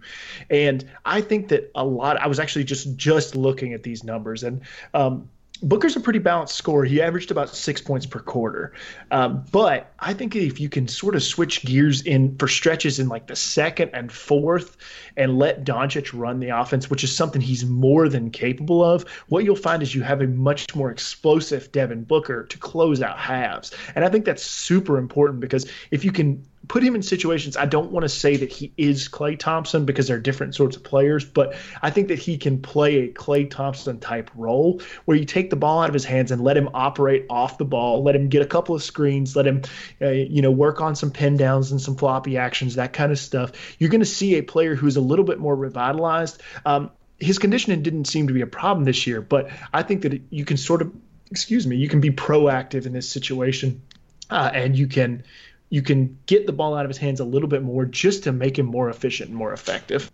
[0.49, 2.19] and I think that a lot.
[2.19, 4.63] I was actually just just looking at these numbers, and
[4.95, 5.29] um,
[5.63, 6.85] Booker's a pretty balanced scorer.
[6.85, 8.73] He averaged about six points per quarter.
[9.11, 13.09] Um, but I think if you can sort of switch gears in for stretches in
[13.09, 14.77] like the second and fourth
[15.17, 19.45] and let Doncic run the offense, which is something he's more than capable of, what
[19.45, 23.73] you'll find is you have a much more explosive Devin Booker to close out halves.
[23.95, 27.57] And I think that's super important because if you can put him in situations.
[27.57, 30.85] I don't want to say that he is Klay Thompson because they're different sorts of
[30.85, 35.25] players, but I think that he can play a Klay Thompson type role where you
[35.25, 38.15] take the ball out of his hands and let him operate off the ball, let
[38.15, 39.63] him get a couple of screens, let him,
[40.01, 43.19] uh, you know, work on some pin downs and some floppy actions, that kind of
[43.19, 43.53] stuff.
[43.79, 46.41] You're going to see a player who's a little bit more revitalized.
[46.65, 50.23] Um, his conditioning didn't seem to be a problem this year, but I think that
[50.31, 50.93] you can sort of,
[51.31, 53.83] excuse me, you can be proactive in this situation,
[54.31, 55.25] uh, and you can
[55.73, 58.31] you can get the ball out of his hands a little bit more just to
[58.31, 60.13] make him more efficient and more effective.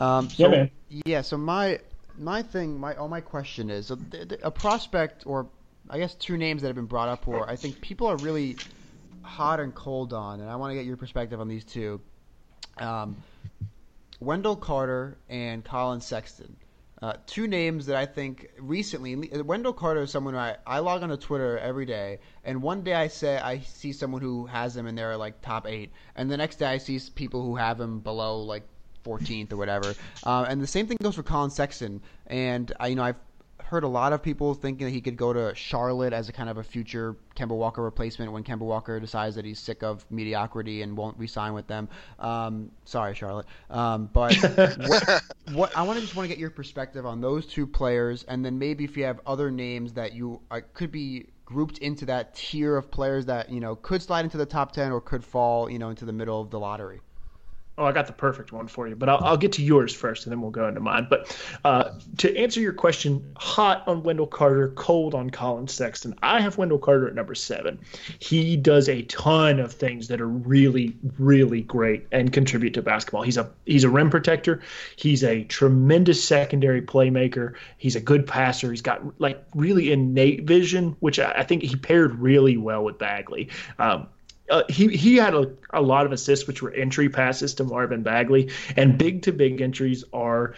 [0.00, 0.70] Um, so, yeah, man.
[0.88, 1.20] Yeah.
[1.20, 1.78] So my
[2.16, 3.98] my thing, my oh, my question is a,
[4.42, 5.46] a prospect, or
[5.90, 8.56] I guess two names that have been brought up, who I think people are really
[9.20, 12.00] hot and cold on, and I want to get your perspective on these two.
[12.78, 13.16] Um,
[14.18, 16.56] Wendell Carter and Collin Sexton.
[17.02, 19.14] Uh, two names that I think recently.
[19.14, 22.94] Wendell Carter is someone I, I log on to Twitter every day, and one day
[22.94, 26.36] I say I see someone who has him and they're like top eight, and the
[26.36, 28.66] next day I see people who have him below like
[29.06, 29.94] 14th or whatever.
[30.24, 32.02] Uh, and the same thing goes for Collin Sexton.
[32.26, 33.16] And I, you know, I've
[33.66, 36.48] heard a lot of people thinking that he could go to Charlotte as a kind
[36.48, 40.82] of a future Kemba Walker replacement when Kemba Walker decides that he's sick of mediocrity
[40.82, 41.88] and won't resign with them.
[42.20, 43.46] Um, sorry, Charlotte.
[43.68, 44.36] Um, but
[44.86, 45.22] what,
[45.52, 48.44] what, I want to just want to get your perspective on those two players, and
[48.44, 52.34] then maybe if you have other names that you uh, could be grouped into that
[52.34, 55.70] tier of players that you know could slide into the top ten or could fall
[55.70, 57.00] you know into the middle of the lottery.
[57.78, 60.24] Oh, I got the perfect one for you, but I'll, I'll get to yours first,
[60.24, 61.06] and then we'll go into mine.
[61.10, 66.14] But uh, to answer your question, hot on Wendell Carter, cold on Collin Sexton.
[66.22, 67.78] I have Wendell Carter at number seven.
[68.18, 73.22] He does a ton of things that are really, really great and contribute to basketball.
[73.22, 74.62] He's a he's a rim protector.
[74.96, 77.56] He's a tremendous secondary playmaker.
[77.76, 78.70] He's a good passer.
[78.70, 82.98] He's got like really innate vision, which I, I think he paired really well with
[82.98, 83.50] Bagley.
[83.78, 84.08] Um,
[84.50, 88.02] uh, he he had a, a lot of assists, which were entry passes to Marvin
[88.02, 90.54] Bagley, and big to big entries are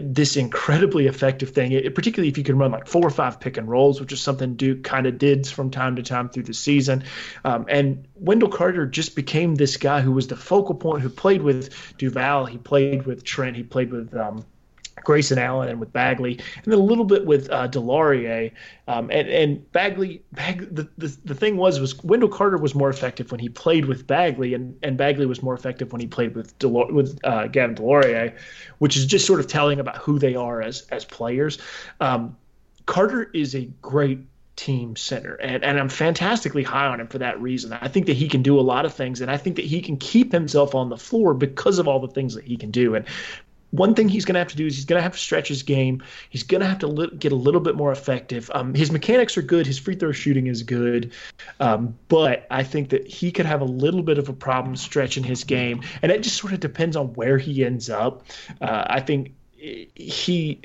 [0.00, 1.72] this incredibly effective thing.
[1.72, 4.20] It, particularly if you can run like four or five pick and rolls, which is
[4.20, 7.04] something Duke kind of did from time to time through the season.
[7.44, 11.42] Um, and Wendell Carter just became this guy who was the focal point, who played
[11.42, 14.44] with Duval, he played with Trent, he played with um,
[15.04, 18.52] Grayson Allen and with Bagley, and then a little bit with uh, DeLaurier.
[18.88, 22.90] Um, and, and Bagley, Bag, the, the, the thing was, was Wendell Carter was more
[22.90, 26.34] effective when he played with Bagley, and, and Bagley was more effective when he played
[26.34, 28.36] with Delor- with uh, Gavin DeLaurier,
[28.78, 31.58] which is just sort of telling about who they are as as players.
[32.00, 32.36] Um,
[32.86, 34.20] Carter is a great
[34.60, 35.36] team center.
[35.36, 37.72] And, and I'm fantastically high on him for that reason.
[37.72, 39.80] I think that he can do a lot of things, and I think that he
[39.80, 42.94] can keep himself on the floor because of all the things that he can do.
[42.94, 43.06] And
[43.70, 45.48] one thing he's going to have to do is he's going to have to stretch
[45.48, 46.02] his game.
[46.28, 48.50] He's going to have to li- get a little bit more effective.
[48.54, 49.66] Um, his mechanics are good.
[49.66, 51.12] His free throw shooting is good.
[51.60, 55.24] Um, but I think that he could have a little bit of a problem stretching
[55.24, 55.82] his game.
[56.02, 58.24] And it just sort of depends on where he ends up.
[58.60, 60.60] Uh, I think he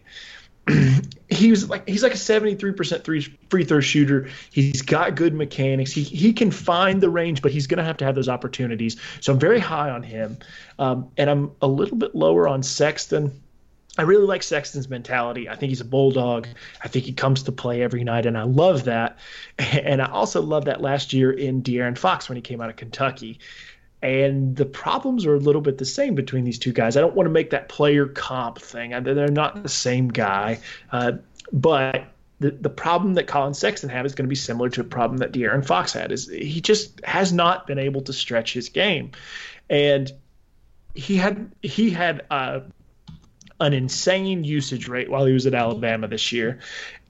[1.30, 4.30] he was like he's like a 73% three free throw shooter.
[4.52, 5.92] He's got good mechanics.
[5.92, 8.98] He he can find the range, but he's going to have to have those opportunities.
[9.22, 10.38] So I'm very high on him,
[10.80, 13.42] um, and I'm a little bit lower on Sexton.
[13.98, 15.48] I really like Sexton's mentality.
[15.48, 16.48] I think he's a bulldog.
[16.84, 19.18] I think he comes to play every night, and I love that.
[19.86, 22.76] And I also love that last year in De'Aaron Fox when he came out of
[22.76, 23.40] Kentucky.
[24.02, 26.96] And the problems are a little bit the same between these two guys.
[26.96, 28.92] I don't want to make that player comp thing.
[29.04, 30.60] They're not the same guy.
[30.92, 31.14] Uh,
[31.52, 32.06] but
[32.40, 35.18] the, the problem that Collin Sexton had is going to be similar to a problem
[35.18, 36.12] that De'Aaron Fox had.
[36.12, 39.12] Is he just has not been able to stretch his game,
[39.70, 40.12] and
[40.94, 42.62] he had he had uh,
[43.60, 46.60] an insane usage rate while he was at Alabama this year,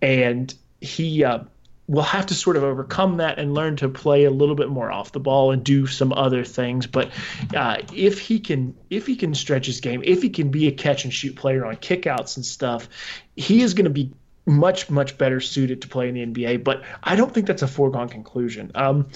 [0.01, 1.39] and he uh,
[1.87, 4.91] will have to sort of overcome that and learn to play a little bit more
[4.91, 6.87] off the ball and do some other things.
[6.87, 7.11] But
[7.55, 10.71] uh, if he can, if he can stretch his game, if he can be a
[10.71, 12.89] catch and shoot player on kickouts and stuff,
[13.35, 14.11] he is going to be
[14.45, 16.63] much much better suited to play in the NBA.
[16.63, 18.71] But I don't think that's a foregone conclusion.
[18.75, 19.07] Um,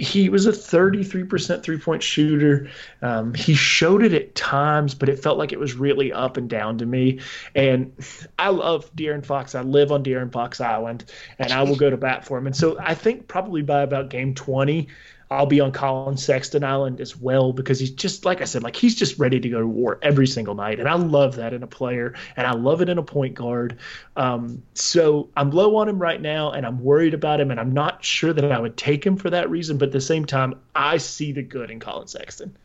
[0.00, 2.70] he was a 33% three point shooter.
[3.02, 6.48] Um, he showed it at times, but it felt like it was really up and
[6.48, 7.20] down to me.
[7.54, 7.92] And
[8.38, 9.54] I love De'Aaron Fox.
[9.54, 11.04] I live on De'Aaron Fox Island,
[11.38, 12.46] and I will go to bat for him.
[12.46, 14.88] And so I think probably by about game 20,
[15.32, 18.74] I'll be on Collin Sexton Island as well because he's just like I said, like
[18.74, 21.62] he's just ready to go to war every single night, and I love that in
[21.62, 23.78] a player, and I love it in a point guard.
[24.16, 27.72] Um, so I'm low on him right now, and I'm worried about him, and I'm
[27.72, 29.78] not sure that I would take him for that reason.
[29.78, 32.56] But at the same time, I see the good in Collin Sexton.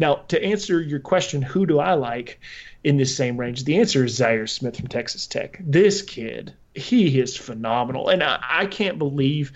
[0.00, 2.40] Now, to answer your question, who do I like
[2.82, 3.64] in this same range?
[3.64, 5.60] The answer is Zhaire Smith from Texas Tech.
[5.60, 8.08] This kid, he is phenomenal.
[8.08, 9.52] And I, I can't believe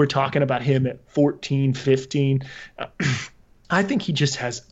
[0.00, 2.40] we're talking about him at 14, 15.
[2.78, 2.86] Uh,
[3.70, 4.62] I think he just has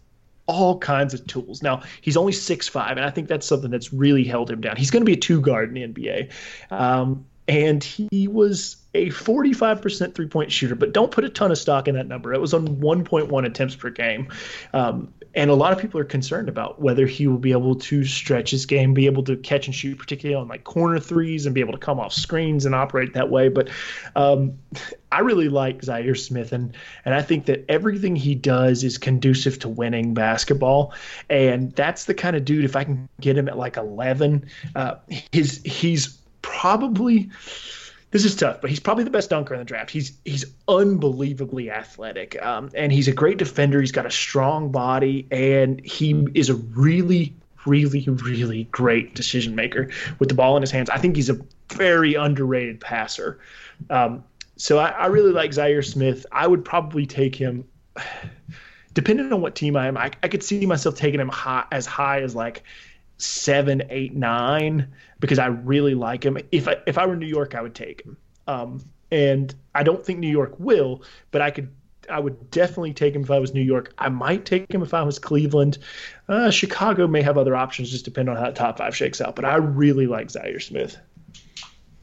[0.46, 1.62] all kinds of tools.
[1.62, 4.76] Now, he's only six five, and I think that's something that's really held him down.
[4.76, 6.32] He's going to be a two guard in the NBA.
[6.70, 11.58] Um, and he was a 45% three point shooter, but don't put a ton of
[11.58, 12.32] stock in that number.
[12.32, 14.28] It was on 1.1 attempts per game.
[14.72, 18.04] Um, and a lot of people are concerned about whether he will be able to
[18.04, 21.54] stretch his game, be able to catch and shoot, particularly on like corner threes, and
[21.54, 23.48] be able to come off screens and operate that way.
[23.48, 23.68] But
[24.16, 24.58] um,
[25.12, 26.74] I really like Zhaire Smith, and
[27.04, 30.94] and I think that everything he does is conducive to winning basketball,
[31.28, 32.64] and that's the kind of dude.
[32.64, 34.96] If I can get him at like 11, uh,
[35.32, 37.30] his he's probably
[38.10, 39.90] this is tough, but he's probably the best dunker in the draft.
[39.90, 43.80] He's he's unbelievably athletic, um, and he's a great defender.
[43.80, 47.34] He's got a strong body, and he is a really,
[47.66, 50.88] really, really great decision maker with the ball in his hands.
[50.88, 51.38] I think he's a
[51.70, 53.40] very underrated passer.
[53.90, 54.24] Um,
[54.56, 56.24] so I, I really like Zhaire Smith.
[56.32, 57.64] I would probably take him.
[58.94, 61.86] Depending on what team I am, I, I could see myself taking him high, as
[61.86, 62.64] high as like
[63.18, 64.88] seven, eight, nine
[65.20, 66.38] because I really like him.
[66.50, 68.16] If I if I were New York, I would take him.
[68.46, 71.72] Um, and I don't think New York will, but I could.
[72.10, 73.92] I would definitely take him if I was New York.
[73.98, 75.76] I might take him if I was Cleveland.
[76.26, 79.36] Uh, Chicago may have other options, just depend on how the top five shakes out.
[79.36, 80.96] But I really like Zhaire Smith.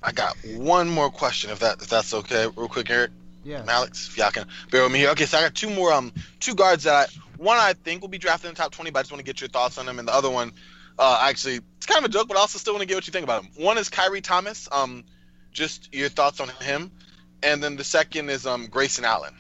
[0.04, 3.12] I got one more question, if that if that's okay, real quick, Eric.
[3.44, 3.64] Yeah.
[3.68, 5.10] Alex, if y'all can bear with me here.
[5.10, 8.10] Okay, so I got two more um two guards that I, one I think will
[8.10, 9.88] be drafted in the top twenty, but I just want to get your thoughts on
[9.88, 10.52] them, and the other one
[10.98, 13.08] uh, actually, it's kind of a joke, but I also still want to get what
[13.08, 13.52] you think about him.
[13.64, 14.68] One is Khyri Thomas.
[14.72, 15.04] Um,
[15.52, 16.92] just your thoughts on him,
[17.44, 19.36] and then the second is um Grayson Allen.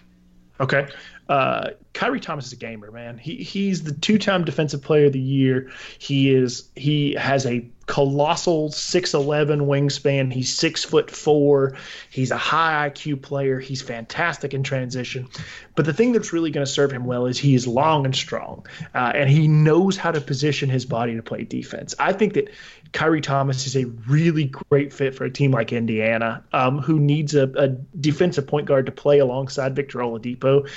[0.59, 0.87] Okay.
[1.27, 3.17] Uh, Khyri Thomas is a gamer, man.
[3.17, 5.71] He he's the two-time Defensive Player of the Year.
[5.97, 10.33] He is he has a colossal 6'11 wingspan.
[10.33, 11.75] He's six foot four.
[12.09, 13.59] He's a high IQ player.
[13.59, 15.27] He's fantastic in transition.
[15.75, 18.15] But the thing that's really going to serve him well is he is long and
[18.15, 21.93] strong, uh, and he knows how to position his body to play defense.
[21.99, 22.49] I think that
[22.93, 27.35] Khyri Thomas is a really great fit for a team like Indiana, um, who needs
[27.35, 27.67] a, a,
[27.99, 30.69] defensive point guard to play alongside Victor Oladipo.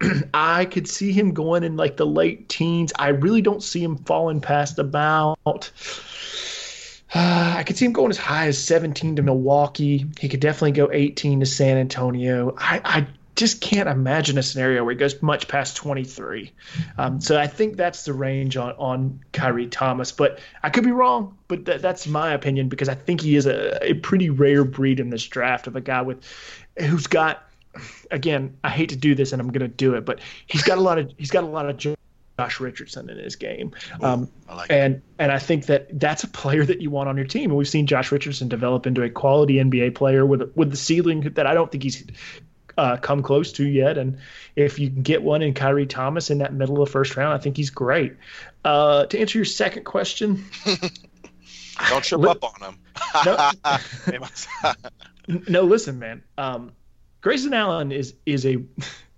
[0.34, 2.92] I could see him going in like the late teens.
[2.98, 5.70] I really don't see him falling past about
[7.14, 10.06] uh, I could see him going as high as 17 to Milwaukee.
[10.20, 12.54] He could definitely go 18 to San Antonio.
[12.58, 16.52] I, I just can't imagine a scenario where he goes much past 23.
[16.98, 20.12] Um, so I think that's the range on, on Khyri Thomas.
[20.12, 23.46] But I could be wrong, but th- that's my opinion because I think he is
[23.46, 26.24] a, a pretty rare breed in this draft of a guy with
[26.78, 27.48] who's got
[28.10, 30.78] again, I hate to do this and I'm going to do it, but he's got
[30.78, 31.76] a lot of he's got a lot of
[32.42, 33.72] Josh Richardson in his game.
[34.00, 37.26] Um, like and and I think that that's a player that you want on your
[37.26, 37.50] team.
[37.50, 41.20] And we've seen Josh Richardson develop into a quality NBA player with with the ceiling
[41.20, 42.04] that I don't think he's
[42.76, 43.96] uh, come close to yet.
[43.96, 44.18] And
[44.56, 47.32] if you can get one in Khyri Thomas in that middle of the first round,
[47.32, 48.14] I think he's great.
[48.64, 50.44] Uh, to answer your second question,
[51.88, 52.78] don't trip up on him.
[53.24, 54.72] no,
[55.48, 56.22] no, listen, man.
[56.36, 56.72] Um,
[57.20, 58.56] Grayson Allen is is a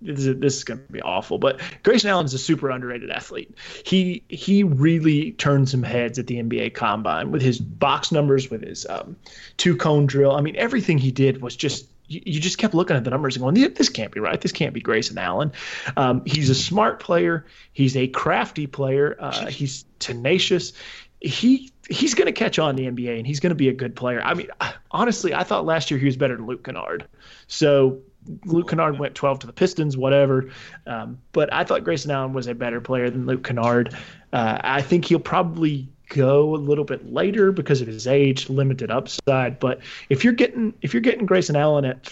[0.01, 3.09] this is, this is going to be awful, but Grayson Allen is a super underrated
[3.09, 3.55] athlete.
[3.85, 8.61] He he really turned some heads at the NBA Combine with his box numbers, with
[8.61, 9.15] his um,
[9.57, 10.31] two cone drill.
[10.31, 13.43] I mean, everything he did was just you, just kept looking at the numbers and
[13.43, 14.39] going, this can't be right.
[14.39, 15.53] This can't be Grayson Allen.
[15.97, 17.45] Um, he's a smart player.
[17.73, 19.15] He's a crafty player.
[19.19, 20.73] Uh, he's tenacious.
[21.19, 23.95] He he's going to catch on the NBA and he's going to be a good
[23.95, 24.21] player.
[24.21, 24.49] I mean,
[24.91, 27.07] honestly, I thought last year he was better than Luke Kennard.
[27.47, 28.01] So
[28.45, 30.49] Luke Kennard went 12 to the Pistons, whatever.
[30.87, 33.95] Um, but I thought Grayson Allen was a better player than Luke Kennard.
[34.33, 38.91] Uh, I think he'll probably go a little bit later because of his age, limited
[38.91, 39.59] upside.
[39.59, 39.79] But
[40.09, 42.05] if you're getting if you're getting Grayson Allen at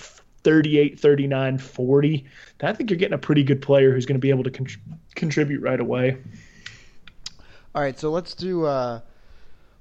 [0.44, 2.26] 38, 39, 40,
[2.62, 4.68] I think you're getting a pretty good player who's going to be able to con-
[5.16, 6.18] contribute right away.
[7.76, 8.66] All right, so let's do.
[8.66, 9.02] Uh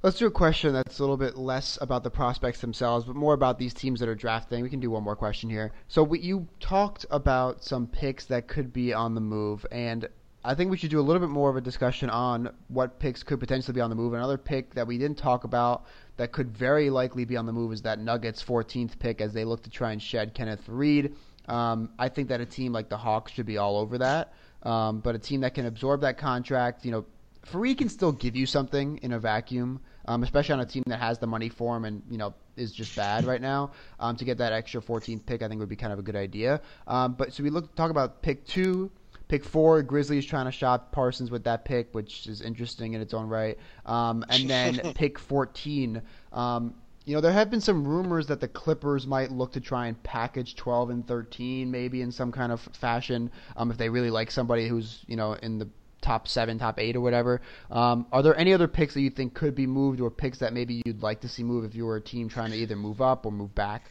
[0.05, 3.35] Let's do a question that's a little bit less about the prospects themselves, but more
[3.35, 4.61] about these teams that are drafting.
[4.61, 5.71] We can do one more question here.
[5.87, 10.09] So we, you talked about some picks that could be on the move, and
[10.45, 13.23] I think we should do a little bit more of a discussion on what picks
[13.23, 14.13] could potentially be on the move.
[14.13, 15.85] Another pick that we didn't talk about
[16.17, 19.45] that could very likely be on the move is that Nuggets 14th pick as they
[19.45, 21.15] look to try and shed Kenneth Faried.
[21.47, 24.33] Um, I think that a team like the Hawks should be all over that.
[24.65, 27.05] Um, but a team that can absorb that contract, you know,
[27.47, 30.99] Faried can still give you something in a vacuum um, especially on a team that
[30.99, 33.73] has the money for him and you know is just bad right now.
[34.01, 36.17] Um, to get that extra 14th pick, I think would be kind of a good
[36.17, 36.61] idea.
[36.87, 38.91] Um, but so we look talk about pick two.
[39.29, 43.15] Pick four, Grizzlies trying to shop Parsons with that pick, which is interesting in its
[43.15, 43.57] own right.
[43.87, 46.03] Um, and then pick 14,
[46.35, 46.75] um,
[47.05, 50.01] you know, there have been some rumors that the Clippers might look to try and
[50.03, 54.31] package 12 and 13, maybe in some kind of fashion, um, if they really like
[54.31, 55.69] somebody who's, you know, in the
[56.03, 57.41] top seven, top eight, or whatever.
[57.71, 60.53] Um, are there any other picks that you think could be moved, or picks that
[60.53, 63.01] maybe you'd like to see move if you were a team trying to either move
[63.01, 63.91] up or move back?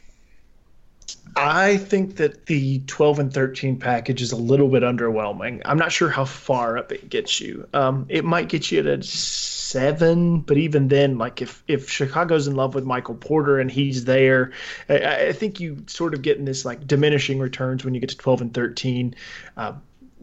[1.36, 5.62] I think that the 12 and 13 package is a little bit underwhelming.
[5.64, 7.66] I'm not sure how far up it gets you.
[7.72, 12.48] Um, it might get you at a seven, but even then, like if if Chicago's
[12.48, 14.52] in love with Michael Porter and he's there,
[14.88, 18.10] I, I think you sort of get in this like diminishing returns when you get
[18.10, 19.14] to 12 and 13.
[19.56, 19.72] Uh,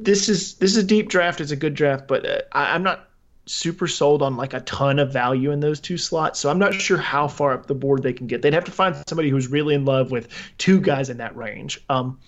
[0.04, 1.42] this is this is a deep draft.
[1.42, 3.10] It's a good draft, but uh, I, I'm not
[3.46, 6.40] super sold on like a ton of value in those two slots.
[6.40, 8.42] So I'm not sure how far up the board they can get.
[8.42, 10.28] They'd have to find somebody who's really in love with
[10.58, 11.84] two guys in that range.
[11.90, 12.20] Um,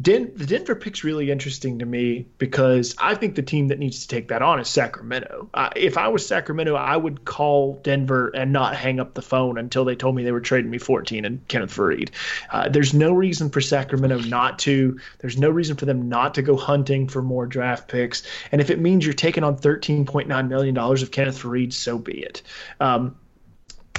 [0.00, 4.00] Den- the Denver pick's really interesting to me because I think the team that needs
[4.00, 5.48] to take that on is Sacramento.
[5.54, 9.56] Uh, if I was Sacramento, I would call Denver and not hang up the phone
[9.56, 12.10] until they told me they were trading me 14 and Kenneth Faried.
[12.50, 14.98] Uh, there's no reason for Sacramento not to.
[15.20, 18.24] There's no reason for them not to go hunting for more draft picks.
[18.50, 22.18] And if it means you're taking on 13.9 million dollars of Kenneth Faried, so be
[22.18, 22.42] it.
[22.80, 23.14] Um,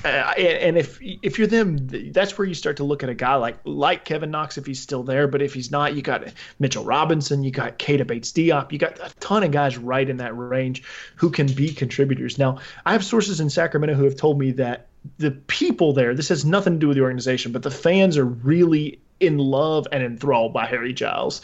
[0.06, 1.78] and if if you're them,
[2.12, 4.80] that's where you start to look at a guy like like Kevin Knox if he's
[4.80, 5.28] still there.
[5.28, 6.26] But if he's not, you got
[6.60, 10.18] Mitchell Robinson, you got Keita Bates Diop, you got a ton of guys right in
[10.18, 10.84] that range
[11.16, 12.38] who can be contributors.
[12.38, 14.88] Now, I have sources in Sacramento who have told me that
[15.18, 18.26] the people there, this has nothing to do with the organization, but the fans are
[18.26, 21.42] really in love and enthralled by Harry Giles.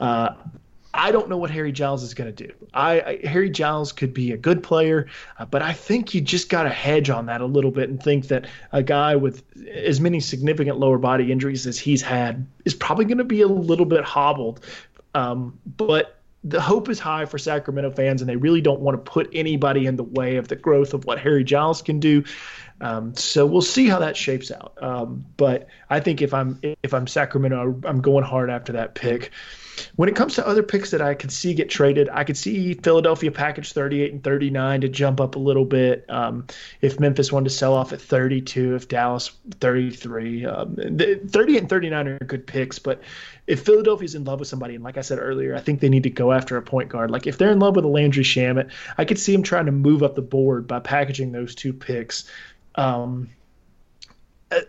[0.00, 0.34] Uh,
[0.94, 2.52] I don't know what Harry Giles is going to do.
[2.74, 5.08] I, I, Harry Giles could be a good player,
[5.38, 8.02] uh, but I think you just got to hedge on that a little bit and
[8.02, 12.74] think that a guy with as many significant lower body injuries as he's had is
[12.74, 14.64] probably going to be a little bit hobbled.
[15.14, 19.10] Um, but the hope is high for Sacramento fans, and they really don't want to
[19.10, 22.24] put anybody in the way of the growth of what Harry Giles can do.
[22.80, 24.76] Um, so we'll see how that shapes out.
[24.82, 29.30] Um, but I think if I'm if I'm Sacramento, I'm going hard after that pick.
[29.96, 32.74] When it comes to other picks that I could see get traded, I could see
[32.74, 36.04] Philadelphia package 38 and 39 to jump up a little bit.
[36.08, 36.46] Um,
[36.80, 42.08] if Memphis wanted to sell off at 32, if Dallas 33, um, 38 and 39
[42.08, 42.78] are good picks.
[42.78, 43.00] But
[43.46, 46.04] if Philadelphia's in love with somebody, and like I said earlier, I think they need
[46.04, 47.10] to go after a point guard.
[47.10, 49.72] Like if they're in love with a Landry Shamet, I could see them trying to
[49.72, 52.24] move up the board by packaging those two picks.
[52.74, 53.30] Um,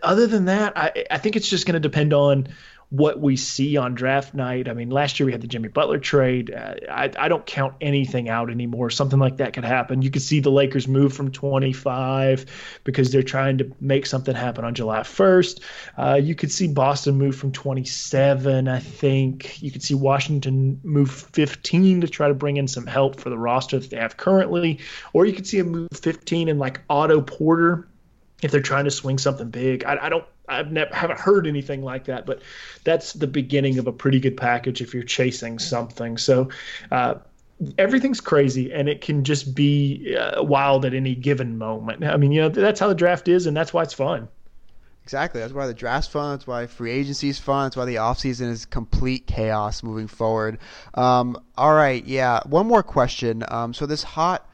[0.02, 2.48] other than that, I, I think it's just going to depend on
[2.96, 4.68] what we see on draft night.
[4.68, 6.54] I mean, last year we had the Jimmy Butler trade.
[6.54, 8.88] Uh, I, I don't count anything out anymore.
[8.88, 10.00] Something like that could happen.
[10.00, 12.46] You could see the Lakers move from 25
[12.84, 15.60] because they're trying to make something happen on July 1st.
[15.98, 19.60] Uh, you could see Boston move from 27, I think.
[19.60, 23.38] You could see Washington move 15 to try to bring in some help for the
[23.38, 24.78] roster that they have currently.
[25.12, 27.88] Or you could see a move 15 and like Otto Porter
[28.40, 29.82] if they're trying to swing something big.
[29.84, 32.42] I, I don't I've never haven't heard anything like that, but
[32.84, 36.18] that's the beginning of a pretty good package if you're chasing something.
[36.18, 36.50] So
[36.90, 37.14] uh,
[37.78, 42.04] everything's crazy, and it can just be uh, wild at any given moment.
[42.04, 44.28] I mean, you know, that's how the draft is, and that's why it's fun.
[45.04, 45.40] Exactly.
[45.40, 46.32] That's why the draft's fun.
[46.32, 47.66] That's why free agency is fun.
[47.66, 50.58] That's why the offseason is complete chaos moving forward.
[50.94, 52.02] Um, all right.
[52.06, 52.40] Yeah.
[52.46, 53.44] One more question.
[53.48, 54.48] Um, so this hot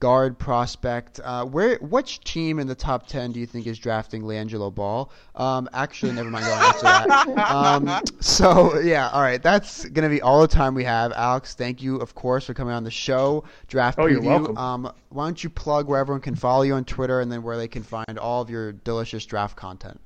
[0.00, 1.20] guard prospect.
[1.22, 5.10] Uh, where which team in the top ten do you think is drafting LiAngelo Ball?
[5.34, 6.44] Um, actually, never mind.
[6.44, 7.50] I'll answer that.
[7.54, 9.42] Um, so yeah, all right.
[9.42, 11.12] That's gonna be all the time we have.
[11.12, 13.44] Alex, thank you, of course, for coming on the show.
[13.68, 14.10] Draft oh, preview.
[14.10, 14.58] You're welcome.
[14.58, 17.56] Um, why don't you plug where everyone can follow you on Twitter and then where
[17.56, 20.00] they can find all of your delicious draft content?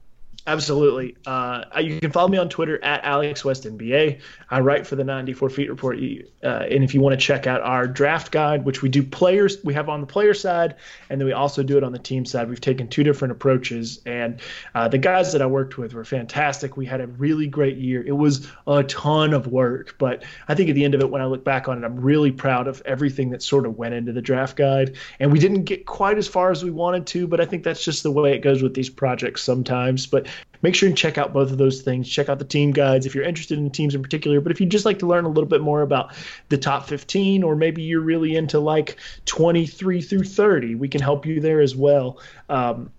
[0.48, 1.14] Absolutely.
[1.26, 4.18] Uh, you can follow me on Twitter at Alex West NBA.
[4.48, 5.98] I write for the 94 Feet Report.
[5.98, 9.62] Uh, and if you want to check out our draft guide, which we do players,
[9.62, 10.76] we have on the player side,
[11.10, 12.48] and then we also do it on the team side.
[12.48, 14.40] We've taken two different approaches, and
[14.74, 16.78] uh, the guys that I worked with were fantastic.
[16.78, 18.02] We had a really great year.
[18.06, 21.20] It was a ton of work, but I think at the end of it, when
[21.20, 24.12] I look back on it, I'm really proud of everything that sort of went into
[24.12, 24.96] the draft guide.
[25.20, 27.84] And we didn't get quite as far as we wanted to, but I think that's
[27.84, 30.06] just the way it goes with these projects sometimes.
[30.06, 30.26] But
[30.62, 32.08] make sure and check out both of those things.
[32.08, 34.40] Check out the team guides if you're interested in teams in particular.
[34.40, 36.14] But if you'd just like to learn a little bit more about
[36.48, 38.96] the top 15, or maybe you're really into like
[39.26, 42.20] 23 through 30, we can help you there as well.
[42.48, 42.90] Um,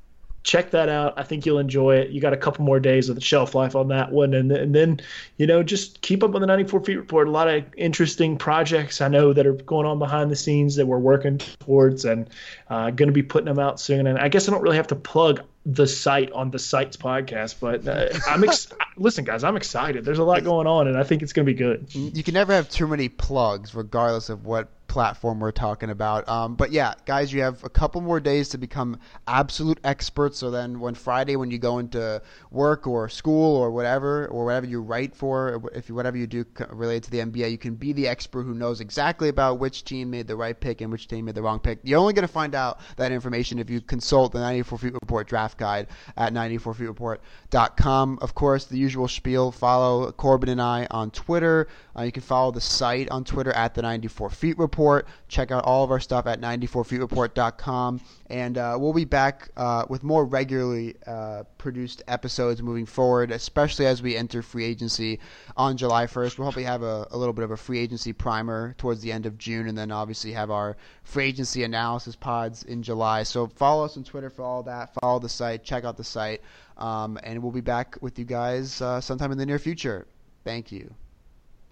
[0.43, 1.13] check that out.
[1.17, 2.11] I think you'll enjoy it.
[2.11, 4.73] You got a couple more days of the shelf life on that one, and, and
[4.73, 4.99] then
[5.37, 7.27] you know just keep up on the 94 feet report.
[7.27, 10.85] A lot of interesting projects I know that are going on behind the scenes that
[10.85, 12.29] we're working towards, and
[12.69, 14.07] uh, going to be putting them out soon.
[14.07, 17.55] And I guess I don't really have to plug the site on the site's podcast,
[17.59, 18.67] but uh, I'm ex-
[18.97, 20.05] listen, guys, I'm excited.
[20.05, 21.93] There's a lot going on, and I think it's going to be good.
[21.93, 26.27] You can never have too many plugs, regardless of what platform we're talking about.
[26.27, 30.39] Um, but yeah, guys, you have a couple more days to become absolute experts.
[30.39, 32.21] So then, when Friday, when you go into
[32.51, 36.43] work or school or whatever, or whatever you write for, if you, whatever you do
[36.71, 40.09] related to the NBA, you can be the expert who knows exactly about which team
[40.09, 41.79] made the right pick and which team made the wrong pick.
[41.83, 45.27] You're only going to find out that information if you consult the 94 Feet Report
[45.27, 48.19] draft guide at 94feetreport.com.
[48.21, 49.51] Of course, the usual spiel.
[49.51, 51.67] Follow Corban and I on Twitter.
[51.99, 55.05] Uh, you can follow the site on Twitter at the 94 Feet Report.
[55.27, 57.99] Check out all of our stuff at 94feetreport.com.
[58.27, 63.85] And uh, we'll be back uh, with more regularly uh, produced episodes moving forward, especially
[63.85, 65.19] as we enter free agency
[65.57, 66.37] on July 1st.
[66.37, 69.25] We'll hopefully have a, a little bit of a free agency primer towards the end
[69.25, 73.23] of June, and then obviously have our free agency analysis pods in July.
[73.23, 74.93] So follow us on Twitter for all that.
[75.01, 75.65] Follow the site.
[75.65, 76.41] Check out the site.
[76.77, 80.07] Um, and we'll be back with you guys uh, sometime in the near future.
[80.45, 80.93] Thank you.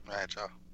[0.07, 0.66] Right, y'all.